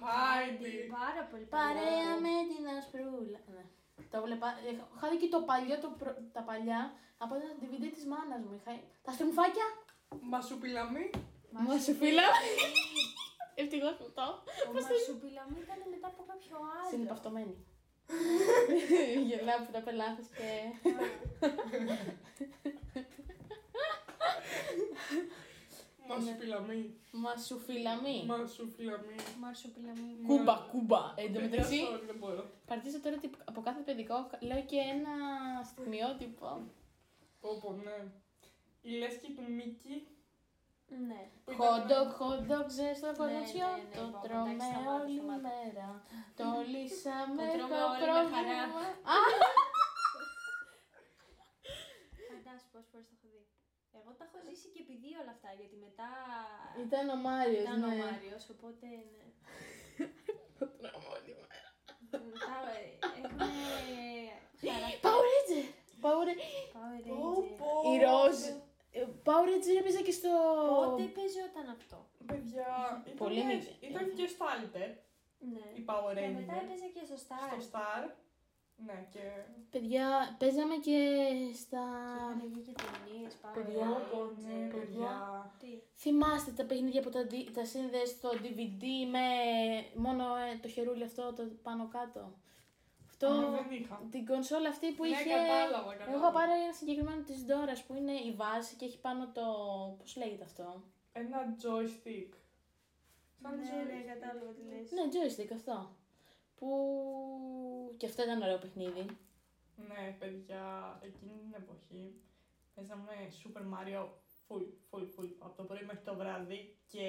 Χάιντι. 0.00 0.72
Πάρα 0.98 1.22
πολύ 1.30 1.44
Παρέα 1.44 1.82
παλιά. 1.82 2.20
με 2.24 2.34
την 2.50 2.64
ασπρούλα. 2.78 3.40
Ναι. 3.54 3.64
Το 4.12 4.22
βλέπα. 4.22 4.46
έχω- 4.70 4.88
Είχα 4.96 5.06
δει 5.10 5.16
και 5.22 5.28
το 5.34 5.40
παλιό, 5.50 5.76
το 5.84 5.88
προ- 6.00 6.18
τα 6.32 6.42
παλιά, 6.48 6.80
από 7.18 7.34
ένα 7.34 7.48
DVD 7.60 7.84
της 7.96 8.04
μάνας 8.12 8.40
μου. 8.44 8.52
Είχα... 8.58 8.72
Τα 9.06 9.12
στριμφάκια. 9.12 9.66
Μασουπιλαμή. 10.32 11.10
Μα 11.50 11.78
σου 11.84 11.94
φίλα. 12.00 12.22
Ευτυχώς 13.54 13.94
που 13.98 14.06
το. 14.18 14.26
Ο 14.68 14.72
Μασουπιλαμή 14.72 15.58
ήταν 15.66 15.78
μετά 15.94 16.06
από 16.12 16.22
κάποιο 16.30 16.56
άλλο. 16.76 16.88
Συνεπαυτωμένη. 16.90 17.56
Γελάω 19.28 19.58
που 19.64 19.70
τα 19.72 19.80
πελάθες 19.86 20.26
και... 20.38 20.50
Μασουπιλαμή. 26.08 26.80
Μασουφιλαμή. 27.10 28.24
Μασουφιλαμή. 28.26 28.26
Μασουφιλαμή. 28.34 29.16
Μαρσουπιλαμή. 29.40 30.10
Κούμπα, 30.26 30.54
κούμπα. 30.70 31.02
Εν 31.16 31.26
τω 31.32 31.38
Παιδιά, 31.40 31.40
μεταξύ, 31.50 31.80
sorry, 31.92 32.02
δεν 32.06 32.16
μπορώ. 32.18 32.50
παρτίζω 32.66 33.00
τώρα 33.00 33.16
ότι 33.16 33.30
από 33.44 33.60
κάθε 33.60 33.80
παιδικό 33.80 34.30
λέω 34.40 34.62
και 34.70 34.76
ένα 34.94 35.14
στιγμιότυπο. 35.64 36.48
Πω, 37.40 37.58
πω, 37.60 37.72
ναι. 37.72 37.98
Η 38.82 38.90
λέσχη 38.90 39.28
του 39.32 39.44
Μίκη. 39.52 40.08
Ναι. 41.08 41.22
που 41.44 41.50
ήταν- 41.52 41.62
Hot 41.66 41.82
dog, 41.92 42.08
hot 42.20 42.42
dog, 42.52 42.66
ζέστο 42.78 43.06
Ναι, 43.10 43.16
κοροτσιό. 43.20 43.68
ναι, 43.76 43.82
ναι, 43.82 43.94
Το 43.98 44.02
πω, 44.12 44.18
τρώμε 44.26 44.50
εντάξει, 44.50 44.66
σταμάτα, 44.70 45.02
όλη 45.02 45.14
σταμάτα. 45.18 45.40
μέρα. 45.48 45.88
Το 46.40 46.46
λύσαμε 46.72 47.42
Το 47.46 47.52
τρώμε 47.56 47.76
το 47.80 47.84
όλοι 47.90 47.98
με 48.00 48.04
πρόβλημα. 48.04 48.30
χαρά. 48.34 48.60
Α, 49.14 49.16
Φαντάσου 52.30 52.66
πόσε 52.72 52.88
φορέ 52.92 53.04
το 53.10 53.14
έχω 53.16 53.26
δει. 53.34 53.42
Εγώ 53.98 54.10
τα 54.18 54.24
έχω 54.28 54.38
ζήσει 54.48 54.66
και 54.74 54.80
επειδή 54.86 55.08
όλα 55.22 55.32
αυτά, 55.36 55.50
γιατί 55.60 55.76
μετά 55.86 56.10
Ήταν 56.86 57.04
ο 57.16 57.18
Μάριος, 57.26 57.62
ήταν 57.66 57.78
ο 57.82 57.90
ναι. 57.92 57.96
Μάριος, 58.02 58.44
οπότε 58.54 58.86
ναι. 59.12 59.24
Το 60.58 60.64
τρώμε 60.78 61.08
όλη 61.16 61.32
μέρα. 61.42 61.68
Μετά 62.26 62.54
ε, 62.80 62.84
έχουμε 63.18 63.44
χαρακτήρα. 63.48 64.36
Power 65.06 65.24
Ranger. 65.34 65.64
Power 66.04 66.28
Power 66.76 67.00
Πω, 67.08 67.24
Ranger. 67.38 67.56
πω. 67.60 67.70
Η 67.92 67.94
Ροζ. 68.04 68.38
Ε, 68.98 69.00
Power 69.26 69.46
Ranger 69.50 69.76
έπαιζε 69.80 70.00
και 70.08 70.14
στο... 70.20 70.30
Πότε 70.80 71.02
παίζονταν 71.16 71.66
αυτό; 71.76 71.98
Παιδιά, 72.30 72.70
Πολύ 73.22 73.38
ήταν, 73.40 73.46
μικρή. 73.56 73.72
ήταν 73.90 74.04
και 74.18 74.26
στο 74.26 74.44
Alter, 74.54 74.90
Ναι. 75.54 75.66
η 75.80 75.82
Power 75.90 76.14
Και 76.22 76.28
μετά 76.38 76.54
Ranger. 76.54 76.64
έπαιζε 76.64 76.86
και 76.94 77.02
στο 77.08 77.16
Star. 77.24 77.48
Στο 77.52 77.58
Star. 77.70 78.02
Ναι, 78.84 79.06
και... 79.12 79.20
Παιδιά, 79.70 80.36
παίζαμε 80.38 80.74
και 80.76 80.98
στα... 81.54 81.82
Είχαν 82.16 82.42
βγει 82.52 82.60
και 82.60 82.72
ταινίες, 82.82 83.36
Power 83.42 83.54
Παιδιά, 83.54 83.86
Πω, 83.86 84.00
πω, 84.10 84.18
Ranger. 84.24 84.44
ναι, 84.46 84.68
παιδιά. 84.74 85.14
Τι; 85.58 85.66
Θυμάστε 85.96 86.50
τα 86.50 86.64
παιχνίδια 86.64 87.00
που 87.02 87.10
τα, 87.10 87.24
δι- 87.24 87.50
τα 87.54 87.64
σύνδεσαι 87.64 88.06
στο 88.06 88.30
DVD 88.30 88.84
με 89.10 89.24
μόνο 89.94 90.24
ε, 90.36 90.58
το 90.62 90.68
χερούλι 90.68 91.04
αυτό 91.04 91.32
το 91.32 91.42
πάνω 91.62 91.88
κάτω; 91.88 92.32
Αυτό, 93.08 93.26
Α, 93.26 93.50
δεν 93.50 93.66
είχα. 93.78 94.02
την 94.10 94.26
κονσόλα 94.26 94.68
αυτή 94.68 94.92
που 94.92 95.02
Ναι, 95.02 95.08
είχε... 95.08 95.24
κατάλαβα, 95.30 95.92
κατάλαβα. 95.92 96.04
Εγώ 96.10 96.18
είχα 96.18 96.30
πάρει 96.30 96.50
ένα 96.64 96.72
συγκεκριμένο 96.72 97.22
της 97.22 97.44
Dora 97.48 97.76
που 97.86 97.94
είναι 97.94 98.12
η 98.12 98.32
βάση 98.32 98.74
και 98.76 98.84
έχει 98.84 98.98
πάνω 99.00 99.28
το... 99.32 99.44
πώς 99.98 100.16
λέγεται 100.16 100.44
αυτό; 100.44 100.82
Ένα 101.12 101.38
joystick. 101.62 102.32
Σαν 103.42 103.54
Ναι, 103.56 103.62
ναι, 103.62 103.70
joystick. 103.70 104.06
κατάλαβα 104.12 104.50
τι 104.56 104.62
λες. 104.70 104.90
Ναι, 104.96 105.02
joystick 105.14 105.50
αυτό. 105.54 105.76
Που... 106.56 106.68
και 107.96 108.06
αυτό 108.06 108.22
ήταν 108.22 108.42
ωραίο 108.42 108.58
παιχνίδι. 108.58 109.06
Ναι, 109.76 110.16
παιδιά, 110.18 110.98
εκείνη 111.02 111.32
την 111.38 111.54
εποχή 111.56 112.20
παίζαμε 112.74 113.12
Super 113.42 113.60
Mario 113.74 114.02
full, 114.46 114.64
full, 114.90 115.02
full, 115.14 115.30
από 115.38 115.56
το 115.56 115.62
πρωί 115.62 115.82
μέχρι 115.84 116.04
το 116.04 116.14
βράδυ 116.14 116.76
και 116.86 117.04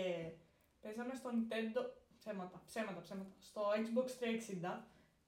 παίζαμε 0.81 1.13
στο 1.15 1.29
Nintendo, 1.29 1.81
ψέματα, 2.19 2.61
ψέματα, 2.65 3.01
ψέματα, 3.01 3.35
στο 3.39 3.61
Xbox 3.81 4.07
360. 4.65 4.81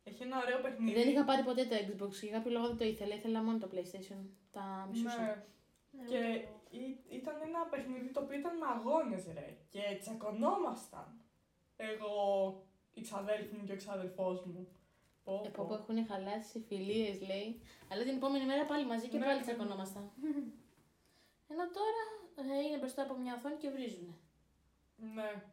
Έχει 0.03 0.23
ένα 0.23 0.38
ωραίο 0.43 0.62
παιχνίδι. 0.62 0.93
Δεν 0.99 1.10
είχα 1.10 1.23
πάρει 1.23 1.43
ποτέ 1.43 1.65
το 1.65 1.75
Xbox, 1.75 2.12
για 2.12 2.32
κάποιο 2.32 2.51
λόγο 2.51 2.67
δεν 2.67 2.77
το 2.77 2.84
ήθελα, 2.86 3.15
ήθελα 3.15 3.43
μόνο 3.43 3.58
το 3.58 3.69
PlayStation. 3.73 4.21
Τα 4.51 4.88
μισούσα. 4.91 5.21
Ναι, 5.25 5.43
Ναι, 5.91 6.08
και 6.10 6.17
ούτε 6.17 6.27
εγώ. 6.27 6.62
ή- 6.69 6.99
ήταν 7.10 7.36
ένα 7.41 7.65
παιχνίδι 7.69 8.08
το 8.12 8.19
οποίο 8.21 8.38
ήταν 8.38 8.58
με 8.58 8.65
αγώνες 8.75 9.25
ρε 9.34 9.58
και 9.69 9.97
τσακωνόμασταν. 9.99 11.21
Εγώ, 11.75 12.13
η 12.93 13.02
ξαδέλφη 13.02 13.56
μου 13.56 13.63
και 13.65 13.73
ο 13.73 13.75
ξαδελφός 13.78 14.43
μου. 14.45 14.67
Πω, 15.23 15.41
Ε, 15.45 15.49
πω, 15.49 15.63
πω. 15.63 15.67
πω, 15.67 15.73
έχουν 15.93 16.06
χαλάσει 16.08 16.58
οι 16.58 16.62
φιλίες, 16.67 17.21
λέει. 17.21 17.62
Αλλά 17.91 18.04
την 18.04 18.15
επόμενη 18.15 18.45
μέρα 18.45 18.65
πάλι 18.65 18.86
μαζί 18.86 19.08
και 19.08 19.17
Ναι, 19.17 19.25
πάλι 19.25 19.38
ναι. 19.38 19.43
τσακωνόμασταν. 19.45 20.12
Ενώ 21.52 21.63
τώρα 21.78 22.04
ε, 22.54 22.62
είναι 22.65 22.78
μπροστά 22.78 23.02
από 23.02 23.15
μια 23.17 23.34
οθόνη 23.36 23.56
και 23.56 23.69
βρίζουνε. 23.69 24.13
Ναι. 25.15 25.43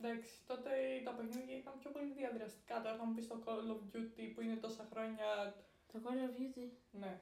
Εντάξει, 0.00 0.32
τότε 0.46 0.70
τα 1.04 1.10
παιχνίδια 1.12 1.56
ήταν 1.56 1.74
πιο 1.78 1.90
πολύ 1.90 2.12
διαδραστικά. 2.12 2.82
Τώρα 2.82 2.96
θα 2.96 3.04
μου 3.04 3.14
πεις 3.14 3.26
το 3.28 3.42
Call 3.46 3.70
of 3.74 3.96
Duty 3.96 4.32
που 4.34 4.40
είναι 4.40 4.56
τόσα 4.56 4.88
χρόνια. 4.92 5.54
Το 5.92 6.00
Call 6.04 6.18
of 6.28 6.40
Duty. 6.40 6.68
Ναι. 6.90 7.20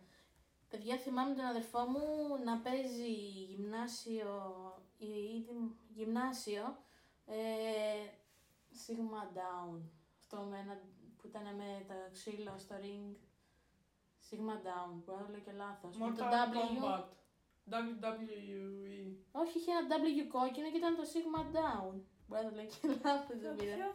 Παιδιά, 0.68 0.96
θυμάμαι 0.96 1.34
τον 1.34 1.44
αδερφό 1.44 1.78
μου 1.84 2.04
να 2.44 2.58
παίζει 2.58 3.10
γυμνάσιο, 3.50 4.30
ή 4.98 5.06
ήδη 5.06 5.76
γυμνάσιο, 5.88 6.76
ε, 7.26 7.34
Sigma 8.80 9.22
Down. 9.38 9.78
Αυτό 10.18 10.36
με 10.50 10.58
ένα, 10.58 10.74
που 11.16 11.26
ήταν 11.26 11.42
με 11.60 11.84
τα 11.88 11.94
ξύλο 12.12 12.54
στο 12.58 12.74
ring. 12.84 13.10
Sigma 14.26 14.56
Down, 14.66 14.90
μπορεί 15.04 15.18
να 15.20 15.26
το 15.26 15.32
λέω 15.32 15.40
και 15.46 15.52
λάθος. 15.52 15.96
Με 15.96 16.06
το 16.16 16.24
Mortal 16.24 16.32
W. 16.52 16.56
Kombat. 16.84 17.04
WWE. 17.74 19.16
Όχι, 19.32 19.58
είχε 19.58 19.70
ένα 19.72 19.82
W 19.96 20.20
κόκκινο 20.36 20.68
και 20.70 20.76
ήταν 20.82 20.96
το 20.96 21.04
Sigma 21.12 21.42
Down. 21.56 21.94
Μπορεί 22.26 22.42
να 22.44 22.50
το 22.50 22.54
λέω 22.56 22.66
και 22.72 22.80
λάθος, 23.04 23.38
δεν 23.44 23.54
πειράζει. 23.56 23.76
Ποιο; 23.80 23.90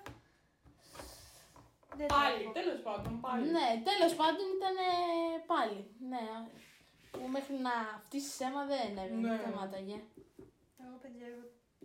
Δεν 1.98 2.08
το 2.08 2.14
Πάλι, 2.16 2.42
έχω. 2.44 2.52
τέλος 2.52 2.80
πάντων, 2.88 3.14
πάλι. 3.26 3.44
Ναι, 3.56 3.68
τέλος 3.90 4.14
πάντων 4.20 4.46
ήταν 4.58 4.76
πάλι. 5.52 5.80
Ναι, 6.12 6.26
που 7.12 7.28
μέχρι 7.36 7.56
να 7.68 7.76
φτύσεις 8.06 8.40
αίμα 8.40 8.66
δεν 8.66 8.98
έβγαινε, 8.98 9.22
Ναι. 9.22 9.28
δεν 9.30 9.40
σταμάταγε. 9.40 9.98
Εγώ 10.84 10.96
παιδιά 11.02 11.26
εγώ 11.32 11.44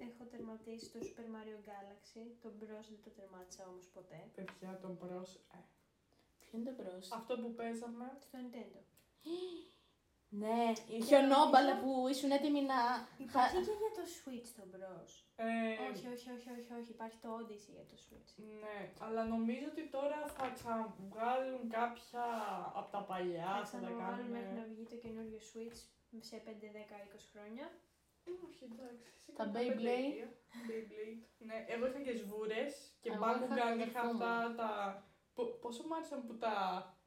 έχω 0.09 0.25
τερματίσει 0.33 0.87
το 0.95 0.99
Super 1.09 1.27
Mario 1.35 1.59
Galaxy. 1.71 2.25
Το 2.43 2.49
Bros 2.61 2.87
δεν 2.93 3.01
το 3.05 3.11
τερμάτισα 3.19 3.63
όμως 3.71 3.87
ποτέ. 3.97 4.21
Παιδιά, 4.35 4.79
τον 4.83 4.93
προς. 4.99 5.35
Ε. 5.35 5.61
Ποιο 6.41 6.59
είναι 6.59 6.71
το 6.71 6.75
μπρος; 6.83 7.13
Αυτό 7.13 7.33
που 7.41 7.51
παίζαμε. 7.55 8.07
Στο 8.25 8.39
Nintendo. 8.43 8.81
Ναι, 10.43 10.63
η 10.97 10.99
χιονόμπαλα 11.09 11.73
που 11.83 11.91
ήσουν 12.13 12.31
έτοιμοι 12.39 12.63
να... 12.73 12.79
Υπάρχει 13.27 13.57
και 13.67 13.75
για 13.83 13.93
το 13.99 14.05
Switch 14.17 14.49
το 14.59 14.65
Bros. 14.73 15.11
Ε, 15.37 15.47
Όχι, 15.91 16.07
όχι, 16.15 16.29
όχι, 16.37 16.49
όχι, 16.59 16.71
όχι. 16.81 16.91
Υπάρχει 16.97 17.19
το 17.25 17.29
Odyssey 17.39 17.73
για 17.79 17.87
το 17.91 17.97
Switch. 18.05 18.31
Ναι, 18.63 18.79
αλλά 19.05 19.23
νομίζω 19.35 19.67
ότι 19.73 19.83
τώρα 19.97 20.19
θα 20.37 20.45
ξαναβγάλουν 20.57 21.63
κάποια 21.79 22.25
από 22.79 22.89
τα 22.97 23.03
παλιά. 23.11 23.51
Θα 23.55 23.55
Θα 23.55 23.61
τα 23.61 23.67
ξαναβάλουν 23.87 24.27
μέχρι 24.35 24.53
να 24.55 24.61
κάνουν. 24.61 24.75
βγει 24.75 24.85
το 24.93 24.97
καινούριο 25.05 25.41
Switch 25.51 25.79
σε 26.29 26.37
5, 26.47 26.49
10, 26.49 26.49
20 26.49 27.25
χρόνια. 27.33 27.67
Όχι, 28.49 28.65
εντάξει. 28.73 29.11
σε 29.25 29.33
Τα 29.33 29.45
κάποια 29.45 29.61
Beyblade. 29.61 29.67
πενταετία. 29.77 30.29
Beyblade. 30.69 31.21
Ναι, 31.39 31.65
εγώ 31.69 31.87
είχα 31.87 32.01
και 32.07 32.15
σβούρες 32.21 32.73
και 33.01 33.11
Εγώ 33.13 33.25
Bakugan 33.25 33.43
είχα 33.45 33.55
είχα 33.55 33.67
αδερφό 33.73 34.05
μου. 34.05 34.11
αυτά 34.11 34.55
τα. 34.57 34.71
Πο- 35.35 35.53
Πόσο 35.63 35.83
μ' 35.87 35.93
άρεσαν 35.93 36.27
που 36.27 36.37
τα 36.37 36.55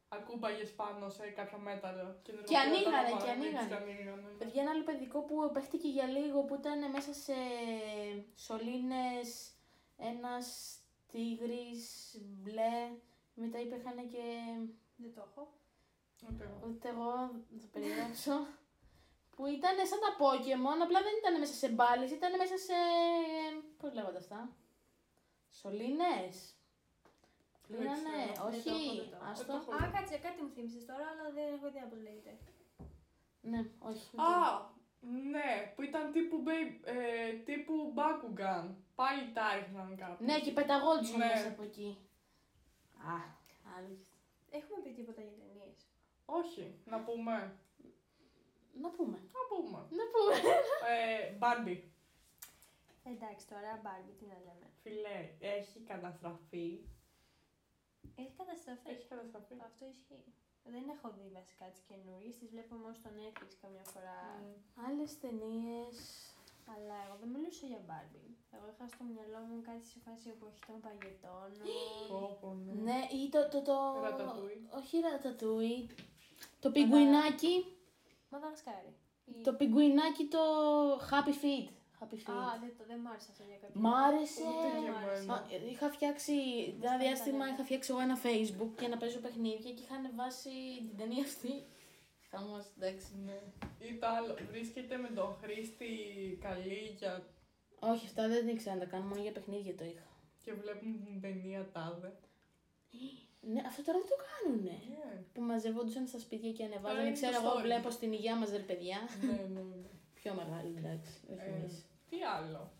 ακούμπαγες 0.08 0.74
πάνω 0.74 1.10
σε 1.10 1.30
κάποιο 1.30 1.58
μέταλλο. 1.58 2.20
Και, 2.24 2.32
Και 2.32 2.58
ανοίγανε, 2.58 2.98
ενεργοποιόταν 2.98 3.10
και 3.10 3.20
το 3.20 3.26
μαγνήτη, 3.28 3.58
ανοίγανε. 3.58 3.68
και 3.68 3.76
ανοίγανε, 3.76 4.22
ναι. 4.22 4.38
Παιδιά, 4.38 4.62
ένα 4.62 4.72
άλλο 4.72 4.84
παιδικό 4.84 5.20
που 5.24 5.50
παίχτηκε 5.54 5.88
για 5.88 6.06
λίγο 6.08 6.44
που 6.44 6.56
ήταν 6.56 6.92
μέσα 6.92 7.14
σε 7.14 7.34
σωλήνες 8.36 9.54
ένας 9.98 10.78
τίγρης 11.08 12.16
μπλε. 12.24 12.74
Μετά 13.34 13.60
υπήρχαν 13.60 13.96
και. 14.08 14.24
Δεν 14.96 15.14
το 15.14 15.22
έχω. 15.30 15.54
Ούτε 16.30 16.44
εγώ. 16.44 16.68
Ούτε 16.68 16.90
εγώ 16.90 17.12
θα 17.52 17.58
το 17.62 17.68
περιγράψω. 17.72 18.32
Που 19.36 19.46
ήταν 19.46 19.76
σαν 19.90 20.00
τα 20.06 20.12
Pokemon, 20.20 20.78
απλά 20.86 21.00
δεν 21.08 21.14
ήταν 21.22 21.40
μέσα 21.40 21.54
σε 21.54 21.68
μπάλες, 21.70 22.12
ήταν 22.12 22.32
μέσα 22.42 22.58
σε. 22.58 22.74
Πώς 23.78 23.94
λέγονται 23.94 24.18
αυτά. 24.18 24.40
Σωλήνες. 25.60 26.36
Δεν 27.68 27.82
Ήτανε, 27.82 27.96
ξέρω. 28.32 28.50
Δεν 28.50 28.64
το 28.64 28.70
έχω, 28.70 28.76
όχι, 28.78 29.00
δεν 29.00 29.10
το 29.10 29.16
έχω. 29.16 29.26
άστο. 29.32 29.46
Δεν 29.46 29.56
το 29.56 29.62
έχω. 29.62 29.84
Α, 29.84 29.90
κάτσε, 29.96 30.18
κάτι 30.18 30.42
μου 30.42 30.50
θύμισες 30.56 30.86
τώρα, 30.86 31.06
αλλά 31.12 31.26
δεν 31.38 31.54
έχω 31.54 31.68
ιδέα 31.68 31.86
πώς 31.92 32.00
λέγεται. 32.02 32.38
Ναι, 33.42 33.62
όχι. 33.80 34.10
Α, 34.18 34.30
ναι, 35.34 35.50
που 35.76 35.82
ήταν 35.82 36.12
τύπου, 36.12 36.44
Bey- 36.48 36.80
ε, 36.84 37.32
τύπου 37.48 37.94
Bakugan. 37.98 38.66
Πάλι 38.96 39.32
τα 39.34 39.46
έριχναν 39.56 39.96
κάπου. 39.98 40.24
Ναι, 40.24 40.40
και 40.40 40.52
πεταγόντουσαν 40.52 41.18
Ναι. 41.18 41.26
μέσα 41.26 41.48
από 41.48 41.64
εκεί. 41.64 41.98
Α, 42.98 43.16
άλλο. 43.78 43.96
Έχουμε 44.50 44.80
πει 44.84 44.92
τίποτα 44.94 45.22
για 45.22 45.32
ταινίες. 45.40 45.78
Όχι, 46.26 46.80
να 46.86 47.00
πούμε. 47.04 47.56
Να 48.82 48.90
πούμε. 48.96 49.18
Να 49.38 49.42
πούμε. 49.52 49.80
Να 50.00 50.06
πούμε. 50.14 50.34
Ε, 50.94 51.38
Barbie. 51.44 51.82
Εντάξει, 53.12 53.44
τώρα 53.52 53.72
Barbie, 53.86 54.16
τι 54.20 54.26
να 54.32 54.38
λέμε. 54.46 54.68
Φιλέ, 54.84 55.20
έχει 55.40 55.80
καταστραφεί. 55.92 56.70
Έχει 58.16 58.34
καταστραφεί. 58.42 58.90
Έχει 58.90 59.08
καταστραφεί. 59.08 59.56
Αυτό 59.70 59.84
ισχύει. 59.94 60.34
Δεν 60.74 60.84
έχω 60.96 61.08
δει 61.18 61.26
βασικά 61.40 61.66
τις 61.74 61.82
καινούριες. 61.90 62.36
Τις 62.38 62.50
βλέπω 62.54 62.76
μόνο 62.76 62.94
στο 63.02 63.10
Netflix 63.20 63.50
καμιά 63.64 63.86
φορά. 63.94 64.20
Άλλες 64.88 65.12
ταινίες. 65.22 65.96
Αλλά 66.74 66.98
εγώ 67.06 67.16
δεν 67.22 67.30
μιλούσα 67.34 67.66
για 67.72 67.82
Barbie. 67.90 68.30
Εγώ 68.56 68.66
είχα 68.72 68.86
στο 68.94 69.04
μυαλό 69.14 69.40
μου 69.48 69.62
κάτι 69.70 69.86
σε 69.92 69.98
φάση 70.06 70.26
εποχή 70.36 70.62
των 70.68 70.78
παγετών. 70.86 71.50
Πω, 72.10 72.38
πω, 72.42 72.50
ναι. 72.64 72.74
Ναι, 72.88 73.00
ή 73.20 73.30
το. 73.34 73.40
το, 73.54 73.62
το... 73.70 73.78
Ρατατούι. 74.04 74.58
Όχι 74.80 74.96
ρατατούι. 75.00 75.78
Το 76.60 76.72
πιγκουινάκι. 76.72 77.75
Μαδαγασκάρι. 78.30 78.94
Η- 79.26 79.42
Το 79.44 79.54
πιγκουινάκι 79.54 80.24
το 80.26 80.40
Happy 81.12 81.34
Feet. 81.44 81.70
Happy 82.00 82.18
Feet. 82.26 82.34
Α, 82.34 82.60
δεν, 82.62 82.72
το, 82.78 82.84
δεν 82.88 83.00
μ' 83.00 83.08
άρεσε 83.08 83.28
αυτό 83.32 83.44
για 83.52 83.58
κάποιο 83.62 83.80
Μ' 83.82 83.84
λόγο. 83.84 83.96
άρεσε. 84.08 84.42
Ούτε 84.50 84.68
και 84.86 84.92
μ' 84.92 84.96
άρεσε. 85.04 85.22
εμένα. 85.22 85.34
Α, 85.34 85.70
Είχα 85.72 85.88
φτιάξει 85.96 86.34
ένα 86.82 86.92
Μας 86.92 87.02
διάστημα, 87.04 87.46
τα 87.46 87.52
είχα 87.54 87.64
φτιάξει 87.64 87.92
εγώ 87.92 88.02
ένα 88.08 88.18
facebook 88.26 88.72
για 88.80 88.90
να 88.94 88.98
παίζω 88.98 89.20
παιχνίδια 89.26 89.72
και 89.76 89.82
είχα 89.84 89.96
ανεβάσει 90.02 90.54
την 90.88 90.98
ταινία 90.98 91.24
αυτή. 91.24 91.54
Χαμός, 92.32 92.66
εντάξει. 92.78 93.08
Ναι. 93.26 93.38
Ή 93.88 93.94
το 94.02 94.08
άλλο, 94.08 94.34
βρίσκεται 94.52 94.96
με 94.98 95.08
τον 95.18 95.30
χρήστη 95.42 95.90
καλή 96.42 96.82
για 97.00 97.14
Όχι, 97.80 98.06
αυτά 98.06 98.28
δεν 98.28 98.48
ήξερα 98.48 98.76
να 98.76 98.82
τα 98.84 98.88
κάνω, 98.92 99.06
μόνο 99.06 99.22
για 99.22 99.32
παιχνίδια 99.32 99.76
το 99.76 99.84
είχα. 99.92 100.08
Και 100.44 100.54
βλέπουν 100.54 101.04
την 101.06 101.22
ταινία 101.22 101.70
τάδε. 101.72 102.12
Ναι, 103.54 103.62
αυτό 103.70 103.82
τώρα 103.84 103.98
δεν 104.02 104.08
το 104.14 104.18
κάνουνε. 104.30 104.78
Ναι, 104.90 105.24
Που 105.34 105.42
μαζευόντουσαν 105.42 106.08
στα 106.08 106.20
σπίτια 106.20 106.52
και 106.52 106.64
Τώρα 106.64 106.74
ανεβάζανε. 106.74 107.02
είναι 107.08 107.12
Ξέρω 107.12 107.32
το 107.42 107.48
εγώ, 107.48 107.58
story. 107.58 107.62
βλέπω 107.62 107.90
στην 107.90 108.12
υγεία 108.12 108.36
μας 108.36 108.50
ρε 108.52 108.60
παιδιά. 108.70 108.98
ναι, 109.22 109.32
ναι. 109.54 109.62
ναι. 109.62 109.90
Πιο 110.20 110.34
μεγάλη, 110.34 110.74
εντάξει. 110.78 111.14
Όχι 111.32 111.50
Ε, 111.50 111.54
εμείς. 111.56 111.86
τι 112.10 112.18
άλλο; 112.38 112.72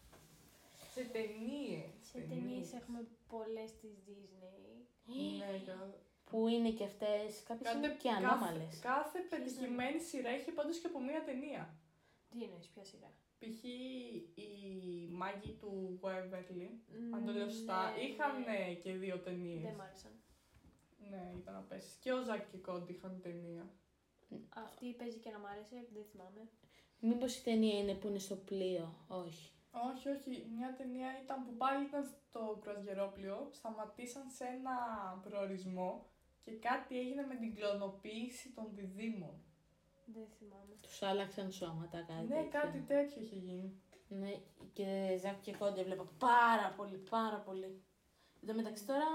Σε 0.94 1.02
ταινίες. 1.16 1.90
Σε 2.12 2.18
ταινίες 2.30 2.74
έχουμε 2.74 3.00
πολλές 3.34 3.70
της 3.82 3.94
Disney. 4.08 4.76
Ναι, 5.06 5.58
για- 5.64 5.94
Που 6.30 6.48
είναι 6.48 6.70
και 6.70 6.84
αυτές, 6.84 7.44
κάποιες 7.48 7.72
Κάντε 7.72 7.88
είναι 7.88 7.96
και 8.02 8.10
κάθε- 8.10 8.26
ανώμαλες. 8.26 8.80
Κάθε 8.80 9.20
πετυχημένη 9.30 10.00
σειρά 10.00 10.30
έχει 10.30 10.52
πάντως 10.52 10.78
και 10.80 10.88
από 10.88 11.00
μία 11.02 11.24
ταινία. 11.24 11.64
Τι 12.30 12.44
εννοείς, 12.44 12.68
ποια 12.68 12.84
σειρά; 12.84 13.12
Π.χ. 13.40 13.64
οι 14.44 15.08
μάγοι 15.12 15.52
του 15.60 16.00
Waverly, 16.04 16.70
αν 17.14 17.26
το 17.26 17.32
Μ, 17.32 17.36
λέω 17.36 17.50
σωστά, 17.50 17.92
ναι, 17.92 18.02
είχαν 18.02 18.34
ναι. 18.42 18.58
ε, 18.70 18.74
και 18.74 18.92
δύο 18.94 19.18
ταινίες. 19.20 19.62
Δεν 19.62 19.74
μ' 19.76 19.82
άρεσαν. 19.82 20.12
Ναι, 21.10 21.32
ήταν 21.38 21.56
απέσει. 21.56 21.98
Και 22.00 22.12
ο 22.14 22.22
Ζακ 22.24 22.52
και 22.52 22.58
Κόντι 22.58 22.94
είχαν 22.94 23.20
ταινία. 23.22 23.70
Αυτή 24.50 24.94
παίζει 24.94 25.18
και 25.18 25.30
να 25.30 25.40
μ' 25.40 25.46
άρεσε, 25.46 25.88
δεν 25.94 26.04
θυμάμαι. 26.12 26.50
Μήπως 27.00 27.38
η 27.38 27.44
ταινία 27.44 27.80
είναι 27.80 27.94
που 27.94 28.08
είναι 28.08 28.20
στο 28.20 28.36
πλοίο, 28.36 29.06
όχι. 29.08 29.52
Όχι, 29.92 30.10
όχι. 30.10 30.48
Μια 30.58 30.74
ταινία 30.78 31.10
ήταν 31.24 31.46
που 31.46 31.54
πάλι 31.58 31.86
ήταν 31.86 32.04
στο 32.04 32.60
κρουαζιερόπλιο. 32.62 33.50
Σταματήσαν 33.52 34.30
σε 34.30 34.44
ένα 34.44 34.76
προορισμό 35.24 36.06
και 36.42 36.52
κάτι 36.52 37.00
έγινε 37.00 37.26
με 37.26 37.36
την 37.36 37.56
κλωνοποίηση 37.56 38.52
των 38.52 38.66
διδήμων. 38.76 39.44
Δεν 40.06 40.28
θυμάμαι. 40.38 40.76
Τους 40.82 41.02
άλλαξαν 41.02 41.52
σώματα, 41.52 42.06
κάτι. 42.08 42.28
ναι, 42.28 42.36
τέτοιο. 42.36 42.60
κάτι 42.60 42.80
τέτοιο 42.80 43.22
είχε 43.22 43.36
γίνει. 43.36 43.82
Ναι, 44.08 44.34
και 44.74 45.18
Ζακ 45.22 45.42
και 45.42 45.54
Κόντι 45.54 45.84
βλέπω 45.84 46.08
πάρα 46.18 46.74
πολύ, 46.78 46.98
πάρα 46.98 47.40
πολύ. 47.40 47.84
Εν 48.42 48.48
τω 48.48 48.54
μεταξύ 48.54 48.86
τώρα 48.86 49.06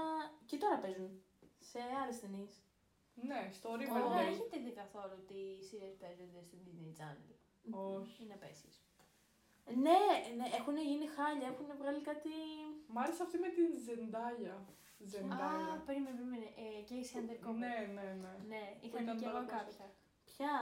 και 0.45 0.57
τώρα 0.57 0.79
παίζουν 0.79 1.23
σε 1.69 1.79
άλλε 2.01 2.13
ταινίε. 2.21 2.47
Ναι, 3.29 3.41
στο 3.57 3.69
Αλλά 3.69 3.81
Riverdale. 3.83 4.27
έχετε 4.33 4.55
δει 4.63 4.71
καθόλου 4.81 5.17
τι 5.29 5.39
σειρέ 5.67 5.89
παίζονται 6.01 6.41
στο 6.47 6.57
Disney 6.65 6.91
Channel. 6.99 7.31
Όχι. 7.99 8.23
Είναι 8.23 8.33
απέσιες. 8.33 8.75
Ναι, 9.85 10.01
ναι, 10.37 10.45
έχουν 10.59 10.77
γίνει 10.77 11.07
χάλια, 11.15 11.47
έχουν 11.53 11.67
βγάλει 11.79 12.01
κάτι. 12.09 12.29
Μ' 12.93 12.97
άρεσε 12.99 13.23
αυτή 13.23 13.37
με 13.37 13.49
την 13.49 13.67
Ζεντάγια. 13.85 14.53
Α, 14.53 15.05
Ζεντάγια. 15.11 15.83
περίμενε, 15.85 16.15
περίμενε. 16.17 16.47
Ε, 16.63 16.67
Casey 16.89 17.15
Undercover. 17.19 17.55
Ναι, 17.63 17.75
ναι, 17.95 18.07
ναι. 18.23 18.33
Ναι, 18.51 18.63
είχαν 18.81 19.03
ήταν 19.03 19.17
και 19.17 19.25
εγώ 19.25 19.33
πάρα 19.33 19.45
πολύ. 19.45 19.57
κάποια. 19.57 19.85
Ποια; 20.29 20.53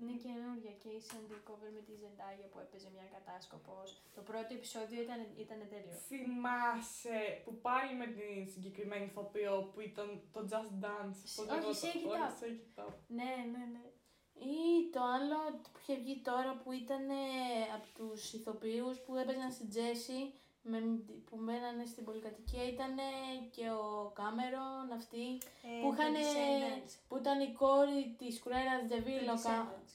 Είναι 0.00 0.16
καινούργια 0.24 0.72
Casey 0.82 1.12
Undercover 1.18 1.70
με 1.76 1.80
τη 1.86 1.92
Zendaya 2.02 2.46
που 2.52 2.58
έπαιζε 2.64 2.88
μια 2.96 3.06
κατάσκοπος. 3.14 3.88
Το 4.14 4.22
πρώτο 4.28 4.50
επεισόδιο 4.58 5.02
ήταν, 5.06 5.20
ήταν 5.44 5.58
τέλειο. 5.72 5.96
Θυμάσαι 6.08 7.18
που 7.44 7.52
πάλι 7.66 7.92
με 8.02 8.06
την 8.06 8.50
συγκεκριμένη 8.52 9.04
ηθοποιό 9.04 9.54
που 9.72 9.80
ήταν 9.80 10.08
το 10.34 10.40
Just 10.50 10.72
Dance. 10.84 11.18
πώς 11.36 11.46
Όχι, 11.46 11.54
λεγόταν. 11.54 11.80
Shake 11.82 12.04
It 12.04 12.10
Όχι, 12.12 12.22
Up. 12.26 12.34
Shake 12.40 12.62
It 12.66 12.76
Up. 12.84 12.92
Ναι, 13.18 13.32
ναι, 13.52 13.64
ναι. 13.74 13.84
Ή 14.52 14.90
το 14.92 15.00
άλλο 15.16 15.38
που 15.62 15.78
είχε 15.80 15.94
βγει 16.02 16.16
τώρα 16.30 16.52
που 16.62 16.72
ήταν 16.72 17.04
από 17.76 17.86
τους 17.98 18.32
ηθοποιούς 18.32 18.98
που 18.98 19.16
έπαιζαν 19.16 19.50
στην 19.52 19.68
Τζέσι 19.68 20.32
με, 20.62 20.78
που 21.30 21.36
μένανε 21.36 21.84
στην 21.86 22.04
πολυκατοικία 22.04 22.64
ήταν 22.74 22.94
και 23.50 23.70
ο 23.70 24.10
Κάμερον 24.14 24.92
αυτή 24.94 25.26
Ε, 25.68 25.80
που, 25.82 25.88
The 25.90 25.92
είχαν, 25.94 26.14
Descendants. 26.14 26.92
που 27.08 27.16
ήταν 27.16 27.40
η 27.40 27.52
κόρη 27.52 28.14
της 28.18 28.40
Κρουέρας 28.42 28.82
Ντεβίλο. 28.88 29.32
The 29.34 29.46
Descendants. 29.46 29.92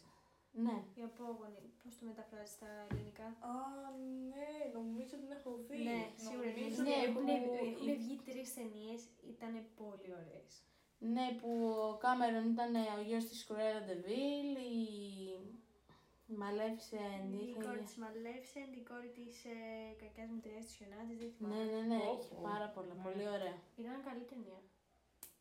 Ναι. 0.66 0.78
Οι 0.96 1.02
απόγονοι. 1.10 1.64
Πώς 1.84 1.98
το 2.00 2.06
μεταφράζει 2.06 2.52
στα 2.58 2.68
ελληνικά; 2.90 3.28
Α, 3.52 3.54
ναι, 4.32 4.50
νομίζω 4.78 5.14
την 5.22 5.32
έχω 5.38 5.52
δει. 5.68 5.78
Ναι, 5.90 6.00
σίγουρα 6.26 6.50
Νομίζω 6.58 6.82
ναι, 6.82 6.90
Ναι, 6.90 6.96
έχουν, 7.08 7.26
που- 7.44 7.58
έχουν 7.72 7.88
βγει 8.02 8.16
τρεις 8.28 8.50
ταινίες, 8.58 9.02
ήταν 9.34 9.54
πολύ 9.82 10.10
ωραίες. 10.22 10.52
Ναι, 11.14 11.26
που 11.40 11.50
ο 11.90 11.98
Κάμερον 12.04 12.46
ήταν 12.56 12.74
ο 12.98 13.02
γιος 13.08 13.26
της 13.30 13.40
Κρουέρα 13.48 13.82
Ντεβίλ, 13.86 14.50
η 14.80 14.84
Μαλέφισεν. 16.28 17.22
Η 17.34 17.38
είχε- 17.48 17.62
κόρη 17.64 17.80
της 17.90 17.96
Μαλέφισεντ, 17.96 18.72
η 18.82 18.84
κόρη 18.90 19.10
της 19.18 19.46
ε, 19.46 19.58
κακιάς 20.02 20.30
μητριάς 20.30 20.66
της 20.66 20.76
Χιονάτης, 20.76 21.18
δεν 21.22 21.32
θυμάμαι. 21.36 21.56
Ναι, 21.56 21.64
ναι, 21.72 21.82
ναι, 21.92 22.00
Πω, 22.04 22.18
είχε 22.20 22.34
πω. 22.36 22.42
πάρα 22.50 22.68
πολλά, 22.76 22.94
Ναι. 22.94 23.04
πολύ 23.08 23.26
ωραία. 23.36 23.58
Ήταν 23.82 24.04
καλή 24.08 24.24
ταινία. 24.32 24.60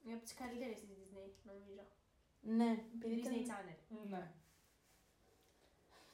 Μια 0.05 0.15
από 0.17 0.25
τις 0.25 0.35
καλύτερες 0.41 0.77
της 0.81 0.89
Disney, 0.99 1.31
νομίζω. 1.51 1.85
Ναι, 2.59 2.71
επειδή 2.95 3.15
Disney 3.23 3.41
ήταν... 3.45 3.57
Channel. 3.57 3.79
Ναι. 4.15 4.25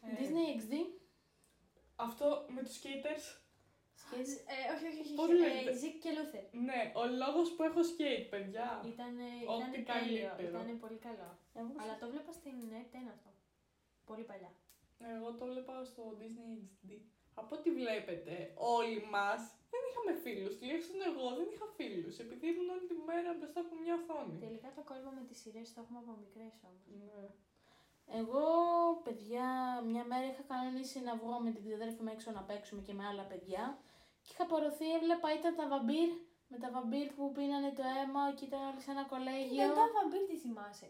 Ε, 0.04 0.08
Disney 0.18 0.46
XD. 0.60 0.72
Αυτό 1.96 2.26
με 2.54 2.60
τους 2.62 2.76
skaters. 2.80 3.24
Σχέση. 4.02 4.34
Ε, 4.54 4.72
όχι, 4.74 4.86
όχι, 4.90 5.00
όχι. 5.04 5.14
Πώς 5.14 5.28
όχι. 5.28 5.38
λέγεται; 5.38 5.70
Ε, 5.70 5.76
Zeke 5.82 5.94
και 6.02 6.10
Luther. 6.16 6.44
Ναι, 6.68 6.80
ο 7.00 7.02
λόγος 7.22 7.48
που 7.54 7.62
έχω 7.68 7.80
skate, 7.92 8.26
παιδιά. 8.32 8.66
Ήταν, 8.92 9.14
Ό,τι 9.54 9.78
ήταν 9.80 9.98
τέλειο, 10.00 10.28
καλύτερο. 10.28 10.48
ήταν 10.64 10.78
πολύ 10.84 10.98
καλό. 11.08 11.28
Εγώ 11.58 11.70
Αλλά 11.82 11.94
το 12.00 12.06
βλέπα 12.12 12.32
στην 12.32 12.56
ΕΡΤ 12.78 12.94
ένα 13.02 13.10
αυτό. 13.16 13.30
Πολύ 14.10 14.24
παλιά. 14.30 14.52
Εγώ 15.14 15.28
το 15.38 15.44
βλέπα 15.50 15.84
στο 15.84 16.02
Disney 16.20 16.52
XD. 16.64 16.88
Από 17.34 17.56
ό,τι 17.56 17.70
βλέπετε, 17.80 18.32
όλοι 18.76 18.98
μας 19.14 19.40
δεν 19.72 19.82
είχαμε 19.88 20.12
φίλους. 20.24 20.52
Τουλάχιστον 20.58 20.98
εγώ 21.10 21.26
δεν 21.38 21.48
είχα 21.52 21.66
φίλους. 21.78 22.14
Επειδή 22.24 22.46
ήμουν 22.52 22.68
όλη 22.74 22.84
τη 22.90 22.96
μέρα 23.08 23.30
μπροστά 23.38 23.60
από 23.64 23.74
μια 23.82 23.94
οθόνη. 24.00 24.34
Τελικά 24.44 24.68
το 24.76 24.82
κόλπο 24.88 25.10
με 25.18 25.22
τις 25.28 25.38
σειρές 25.40 25.66
το 25.72 25.78
έχουμε 25.82 25.98
από 26.04 26.12
μικρές 26.22 26.54
όμως. 26.66 26.84
Ναι. 27.00 27.22
Εγώ, 28.20 28.46
παιδιά, 29.04 29.46
μια 29.90 30.04
μέρα 30.10 30.26
είχα 30.30 30.44
κανονίσει 30.52 30.98
να 31.08 31.12
βγω 31.20 31.34
με 31.44 31.50
την 31.54 31.62
ξαδέρφη 31.64 32.02
μου 32.02 32.12
έξω 32.16 32.30
να 32.38 32.42
παίξουμε 32.48 32.80
και 32.86 32.94
με 32.98 33.04
άλλα 33.10 33.24
παιδιά. 33.30 33.64
Και 34.22 34.30
είχα 34.32 34.44
απορροθεί, 34.48 34.86
έβλεπα 34.98 35.28
ήταν 35.38 35.52
τα 35.60 35.66
βαμπύρ, 35.72 36.10
με 36.52 36.58
τα 36.62 36.68
βαμπύρ 36.74 37.06
που 37.16 37.32
πίνανε 37.36 37.70
το 37.78 37.82
αίμα 37.94 38.22
και 38.36 38.44
ήταν 38.44 38.60
όλοι 38.68 38.80
σε 38.80 38.90
ένα 38.90 39.04
κολέγιο. 39.12 39.60
Δεν 39.62 39.74
το 39.78 39.84
βαμπύρ 39.96 40.22
τι 40.28 40.36
θυμάσαι. 40.44 40.88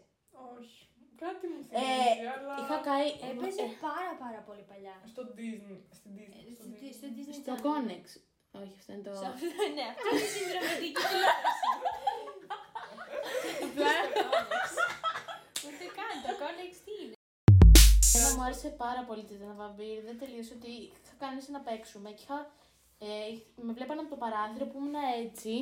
Όχι. 0.57 0.90
Κάτι 1.23 1.45
μου 1.51 1.59
Ε, 1.59 1.79
θυμίζει, 1.79 2.25
αλλά... 2.35 2.53
είχα 2.61 2.77
καεί 2.87 3.09
Έπαιζε 3.29 3.63
ε, 3.69 3.69
πάρα 3.87 4.13
πάρα 4.23 4.39
πολύ 4.47 4.63
παλιά. 4.71 4.95
Στο 5.13 5.21
Disney. 5.37 5.79
Στην 5.97 6.11
Disney. 6.17 6.39
Ε, 6.49 6.53
στο 6.57 6.63
στο- 6.67 6.73
Disney. 6.79 6.93
Στο 6.99 7.07
Disney 7.15 7.35
στο 7.41 7.53
Channel. 7.55 7.65
Κόνεξ. 7.67 8.03
Όχι, 8.61 8.73
αυτό 8.79 8.89
είναι 8.93 9.05
το... 9.07 9.13
Σε 9.21 9.27
αυτό- 9.31 9.69
Ναι, 9.77 9.85
αυτό 9.93 10.05
είναι 10.11 10.25
η 10.29 10.31
συνδρομητική 10.35 10.89
τηλεόραση. 11.09 11.67
Απλά 13.65 13.91
Ούτε 15.65 15.85
καν, 15.97 16.13
το 16.25 16.31
Connex 16.41 16.73
τι 16.85 16.93
είναι; 17.01 17.15
Εμένα 18.15 18.29
μου 18.35 18.43
άρεσε 18.47 18.69
πάρα 18.83 19.01
πολύ 19.07 19.23
το 19.29 19.33
τα 19.43 19.53
βαμπύρ. 19.59 19.97
Δεν 20.07 20.15
τελείωσε 20.21 20.53
ότι 20.59 20.71
είχα 21.03 21.15
κανονίσει 21.21 21.51
να 21.51 21.61
παίξουμε 21.67 22.09
και 22.17 22.23
είχα, 22.25 22.39
ε, 23.07 23.07
με 23.65 23.71
βλέπανε 23.77 23.99
από 24.01 24.09
το 24.09 24.19
παράθυρο 24.23 24.65
που 24.69 24.77
ήμουν 24.79 24.97
έτσι 25.25 25.53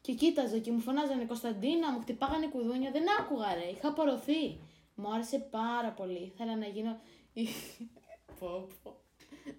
και 0.00 0.12
κοίταζα 0.12 0.58
και 0.58 0.70
μου 0.70 0.80
φωνάζανε 0.80 1.24
Κωνσταντίνα, 1.24 1.92
μου 1.92 2.00
χτυπάγανε 2.00 2.46
κουδούνια. 2.48 2.90
Δεν 2.90 3.02
άκουγα 3.20 3.54
ρε, 3.54 3.64
είχα 3.70 3.88
απορροθεί. 3.88 4.60
Μου 4.94 5.12
άρεσε 5.14 5.38
πάρα 5.38 5.90
πολύ. 5.90 6.32
Ήθελα 6.34 6.56
να 6.56 6.66
γίνω. 6.66 7.00
πω, 8.38 8.66
πω. 8.82 8.90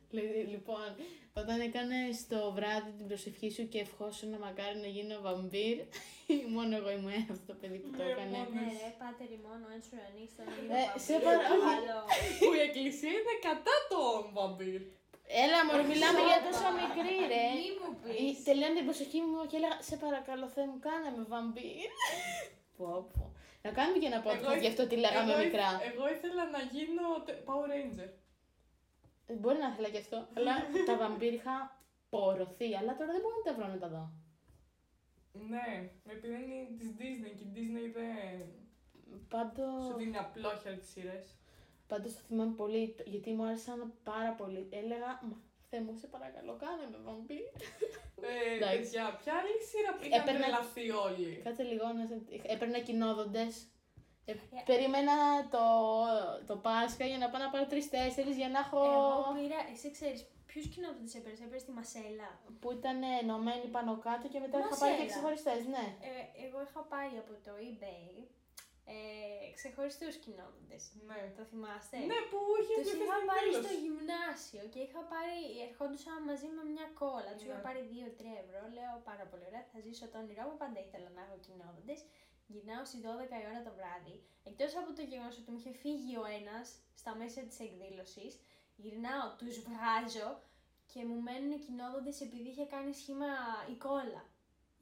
Λε- 0.09 0.47
Λοιπόν, 0.49 0.87
όταν 1.33 1.59
έκανε 1.59 1.95
το 2.29 2.51
βράδυ 2.51 2.91
την 2.97 3.07
προσευχή 3.07 3.49
σου 3.51 3.67
και 3.67 3.79
ευχόσου 3.79 4.29
να 4.29 4.37
μακάρι 4.37 4.77
να 4.79 4.87
γίνω 4.95 5.15
βαμπύρ, 5.21 5.77
μόνο 6.55 6.75
εγώ 6.79 6.89
ήμουν 6.91 7.11
αυτό 7.31 7.45
το 7.47 7.53
παιδί 7.61 7.77
που 7.77 7.89
το 7.97 8.03
Ναι, 8.03 8.09
έκανε. 8.09 8.29
μόνο. 8.37 8.49
Ναι 8.53 8.65
ρε, 8.83 8.89
πάτε 9.01 9.23
μόνο, 9.47 9.63
αν 9.73 9.79
σου 9.87 9.95
ανοίξει 10.09 10.35
τον 10.37 10.45
Ε, 10.79 10.83
σε 11.05 11.13
παρακαλώ. 11.25 11.99
που 12.39 12.49
η 12.59 12.61
εκκλησία 12.67 13.09
είναι 13.19 13.35
κατά 13.47 13.75
το 13.91 13.99
βαμπύρ. 14.35 14.81
Έλα 15.43 15.59
μωρέ, 15.67 15.83
μιλάμε 15.93 16.19
για 16.29 16.39
τόσο 16.47 16.67
μικρή 16.81 17.15
ρε. 17.33 17.43
Μη 17.59 17.69
μου 17.79 17.89
Ή- 17.93 18.01
πεις. 18.05 18.43
Τελειώνει 18.47 18.75
την 18.79 18.85
προσοχή 18.89 19.19
μου 19.29 19.37
και 19.49 19.55
έλεγα 19.59 19.77
Σε 19.89 19.95
παρακαλώ, 20.03 20.45
Θεέ 20.55 20.65
μου, 20.71 20.79
κάνε 20.87 21.09
με 21.17 21.23
βαμπύρ. 21.31 21.89
πω, 22.77 22.89
πω. 23.13 23.23
Να 23.63 23.69
κάνουμε 23.77 23.97
και 24.01 24.09
ένα 24.11 24.19
Εγώ 24.21 24.27
podcast 24.29 24.53
ήθ- 24.55 24.61
γι' 24.65 24.71
αυτό 24.73 24.83
τι 24.89 24.95
λέγαμε 25.03 25.31
εγώ, 25.33 25.43
μικρά. 25.43 25.67
ήθ- 25.73 25.85
Εγώ 25.91 26.03
ήθελα 26.15 26.43
να 26.55 26.61
γίνω 26.73 27.05
τε- 27.25 27.41
Power 27.47 27.67
Ranger. 27.73 28.09
Ε, 29.29 29.33
Μπορεί 29.41 29.57
να 29.63 29.67
ήθελα 29.71 29.89
κι 29.93 30.01
αυτό. 30.05 30.17
αλλά 30.37 30.53
τα 30.87 30.93
βαμπύρ 31.01 31.33
είχα 31.39 31.55
πορωθεί. 32.09 32.69
Αλλά 32.79 32.91
τώρα 32.97 33.11
δεν 33.15 33.21
μπορώ 33.23 33.35
να 33.39 33.45
τα 33.47 33.53
βρω 33.57 33.67
να 33.73 33.77
τα 33.83 33.89
δω. 33.95 34.03
Ναι, 35.53 35.67
επειδή 36.13 36.33
είναι 36.43 36.57
της 36.79 36.89
Disney 36.99 37.31
και 37.37 37.43
η 37.43 37.51
Disney 37.55 37.87
δεν 37.93 38.45
Πάντω. 39.29 39.63
σου 39.87 39.93
δίνει 39.97 40.17
απλόχερα 40.17 40.75
τις 40.75 40.89
σειρές. 40.89 41.25
Πάντως 41.91 42.11
το 42.17 42.21
θυμάμαι 42.27 42.55
πολύ 42.61 42.81
το- 42.97 43.03
γιατί 43.13 43.29
μου 43.35 43.43
άρεσαν 43.47 43.79
πάρα 44.03 44.31
πολύ. 44.39 44.61
Έλεγα 44.81 45.09
Μα 45.29 45.35
Θεέ 45.69 45.81
μου, 45.85 45.93
σε 46.01 46.07
παρακαλώ, 46.15 46.51
κάνε 46.63 46.85
με 46.91 46.97
βαμπύρ. 47.05 47.45
Ε, 48.31 48.55
Εντάξει. 48.55 48.77
παιδιά, 48.77 49.03
ποια 49.21 49.33
άλλη 49.39 49.55
σειρά 49.69 49.89
που 49.95 50.01
είχαν 50.05 50.19
Έπαιρνα- 50.21 50.39
τρελαθεί 50.41 50.85
όλοι; 51.05 51.29
Κάτσε 51.45 51.63
λίγο 51.71 51.85
να 51.97 52.03
σε. 52.09 52.15
Έπαιρνα 52.53 52.79
κοινόδοντες. 52.87 53.53
Ε, 54.25 54.33
περίμενα 54.69 55.15
το, 55.55 55.63
το 56.49 56.55
Πάσχα 56.65 57.05
για 57.11 57.17
να 57.23 57.27
πάω 57.29 57.41
να 57.45 57.49
πάρω 57.53 57.65
τρει-τέσσερι 57.71 58.31
για 58.41 58.49
να 58.55 58.59
έχω. 58.65 58.79
Εγώ 58.95 59.31
πήρα, 59.39 59.59
εσύ 59.73 59.87
ξέρεις, 59.97 60.19
ποιους 60.49 60.65
κοινότητες 60.73 61.15
έπαιρες, 61.19 61.39
έπαιρες 61.45 61.63
τη 61.67 61.71
Μασέλα. 61.79 62.29
που 62.61 62.69
ήταν 62.77 62.97
ενωμένοι 63.21 63.67
πάνω 63.75 63.91
κάτω 64.07 64.25
και 64.31 64.39
μετά 64.43 64.55
είχα 64.57 64.67
Μασέλα. 64.69 64.91
πάρει 64.91 65.01
και 65.01 65.07
ξεχωριστές, 65.13 65.61
ναι. 65.75 65.85
Ε, 66.09 66.11
εγώ 66.45 66.57
είχα 66.65 66.81
πάρει 66.93 67.15
από 67.23 67.33
το 67.45 67.51
eBay 67.69 68.13
ε, 68.95 68.97
ξεχωριστούς 69.57 70.13
κοινότητες. 70.25 70.81
Ναι. 71.07 71.19
Το 71.37 71.43
θυμάστε; 71.51 71.95
Ναι, 72.11 72.19
που 72.31 72.39
είχε 72.59 72.73
Τους 72.79 72.91
δει 72.91 73.03
είχα 73.03 73.15
στην 73.17 73.27
πάρει 73.31 73.49
εκδήλωση. 73.49 73.65
στο 73.67 73.73
γυμνάσιο 73.83 74.63
και 74.73 74.79
είχα 74.85 75.01
πάρει, 75.13 75.37
ερχόντουσαν 75.67 76.17
μαζί 76.29 76.47
με 76.57 76.63
μια 76.73 76.87
κόλλα. 77.01 77.31
Του 77.37 77.43
είχα 77.47 77.59
Ναι. 77.59 77.65
πάρει 77.67 77.81
2-3 77.93 78.31
ευρώ. 78.43 78.61
Λέω 78.77 78.93
πάρα 79.09 79.25
πολύ 79.29 79.45
ωραία, 79.49 79.63
θα 79.71 79.79
ζήσω 79.85 80.05
το 80.11 80.17
όνειρό 80.23 80.43
μου. 80.49 80.57
Πάντα 80.63 80.79
ήθελα 80.85 81.09
να 81.15 81.21
έχω 81.25 81.37
κοινότητες. 81.47 81.99
Γυρνάω 82.53 82.83
στις 82.89 82.99
12 83.07 83.35
η 83.43 83.45
ώρα 83.51 83.61
το 83.67 83.71
βράδυ. 83.77 84.15
Εκτός 84.49 84.71
από 84.81 84.89
το 84.97 85.01
γεγονός 85.11 85.35
ότι 85.39 85.49
μου 85.51 85.59
είχε 85.61 85.73
φύγει 85.83 86.13
ο 86.23 86.25
ένας 86.39 86.65
στα 87.01 87.11
μέσα 87.19 87.39
της 87.49 87.57
εκδήλωσης, 87.65 88.31
γυρνάω, 88.83 89.25
τους 89.39 89.55
βγάζω 89.65 90.29
και 90.91 90.99
μου 91.09 91.17
μένουν 91.27 91.59
κοινόδοντε 91.65 92.11
επειδή 92.25 92.49
είχε 92.49 92.65
κάνει 92.73 92.93
σχήμα 92.93 93.29
η 93.73 93.75
κόλλα. 93.85 94.21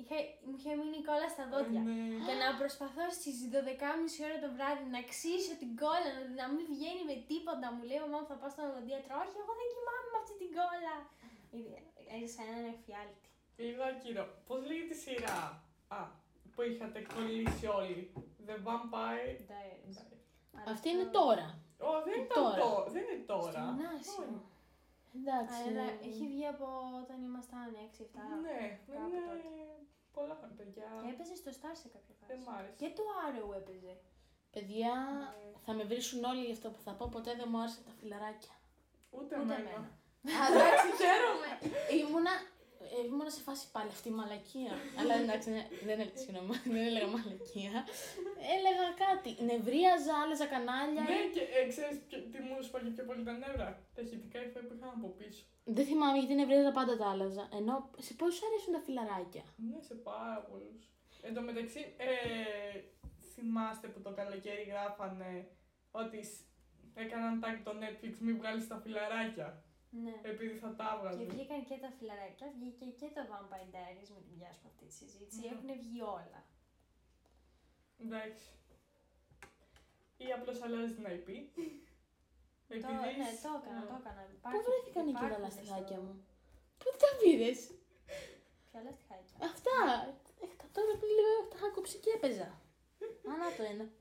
Είχε, 0.02 0.18
μου 0.48 0.54
είχε 0.58 0.72
μείνει 0.80 0.98
η 1.04 1.06
κόλλα 1.10 1.28
στα 1.36 1.44
δόντια. 1.52 1.82
Ναι. 1.88 2.00
Και 2.26 2.34
να 2.42 2.48
προσπαθώ 2.62 3.06
στις 3.20 3.36
12.30 3.54 4.26
ώρα 4.28 4.38
το 4.44 4.50
βράδυ 4.56 4.86
να 4.96 5.02
ξύσω 5.12 5.54
την 5.62 5.72
κόλλα, 5.84 6.10
να, 6.18 6.22
να 6.40 6.46
μην 6.56 6.66
βγαίνει 6.74 7.04
με 7.12 7.16
τίποτα. 7.32 7.66
Μου 7.76 7.84
λέει: 7.90 8.00
Μαμά, 8.04 8.20
θα 8.30 8.36
πάω 8.40 8.52
στον 8.56 8.66
οδοντίατρο. 8.72 9.14
Όχι, 9.24 9.36
εγώ 9.44 9.54
δεν 9.60 9.68
κοιμάμαι 9.74 10.08
με 10.14 10.18
αυτή 10.22 10.34
την 10.42 10.50
κόλλα. 10.60 10.96
Ε, 11.56 11.60
Έζησα 12.16 12.42
έναν 12.52 12.64
εφιάλτη. 12.76 13.28
Λίγο 13.64 13.82
ακύρο. 13.92 14.26
Πώς 14.48 14.60
λέγεται 14.70 14.96
η 15.00 15.02
σειρά 15.06 15.40
α, 16.00 16.02
που 16.54 16.60
είχατε 16.70 17.00
κολλήσει 17.14 17.66
όλοι; 17.80 18.00
The 18.48 18.56
Vampire. 18.68 19.38
Diaries. 19.52 19.98
Αλλά 20.58 20.70
Αυτή 20.76 20.88
αυτό- 20.88 20.90
είναι 20.92 21.06
τώρα. 21.20 21.48
Ω, 21.88 21.90
δεν 22.08 22.16
ήταν 22.26 22.38
Τώρα. 22.44 22.60
τώρα. 22.66 22.88
Δεν 22.96 23.04
είναι 23.10 23.24
Στο 23.24 23.34
τώρα. 23.34 23.60
γυμνάσιο. 23.66 24.28
Όχι. 25.10 25.18
Εντάξει. 25.22 25.62
Αλλά 25.70 25.86
έχει 26.10 26.24
βγει 26.32 26.46
από 26.56 26.66
όταν 27.02 27.18
ήμασταν 27.30 27.68
6-7. 27.76 28.24
Ναι, 28.46 28.60
κάπου 28.96 29.08
είναι 29.08 29.22
τότε. 29.30 29.50
πολλά 30.18 30.34
χρόνια, 30.40 30.56
παιδιά. 30.62 30.88
Και 31.04 31.10
έπαιζε 31.14 31.36
στο 31.42 31.50
Star 31.58 31.74
σε 31.82 31.88
κάποια 31.96 32.14
Δεν 32.30 32.38
φάση. 32.38 32.50
μ' 32.50 32.54
άρεσε. 32.58 32.76
Και 32.82 32.90
το 32.98 33.04
Arrow 33.26 33.52
έπαιζε. 33.62 33.94
Παιδιά, 34.56 34.96
Ναι. 35.20 35.60
θα 35.66 35.72
με 35.78 35.84
βρίσουν 35.92 36.20
όλοι 36.32 36.44
για 36.48 36.56
αυτό 36.58 36.68
που 36.74 36.82
θα 36.86 36.92
πω. 36.98 37.04
Ποτέ 37.16 37.32
δεν 37.40 37.48
μου 37.52 37.60
άρεσαν 37.64 37.84
τα 37.90 37.94
φιλαράκια. 38.00 38.54
Ούτε 39.18 39.24
Ούτε 39.26 39.36
εμένα. 39.36 39.70
εμένα. 39.70 39.88
Α, 40.40 40.44
εντάξει, 40.54 40.88
χαίρομαι. 41.02 41.50
Ήμουνα, 42.00 42.34
ε, 42.94 43.06
ήμουνα 43.10 43.30
σε 43.38 43.42
φάση 43.48 43.66
πάλι 43.76 43.90
αυτή 43.98 44.08
η 44.14 44.16
μαλακία. 44.20 44.74
Αλλά 45.00 45.14
εντάξει, 45.24 45.48
ναι, 45.56 45.64
δεν, 45.88 45.96
έλεγα- 46.00 46.18
συγγνώμη, 46.24 46.54
δεν 46.76 46.84
έλεγα 46.90 47.08
μαλακία. 47.16 47.74
Έλεγα 48.56 48.86
κάτι. 49.06 49.30
Νευρίαζα, 49.50 50.14
άλλαζα 50.24 50.46
κανάλια. 50.54 51.02
Ναι, 51.12 51.20
και 51.36 51.44
ε, 51.58 51.62
ξέρεις 51.72 51.96
ποιο- 52.08 52.26
τι 52.32 52.38
μου 52.48 52.56
σπάγει 52.68 52.90
πιο 52.96 53.04
πολύ 53.10 53.24
τα 53.30 53.34
νεύρα; 53.44 53.68
Τα 53.96 54.00
ηχητικά 54.06 54.38
υφέ 54.46 54.60
που 54.68 54.74
είχαν 54.78 54.92
από 54.98 55.08
πίσω. 55.20 55.44
Δεν 55.78 55.86
θυμάμαι 55.90 56.18
γιατί 56.20 56.34
νευρίαζα 56.42 56.72
πάντα 56.80 56.94
τα 57.02 57.08
άλλαζα. 57.14 57.44
Ενώ 57.60 57.74
σε 58.08 58.14
πόσου 58.20 58.40
αρέσουν 58.48 58.72
τα 58.76 58.82
φιλαράκια; 58.86 59.44
Ναι, 59.68 59.78
σε 59.90 59.96
πάρα 60.10 60.38
πολλούς. 60.50 60.84
Εν 61.28 61.32
τω 61.36 61.42
μεταξύ, 61.50 61.82
ε, 61.98 62.10
θυμάστε 63.34 63.88
που 63.88 64.00
το 64.06 64.12
καλοκαίρι 64.20 64.64
γράφανε 64.72 65.48
ότι 65.92 66.24
σ- 66.24 66.46
έκαναν 67.04 67.34
tag 67.44 67.56
το 67.64 67.72
Netflix 67.82 68.14
μην 68.20 68.38
βγάλεις 68.38 68.68
τα 68.68 68.78
φιλαράκια. 68.84 69.64
Ναι. 70.04 70.16
Επειδή 70.32 70.54
θα 70.64 70.70
τα 70.80 70.86
Και 70.90 70.94
έβγαζε. 70.96 71.24
βγήκαν 71.34 71.62
και 71.70 71.78
τα 71.84 71.90
φιλαράκια, 71.98 72.48
βγήκε 72.58 72.86
και 73.00 73.08
το 73.16 73.22
Vampire 73.32 73.70
Diaries 73.76 74.10
με 74.16 74.22
την 74.26 74.34
πιάσουμε 74.38 74.70
αυτή 74.74 74.86
τη 74.90 74.94
συζήτηση. 75.02 75.40
Ναι. 75.42 75.48
Έχουν 75.54 75.70
βγει 75.84 76.02
όλα. 76.02 76.40
Εντάξει. 78.04 78.46
Ή 80.26 80.28
απλώς 80.38 80.58
αλλάζει 80.66 80.94
την 80.98 81.06
IP. 81.16 81.28
Το, 82.68 82.74
ναι, 82.76 82.82
το 82.82 82.88
έκανα, 82.88 83.86
το 83.92 83.96
έκανα. 84.02 84.22
Πού 84.30 84.36
Υπάρχει- 84.40 84.66
βρέθηκαν 84.68 85.04
εκεί 85.08 85.14
τα 85.14 85.20
υπάρχουν 85.26 85.42
λαστιχάκια 85.46 85.98
στο- 85.98 86.04
μου; 86.06 86.14
Πού 86.82 86.90
τα 87.02 87.10
πήρες; 87.20 87.60
Ποια 88.70 88.80
λαστιχάκια; 88.88 89.36
Αυτά. 89.52 89.78
Ε, 90.44 90.46
τα 90.60 90.66
τώρα 90.76 90.94
πριν 91.02 91.12
λίγο 91.18 91.32
τα 91.52 91.56
είχα 91.58 91.70
κόψει 91.76 91.98
και 92.04 92.12
έπαιζα. 92.18 92.50
Α, 93.30 93.32
να 93.44 93.50
το 93.58 93.64
ένα. 93.74 93.86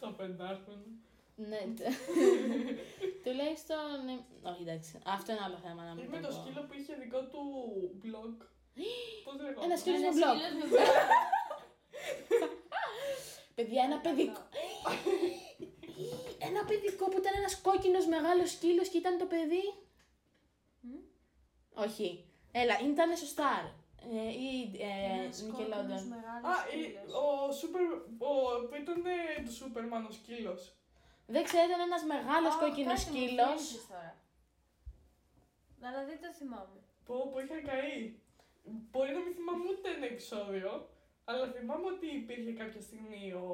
Το 0.00 0.08
πεντάχρονο. 0.18 0.88
Ναι. 1.36 1.58
τε- 1.76 1.92
Τουλάχιστον. 3.24 4.08
ε, 4.08 4.48
Όχι, 4.50 4.62
εντάξει. 4.62 4.98
Αυτό 5.06 5.32
είναι 5.32 5.40
άλλο 5.44 5.58
θέμα 5.64 5.82
να 5.84 5.90
Ή 5.90 5.94
μην 5.94 6.08
με 6.10 6.20
το 6.20 6.28
το 6.28 6.34
πω. 6.34 6.40
σκύλο 6.40 6.60
που 6.66 6.74
είχε 6.78 6.94
δικό 6.94 7.20
του 7.32 7.40
blog. 8.02 8.36
Πώς 9.24 9.34
λέγω; 9.40 9.62
Ένας 9.64 9.80
σκύλος 9.80 10.00
με 10.00 10.06
Ένας 10.06 10.16
μπλοκ. 10.18 10.36
σκύλος 10.36 10.54
με 10.60 10.66
μπλοκ. 10.68 10.86
Παιδιά, 13.54 13.82
ένα 13.84 13.98
παιδικό. 14.00 14.40
Ένα 16.38 16.64
παιδικό 16.64 17.04
που 17.08 17.18
ήταν 17.18 17.32
ένας 17.36 17.60
κόκκινος 17.60 18.06
μεγάλος 18.06 18.50
σκύλος 18.50 18.88
και 18.88 18.98
ήταν 18.98 19.18
το 19.18 19.24
παιδί. 19.26 19.64
Μμ. 20.80 20.94
Όχι. 21.74 22.24
Έλα, 22.52 22.74
ήταν 22.80 23.16
στο 23.16 23.26
Star. 23.34 23.64
Ε, 24.12 24.28
ή 24.30 24.70
ε, 24.78 25.20
Ένας 25.22 25.42
κόκκινος 25.42 25.68
Nickelodeon. 25.68 26.08
μεγάλος 26.16 26.44
Α, 26.50 26.66
η- 26.76 26.82
σκύλος. 26.82 27.12
ο 27.48 27.52
Σούπερ. 27.52 27.82
Ο, 28.18 28.32
που 28.68 28.74
ήταν 28.82 29.04
ε, 29.06 29.42
του 29.44 29.52
Σούπερμαν 29.52 30.04
ο 30.04 30.10
σκύλος. 30.10 30.74
Δεν 31.26 31.42
ξέρω, 31.44 31.64
ήταν 31.68 31.80
ένας 31.80 32.04
μεγάλος 32.04 32.54
Α, 32.54 32.58
κόκκινος 32.58 33.04
κάτι 33.04 33.10
μου 33.10 33.16
σκύλος. 33.24 33.46
θυμίζεις 33.66 33.86
τώρα. 33.88 34.12
Αλλά 35.86 36.04
δεν 36.04 36.18
το 36.22 36.28
θυμάμαι. 36.38 36.78
Που, 37.04 37.14
που 37.32 37.38
είχα 37.42 37.60
καεί. 37.70 38.14
Μπορεί 38.90 39.12
να 39.12 39.18
μην 39.18 39.34
θυμάμαι 39.34 39.64
ούτε 39.70 39.90
ένα 39.96 40.06
επεισόδιο, 40.06 40.88
αλλά 41.24 41.46
θυμάμαι 41.52 41.86
ότι 41.86 42.06
υπήρχε 42.06 42.52
κάποια 42.52 42.80
στιγμή 42.80 43.32
ο, 43.32 43.46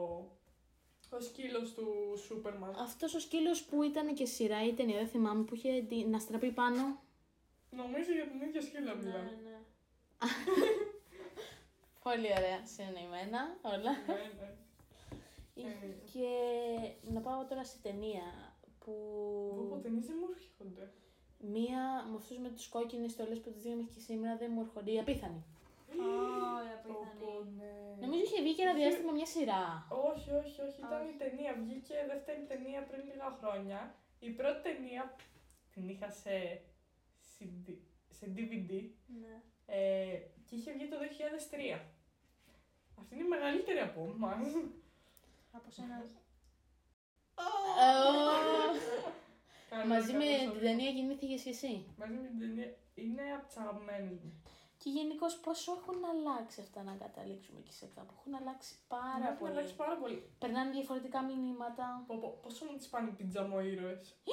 ο 1.10 1.20
σκύλος 1.20 1.74
του 1.74 1.86
Σούπερμαν. 2.26 2.74
Αυτός 2.78 3.14
ο 3.14 3.20
σκύλος 3.20 3.62
που 3.64 3.82
ήταν 3.82 4.14
και 4.14 4.24
σειρά 4.26 4.64
ή 4.66 4.72
ταινία, 4.74 4.96
δεν 4.98 5.08
θυμάμαι, 5.08 5.42
που 5.44 5.54
είχε 5.54 5.82
τη- 5.88 6.04
να 6.04 6.18
στραπεί 6.18 6.50
πάνω. 6.52 7.00
Νομίζω 7.70 8.12
για 8.12 8.26
την 8.28 8.40
ίδια 8.40 8.60
σκύλα 8.62 8.94
Ναι, 8.94 9.02
μιλάμε. 9.02 9.38
ναι. 9.44 9.58
Πολύ 12.02 12.26
ωραία, 12.38 12.66
συνεννοημένα 12.66 13.56
όλα. 13.62 13.90
ναι, 14.06 14.14
ναι. 14.40 14.54
Ε. 15.54 15.62
Και 16.12 16.28
να 17.12 17.20
πάω 17.20 17.44
τώρα 17.44 17.64
σε 17.64 17.76
ταινία 17.82 18.22
που. 18.78 18.92
Πω, 19.68 19.76
ταινίες 19.82 20.06
δεν 20.06 20.16
μου 20.20 20.28
έρχονται. 20.36 20.92
Μία 21.54 21.80
με 22.10 22.16
αυτούς 22.16 22.38
με 22.38 22.48
του 22.48 22.62
κόκκινες 22.70 23.10
στολές 23.12 23.40
που 23.40 23.50
τις 23.50 23.62
δύο 23.62 23.74
μέχρι 23.76 23.92
και 23.94 24.00
σήμερα 24.00 24.36
δεν 24.36 24.50
μου 24.54 24.60
έρχονται. 24.60 24.90
Η 24.92 24.98
απίθανη. 24.98 25.42
Ω, 25.88 25.94
η 26.72 26.88
Πω, 26.88 26.92
πω, 26.92 26.98
απίθανη. 27.00 27.50
ναι. 27.58 27.72
Νομίζω 28.06 28.22
είχε 28.24 28.42
βγει 28.42 28.54
και 28.54 28.62
ένα 28.62 28.70
Είχε- 28.74 28.80
διάστημα 28.82 29.12
μια 29.12 29.26
σειρά. 29.34 29.64
Όχι, 30.10 30.30
όχι, 30.42 30.56
όχι. 30.66 30.80
Ήταν 30.88 31.02
η 31.12 31.16
ταινία. 31.22 31.52
Βγήκε 31.62 31.94
δεύτερη 32.12 32.42
ταινία 32.50 32.80
πριν 32.88 33.02
λίγα 33.10 33.28
χρόνια. 33.40 33.80
Η 34.28 34.30
πρώτη 34.38 34.60
ταινία 34.68 35.02
την 35.72 35.88
είχα 35.88 36.10
σε, 36.22 36.34
CD, 37.32 37.66
σε 38.18 38.24
DVD 38.36 38.70
Ναι. 39.22 39.34
ε, 39.66 40.16
και 40.46 40.54
είχε 40.56 40.72
βγει 40.72 40.86
το 40.88 40.96
2003. 40.98 41.80
Αυτή 43.00 43.14
είναι 43.14 43.24
η 43.24 43.28
μεγαλύτερη 43.36 43.78
από 43.88 44.00
εμάς. 44.14 44.46
Από 45.52 45.70
σένα. 45.70 45.94
όχι. 46.04 46.18
Καλά, 49.70 49.84
Μαζί 49.86 50.12
με 50.12 50.24
καλώς 50.24 50.38
την 50.38 50.48
ορίσατε. 50.48 50.66
ταινία 50.66 50.90
γεννήθηκες 50.96 51.42
και 51.42 51.50
εσύ. 51.56 51.72
Μαζί 52.00 52.12
με 52.22 52.26
την 52.28 52.38
ταινία. 52.42 52.68
Είναι 52.94 53.22
από 53.36 53.44
τι 53.48 53.54
αγαπημένε 53.62 54.10
μου. 54.22 54.30
Και 54.80 54.90
γενικώς 54.98 55.32
πόσο 55.44 55.68
έχουν 55.78 55.98
αλλάξει 56.12 56.58
αυτά 56.66 56.80
να 56.88 56.94
καταλήξουμε 57.04 57.60
και 57.66 57.72
σε 57.78 57.86
κάπου. 57.94 58.12
Έχουν 58.18 58.32
αλλάξει 58.40 58.72
πάρα 58.94 59.26
Έχουν 59.26 59.38
πολύ. 59.38 59.50
αλλάξει 59.52 59.74
πάρα 59.82 59.96
πολύ. 60.02 60.18
Περνάνε 60.42 60.70
διαφορετικά 60.76 61.18
μηνύματα. 61.30 61.84
Πω, 62.06 62.14
πω, 62.22 62.28
πόσο 62.42 62.64
μου 62.64 62.76
τις 62.76 62.88
πάνε 62.92 63.08
οι 63.10 63.12
πιτζαμοήρωες. 63.18 64.04
Πω, 64.26 64.32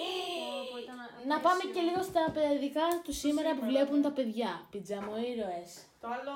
πω, 0.71 0.77
ήταν 0.83 0.97
Να 1.31 1.37
πάμε 1.45 1.61
απέσιο. 1.63 1.73
και 1.73 1.81
λίγο 1.87 2.01
στα 2.11 2.23
παιδικά 2.37 2.85
του 3.03 3.13
σήμερα 3.23 3.49
που 3.49 3.55
σήμερα, 3.63 3.69
βλέπουν 3.71 3.97
ναι. 3.99 4.05
τα 4.07 4.11
παιδιά. 4.17 4.51
Πιτζαμοήρωες. 4.71 5.71
Το 6.01 6.07
άλλο 6.17 6.35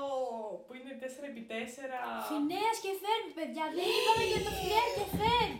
που 0.65 0.71
είναι 0.78 0.93
4x4. 1.04 1.82
Φινέας 2.30 2.78
και 2.84 2.91
Φέρμπ, 3.04 3.26
παιδιά. 3.38 3.65
Δεν 3.78 3.88
είπαμε 3.97 4.23
για 4.32 4.41
το 4.47 4.52
Φινέα 4.60 4.88
και 4.97 5.06
Φέρμπ. 5.19 5.56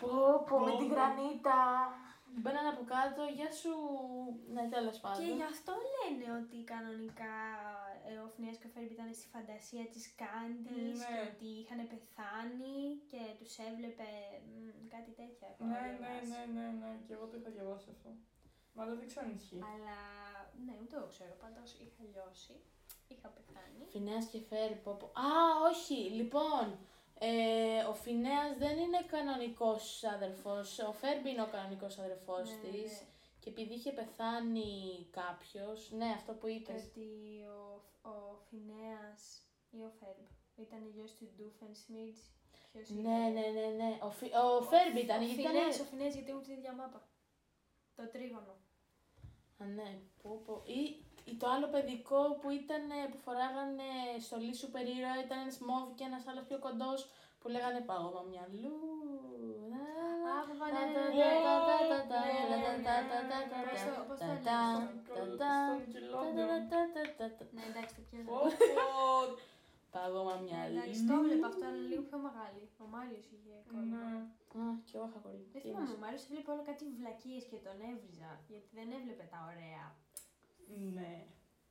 Πω, 0.00 0.14
πω, 0.48 0.56
με 0.66 0.70
Πω, 0.70 0.78
την 0.80 0.88
πω. 0.88 0.94
γρανίτα. 0.94 1.58
Μπαίνανε 2.40 2.70
από 2.74 2.82
κάτω, 2.94 3.22
γεια 3.38 3.50
σου. 3.60 3.74
Ναι, 4.54 4.62
τέλος 4.74 4.96
Και 4.98 5.04
πάντων. 5.04 5.26
γι' 5.38 5.48
αυτό 5.54 5.72
λένε 5.94 6.26
ότι 6.40 6.56
κανονικά 6.72 7.34
ε, 8.08 8.12
ο 8.24 8.26
Φινέας 8.34 8.56
και 8.60 8.68
ο 8.70 8.72
Φέρμπ 8.74 8.90
ήταν 8.96 9.08
στη 9.18 9.26
φαντασία 9.34 9.84
της 9.94 10.04
Κάντης 10.22 10.98
Ναι. 11.00 11.06
και 11.08 11.16
ότι 11.30 11.48
είχαν 11.60 11.80
πεθάνει 11.92 12.78
και 13.10 13.20
τους 13.38 13.52
έβλεπε 13.68 14.08
μ, 14.50 14.54
κάτι 14.94 15.10
τέτοια. 15.20 15.46
έχω 15.50 15.62
Ναι, 15.70 15.80
ναι, 15.80 15.90
διαβάσει. 15.90 16.26
ναι, 16.32 16.42
ναι, 16.56 16.66
ναι. 16.80 16.90
Και 17.06 17.12
εγώ 17.16 17.24
το 17.30 17.34
είχα 17.38 17.50
διαβάσει 17.56 17.88
αυτό. 17.96 18.10
Μα 18.76 18.82
δεν 19.00 19.06
ξέρω 19.10 19.24
αν 19.26 19.32
ισχύει. 19.38 19.60
Αλλά 19.72 19.98
ναι, 20.64 20.74
ούτε 20.82 20.94
εγώ 20.98 21.08
ξέρω. 21.14 21.34
Πάντως 21.44 21.68
είχα 21.82 22.02
λιώσει. 22.12 22.54
Είχα 23.18 23.28
πεθάνει. 23.28 23.84
Φινέας 23.92 24.26
και 24.26 24.38
Φέρι, 24.48 24.74
πω, 24.84 24.92
πω. 25.00 25.06
Α, 25.06 25.30
όχι, 25.70 25.94
λοιπόν. 25.94 26.78
Ε, 27.18 27.82
ο 27.90 27.94
Φινέας 27.94 28.56
δεν 28.58 28.78
είναι 28.78 29.02
κανονικός 29.14 30.04
αδερφός. 30.04 30.78
Ο 30.78 30.92
Φέρμπι 30.92 31.30
είναι 31.30 31.42
ο 31.42 31.48
κανονικός 31.52 31.98
αδερφός 31.98 32.50
Ναι, 32.50 32.56
της. 32.70 32.90
ναι. 32.92 33.06
Και 33.40 33.50
επειδή 33.50 33.74
είχε 33.74 33.92
πεθάνει 33.92 35.06
κάποιος, 35.10 35.90
ναι, 35.90 36.06
αυτό 36.18 36.32
που 36.32 36.46
Και 36.46 36.52
είπες. 36.52 36.82
ότι 36.84 37.08
ο, 37.58 37.82
ο 38.08 38.14
Φινέας 38.48 39.20
ή 39.70 39.78
ο 39.82 39.90
Φέρμπ 40.00 40.26
ήταν 40.56 40.80
γιος 40.94 41.12
του 41.14 41.24
Ντούφεν 41.36 41.74
Σμιτς. 41.74 42.20
Ποιος 42.72 42.88
Ναι, 42.90 42.98
ήταν; 43.00 43.32
ναι, 43.32 43.46
ναι, 43.56 43.66
ναι. 43.80 43.98
Ο, 44.02 44.10
Φι... 44.10 44.26
ο 44.44 44.62
Φέρμπι 44.62 45.00
ήταν, 45.00 45.20
Ο 45.20 45.24
γιατί 45.24 45.40
ήταν... 45.40 45.52
Φινέας, 45.52 45.80
ο 45.80 45.84
Φινέας 45.84 46.14
γιατί 46.14 46.30
έχουν 46.30 46.42
την 46.42 46.52
ίδια 46.52 46.72
μάπα. 46.72 47.08
Το 47.96 48.08
τρίγωνο. 48.12 48.54
Α, 49.60 49.64
ναι. 49.78 49.90
Πω, 50.22 50.30
πω. 50.46 50.54
Ή, 50.78 50.80
ή 51.30 51.32
το 51.40 51.46
άλλο 51.54 51.66
παιδικό 51.74 52.20
που 52.40 52.48
ήταν 52.50 52.82
που 53.10 53.18
φοράγανε 53.24 53.88
στολή 54.26 54.54
σούπερ 54.60 54.84
ήρωα, 54.96 55.16
ήταν 55.24 55.38
ένας 55.44 55.58
μόβ 55.68 55.86
και 55.98 56.04
ένας 56.10 56.24
άλλος 56.30 56.44
πιο 56.48 56.58
κοντός 56.66 57.00
που 57.40 57.46
λέγανε 57.54 57.80
πάγωμα 57.88 58.22
μυαλού. 58.30 58.76
Α, 60.32 60.34
βέβαια, 60.48 60.68
ναι, 60.74 60.82
ναι, 60.94 61.04
ναι, 61.14 61.22
ναι. 62.70 62.82
Πώς 63.70 63.80
το- 63.96 64.04
πώς 64.08 64.18
το 64.18 64.24
λένε, 64.24 64.42
Ναι, 67.56 67.62
εντάξει, 67.70 67.92
το 67.98 68.02
πιάνω. 68.08 68.28
Πω, 69.94 70.00
πω. 70.00 70.04
Πάγωμα 70.04 70.34
Ναι, 70.36 70.42
μυαλού. 70.46 70.76
εντάξει, 70.78 71.00
το 71.08 71.14
έβλεπα 71.20 71.46
αυτό, 71.52 71.64
αλλά 71.68 71.82
λίγο 71.90 72.02
πιο 72.08 72.18
μεγάλη. 72.26 72.62
Ο 72.84 72.86
Μάριος 72.94 73.26
είχε 73.34 73.54
κόλλημα. 73.70 74.02
Ναι. 74.12 74.62
Α, 74.62 74.64
κι 74.86 74.94
εγώ 74.96 75.04
είχα 75.08 75.18
κολλήσει. 75.24 75.50
Δεν 75.54 75.62
θυμάμαι, 75.64 75.92
ο 75.98 76.00
Μάριος 76.04 76.22
έβλεπε 76.28 76.48
όλο 76.54 76.62
κάτι 76.70 76.84
βλακίες 76.98 77.42
και 77.50 77.58
τον 77.66 77.76
έβριζα, 77.90 78.30
γιατί 78.50 78.68
δεν 78.78 78.88
έβλεπε 78.98 79.24
τα 79.34 79.38
ωραία. 79.50 79.84
Ναι. 80.96 81.14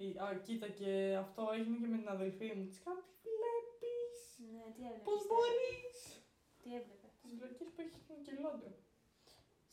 Η- 0.05 0.17
Α, 0.23 0.27
κοίτα 0.45 0.67
και 0.79 0.91
αυτό 1.23 1.41
έγινε 1.57 1.77
και 1.81 1.89
με 1.93 1.97
την 2.01 2.09
αδελφή 2.17 2.47
μου. 2.55 2.63
Της 2.69 2.79
κάνω, 2.85 3.01
τι 3.21 3.29
βλέπεις, 3.39 4.17
Ναι, 4.53 4.63
τι 4.75 4.81
έβλεπες. 4.87 5.05
πώς 5.07 5.21
μπορείς; 5.29 5.97
Τι 6.61 6.69
έβλεπες; 6.79 7.11
Τις 7.21 7.31
βλακίες 7.39 7.69
που 7.73 7.81
έχεις 7.83 7.99
στον 8.05 8.15
Nickelodeon. 8.19 8.75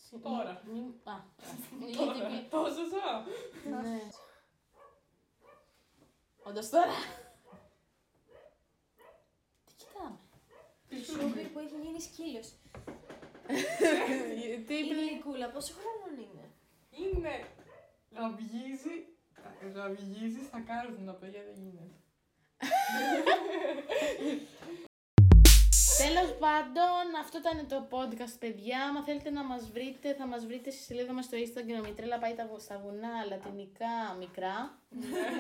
Συ- 0.05 0.23
Τώρα. 0.29 0.53
μη- 0.73 0.95
Α, 1.13 1.15
Τώρα, 1.99 2.15
γιατί 2.15 2.41
τόσο 2.57 2.83
ζω. 2.93 3.09
Ναι. 3.85 3.99
Όντως 6.43 6.69
τώρα. 6.69 6.97
Τι 9.67 9.73
κοιτάμε. 9.81 10.19
Σούπερ 11.11 11.47
που 11.53 11.59
έχει 11.59 11.77
γίνει 11.83 12.01
σκύλος. 12.01 12.49
Τι 14.67 14.75
Η 14.75 14.79
είπε; 14.79 14.95
γλυκούλα, 14.95 15.51
πόσο 15.51 15.75
χρόνο 15.79 16.07
είναι; 16.23 16.45
Είναι, 16.91 17.35
γαβγίζει, 18.17 18.97
γαβγίζει 19.75 20.45
στα 20.45 20.61
κάρβουνα, 20.61 21.13
παιδιά 21.13 21.43
δεν 21.45 21.55
γίνεται. 21.55 21.95
Τέλος 26.05 26.31
πάντων, 26.45 27.03
αυτό 27.23 27.37
ήταν 27.43 27.57
το 27.73 27.79
podcast, 27.95 28.35
παιδιά. 28.43 28.79
Αν 28.89 28.95
θέλετε 29.05 29.31
να 29.39 29.43
μας 29.51 29.63
βρείτε, 29.75 30.09
θα 30.15 30.27
μας 30.33 30.43
βρείτε 30.47 30.71
στη 30.71 30.83
σελίδα 30.83 31.13
μας 31.13 31.25
στο 31.25 31.37
Instagram. 31.45 31.85
Η 31.93 31.95
τρέλα 31.99 32.19
πάει 32.19 32.35
τα 32.41 32.45
βου- 32.49 32.61
στα 32.67 32.77
βουνά, 32.83 33.15
λατινικά, 33.31 33.95
μικρά. 34.23 34.57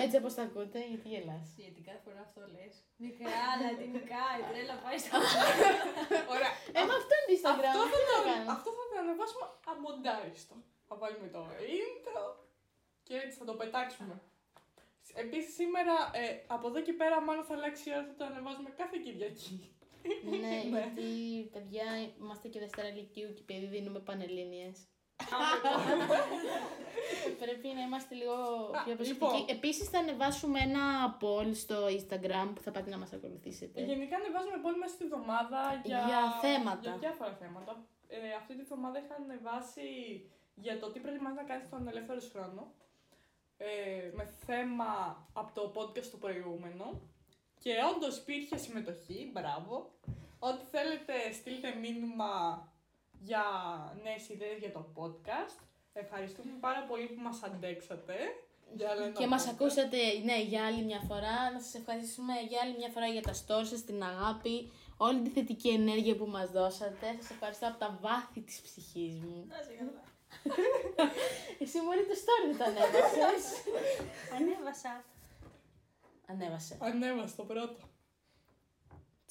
Έτσι 0.05 0.17
όπως 0.21 0.33
τα 0.35 0.43
ακούτε, 0.49 0.79
γιατί 0.91 1.09
γελάς. 1.13 1.47
Γιατί 1.65 1.81
κάθε 1.89 2.01
φορά 2.07 2.21
αυτό 2.29 2.41
λες. 2.55 2.75
Μικρά, 3.07 3.41
λατινικά, 3.65 4.25
η 4.41 4.43
τρέλα 4.51 4.75
πάει 4.85 4.99
στα 5.05 5.17
Ωραία. 6.35 6.53
Ε, 6.79 6.81
μα 6.89 6.95
αυτό 7.01 7.13
είναι 7.17 7.27
το 7.29 7.33
Instagram. 7.39 7.75
Αυτό 7.85 7.97
τι 8.03 8.07
θα, 8.11 8.17
να 8.17 8.23
το, 8.25 8.29
κάνω. 8.31 8.49
αυτό 8.57 8.69
θα 8.79 8.85
το 8.91 8.97
ανεβάσουμε 9.03 9.47
αμοντάριστο. 9.73 10.55
Θα 10.89 10.95
βάλουμε 11.03 11.29
το 11.37 11.41
intro 11.79 12.23
και 13.07 13.15
έτσι 13.25 13.35
θα 13.41 13.45
το 13.51 13.55
πετάξουμε. 13.61 14.15
Επίσης 15.25 15.55
σήμερα, 15.61 15.95
ε, 16.23 16.25
από 16.57 16.65
εδώ 16.71 16.81
και 16.87 16.93
πέρα 17.01 17.17
μάλλον 17.27 17.45
θα 17.49 17.55
αλλάξει 17.55 17.85
η 17.89 17.93
ώρα, 17.97 18.05
θα 18.11 18.15
το 18.19 18.25
ανεβάζουμε 18.31 18.71
κάθε 18.81 18.97
Κυριακή. 19.05 19.57
Ναι, 20.40 20.61
γιατί 20.76 21.03
παιδιά 21.53 21.84
είμαστε 22.20 22.48
και 22.48 22.59
Δευτέρα 22.59 22.88
Λυκείου 22.88 23.34
και 23.34 23.40
επειδή 23.40 23.66
δίνουμε 23.66 23.98
πανελλήνιες. 23.98 24.78
Πρέπει 27.42 27.68
να 27.68 27.80
είμαστε 27.82 28.14
λίγο 28.14 28.32
Α, 28.78 28.82
πιο 28.84 28.94
προσεκτικοί. 28.94 29.09
λοιπόν. 29.09 29.44
Επίσης 29.57 29.88
θα 29.88 29.98
ανεβάσουμε 29.98 30.59
ένα 30.61 31.16
poll 31.20 31.51
στο 31.55 31.76
Instagram 31.98 32.48
που 32.55 32.61
θα 32.61 32.70
πάτε 32.70 32.90
να 32.90 32.98
μας 32.98 33.12
ακολουθήσετε. 33.12 33.82
Γενικά 33.82 34.16
ανεβάζουμε 34.16 34.59
πολύ 34.62 34.78
μέσα 34.78 34.94
στη 34.94 35.05
εβδομάδα 35.05 35.80
για, 35.84 36.03
Για 36.07 36.20
θέματα. 36.40 36.80
Για 36.80 36.96
διάφορα 36.98 37.32
θέματα. 37.42 37.84
Ε, 38.09 38.16
αυτή 38.40 38.57
τη 38.57 38.62
βδομάδα 38.62 38.98
είχα 38.98 39.14
ανεβάσει 39.14 39.88
για 40.55 40.78
το 40.78 40.90
τι 40.90 41.01
πρέπει 41.01 41.22
να 41.22 41.42
κάνεις 41.42 41.66
στον 41.66 41.88
ελεύθερο 41.88 42.20
σου 42.20 42.30
χρόνο. 42.30 42.72
Ε, 43.57 44.11
με 44.14 44.24
θέμα 44.46 44.90
από 45.32 45.51
το 45.55 45.72
podcast 45.76 46.07
το 46.11 46.16
προηγούμενο. 46.16 47.01
Και 47.63 47.73
όντως 47.95 48.17
υπήρχε 48.17 48.57
συμμετοχή, 48.57 49.31
μπράβο. 49.33 49.91
Ό,τι 50.39 50.65
θέλετε 50.71 51.13
στείλτε 51.33 51.75
μήνυμα 51.75 52.33
για 53.21 53.45
νέες 54.03 54.29
ιδέες 54.29 54.59
για 54.59 54.73
το 54.73 54.87
podcast. 54.97 55.59
Ευχαριστούμε 55.93 56.53
πάρα 56.61 56.83
πολύ 56.89 57.07
που 57.07 57.21
μας 57.23 57.43
αντέξατε. 57.43 58.15
Για 58.77 58.91
άλλο 58.91 59.03
ένα 59.03 59.13
Και 59.13 59.27
μας 59.27 59.45
podcast. 59.47 59.51
ακούσατε, 59.53 59.97
ναι, 60.25 60.43
για 60.43 60.67
άλλη 60.67 60.83
μια 60.83 61.01
φορά. 61.09 61.51
Να 61.53 61.61
σας 61.61 61.75
ευχαριστήσουμε 61.75 62.35
για 62.49 62.61
άλλη 62.63 62.75
μια 62.77 62.89
φορά 62.89 63.07
για 63.07 63.23
τα 63.23 63.33
stories 63.33 63.67
σας, 63.67 63.85
την 63.85 64.03
αγάπη, 64.03 64.73
όλη 64.97 65.21
τη 65.21 65.31
θετική 65.31 65.69
ενέργεια 65.69 66.17
που 66.17 66.27
μας 66.27 66.51
δώσατε. 66.51 67.07
Σας 67.21 67.31
ευχαριστώ 67.31 67.67
από 67.67 67.79
τα 67.79 67.99
βάθη 68.01 68.41
της 68.41 68.61
ψυχής 68.61 69.15
μου. 69.15 69.45
Να 69.49 69.57
σε 69.67 69.73
καλά. 69.79 70.03
Εσύ 71.63 71.79
μόλις 71.87 72.07
το 72.11 72.17
story 72.23 72.45
δεν 72.49 72.59
το 72.59 72.65
ανέβασες. 72.65 73.45
Ανέβασα. 74.37 75.05
Ανέβασε. 76.31 76.74
Ανέβασε 76.89 77.35
το 77.41 77.45
πρώτο. 77.53 77.78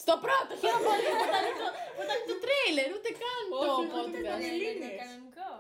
Στο 0.03 0.13
πρώτο, 0.25 0.51
χαίρομαι 0.61 0.85
πολύ 0.89 1.09
που 1.19 1.25
ήταν 1.29 1.45
το, 1.59 1.65
που 1.95 2.01
ήταν 2.07 2.19
το 2.29 2.35
τρέιλερ, 2.43 2.87
ούτε 2.97 3.09
καν 3.21 3.41
το 3.49 3.55
Όχι, 3.61 3.69
όχι, 3.71 4.11
δεν 4.11 4.21
ήταν. 4.21 4.35
podcast. 4.35 4.41
Δεν 4.41 4.41
είναι 4.41 4.53
Ελληνίδες. 4.53 4.99
κανονικό. 5.01 5.51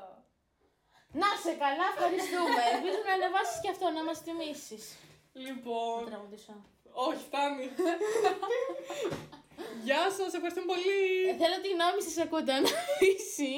Να 1.21 1.29
σε 1.43 1.51
καλά, 1.63 1.85
ευχαριστούμε. 1.93 2.61
Ελπίζω 2.73 2.99
να 3.07 3.13
ανεβάσεις 3.17 3.57
και 3.63 3.69
αυτό, 3.73 3.85
να 3.97 4.01
μας 4.07 4.17
τιμήσεις. 4.25 4.83
Λοιπόν, 5.45 5.97
Θα 6.03 6.09
τραγουδήσω. 6.11 6.53
όχι 7.07 7.21
φτάνει. 7.27 7.65
Γεια 9.87 10.03
σας, 10.17 10.29
ευχαριστούμε 10.37 10.67
πολύ. 10.73 10.99
Ε, 11.29 11.33
θέλω 11.41 11.57
τη 11.63 11.69
γνώμη 11.75 11.99
σας 12.07 12.17
ακούτε, 12.25 12.51
αναβήσει. 12.59 13.53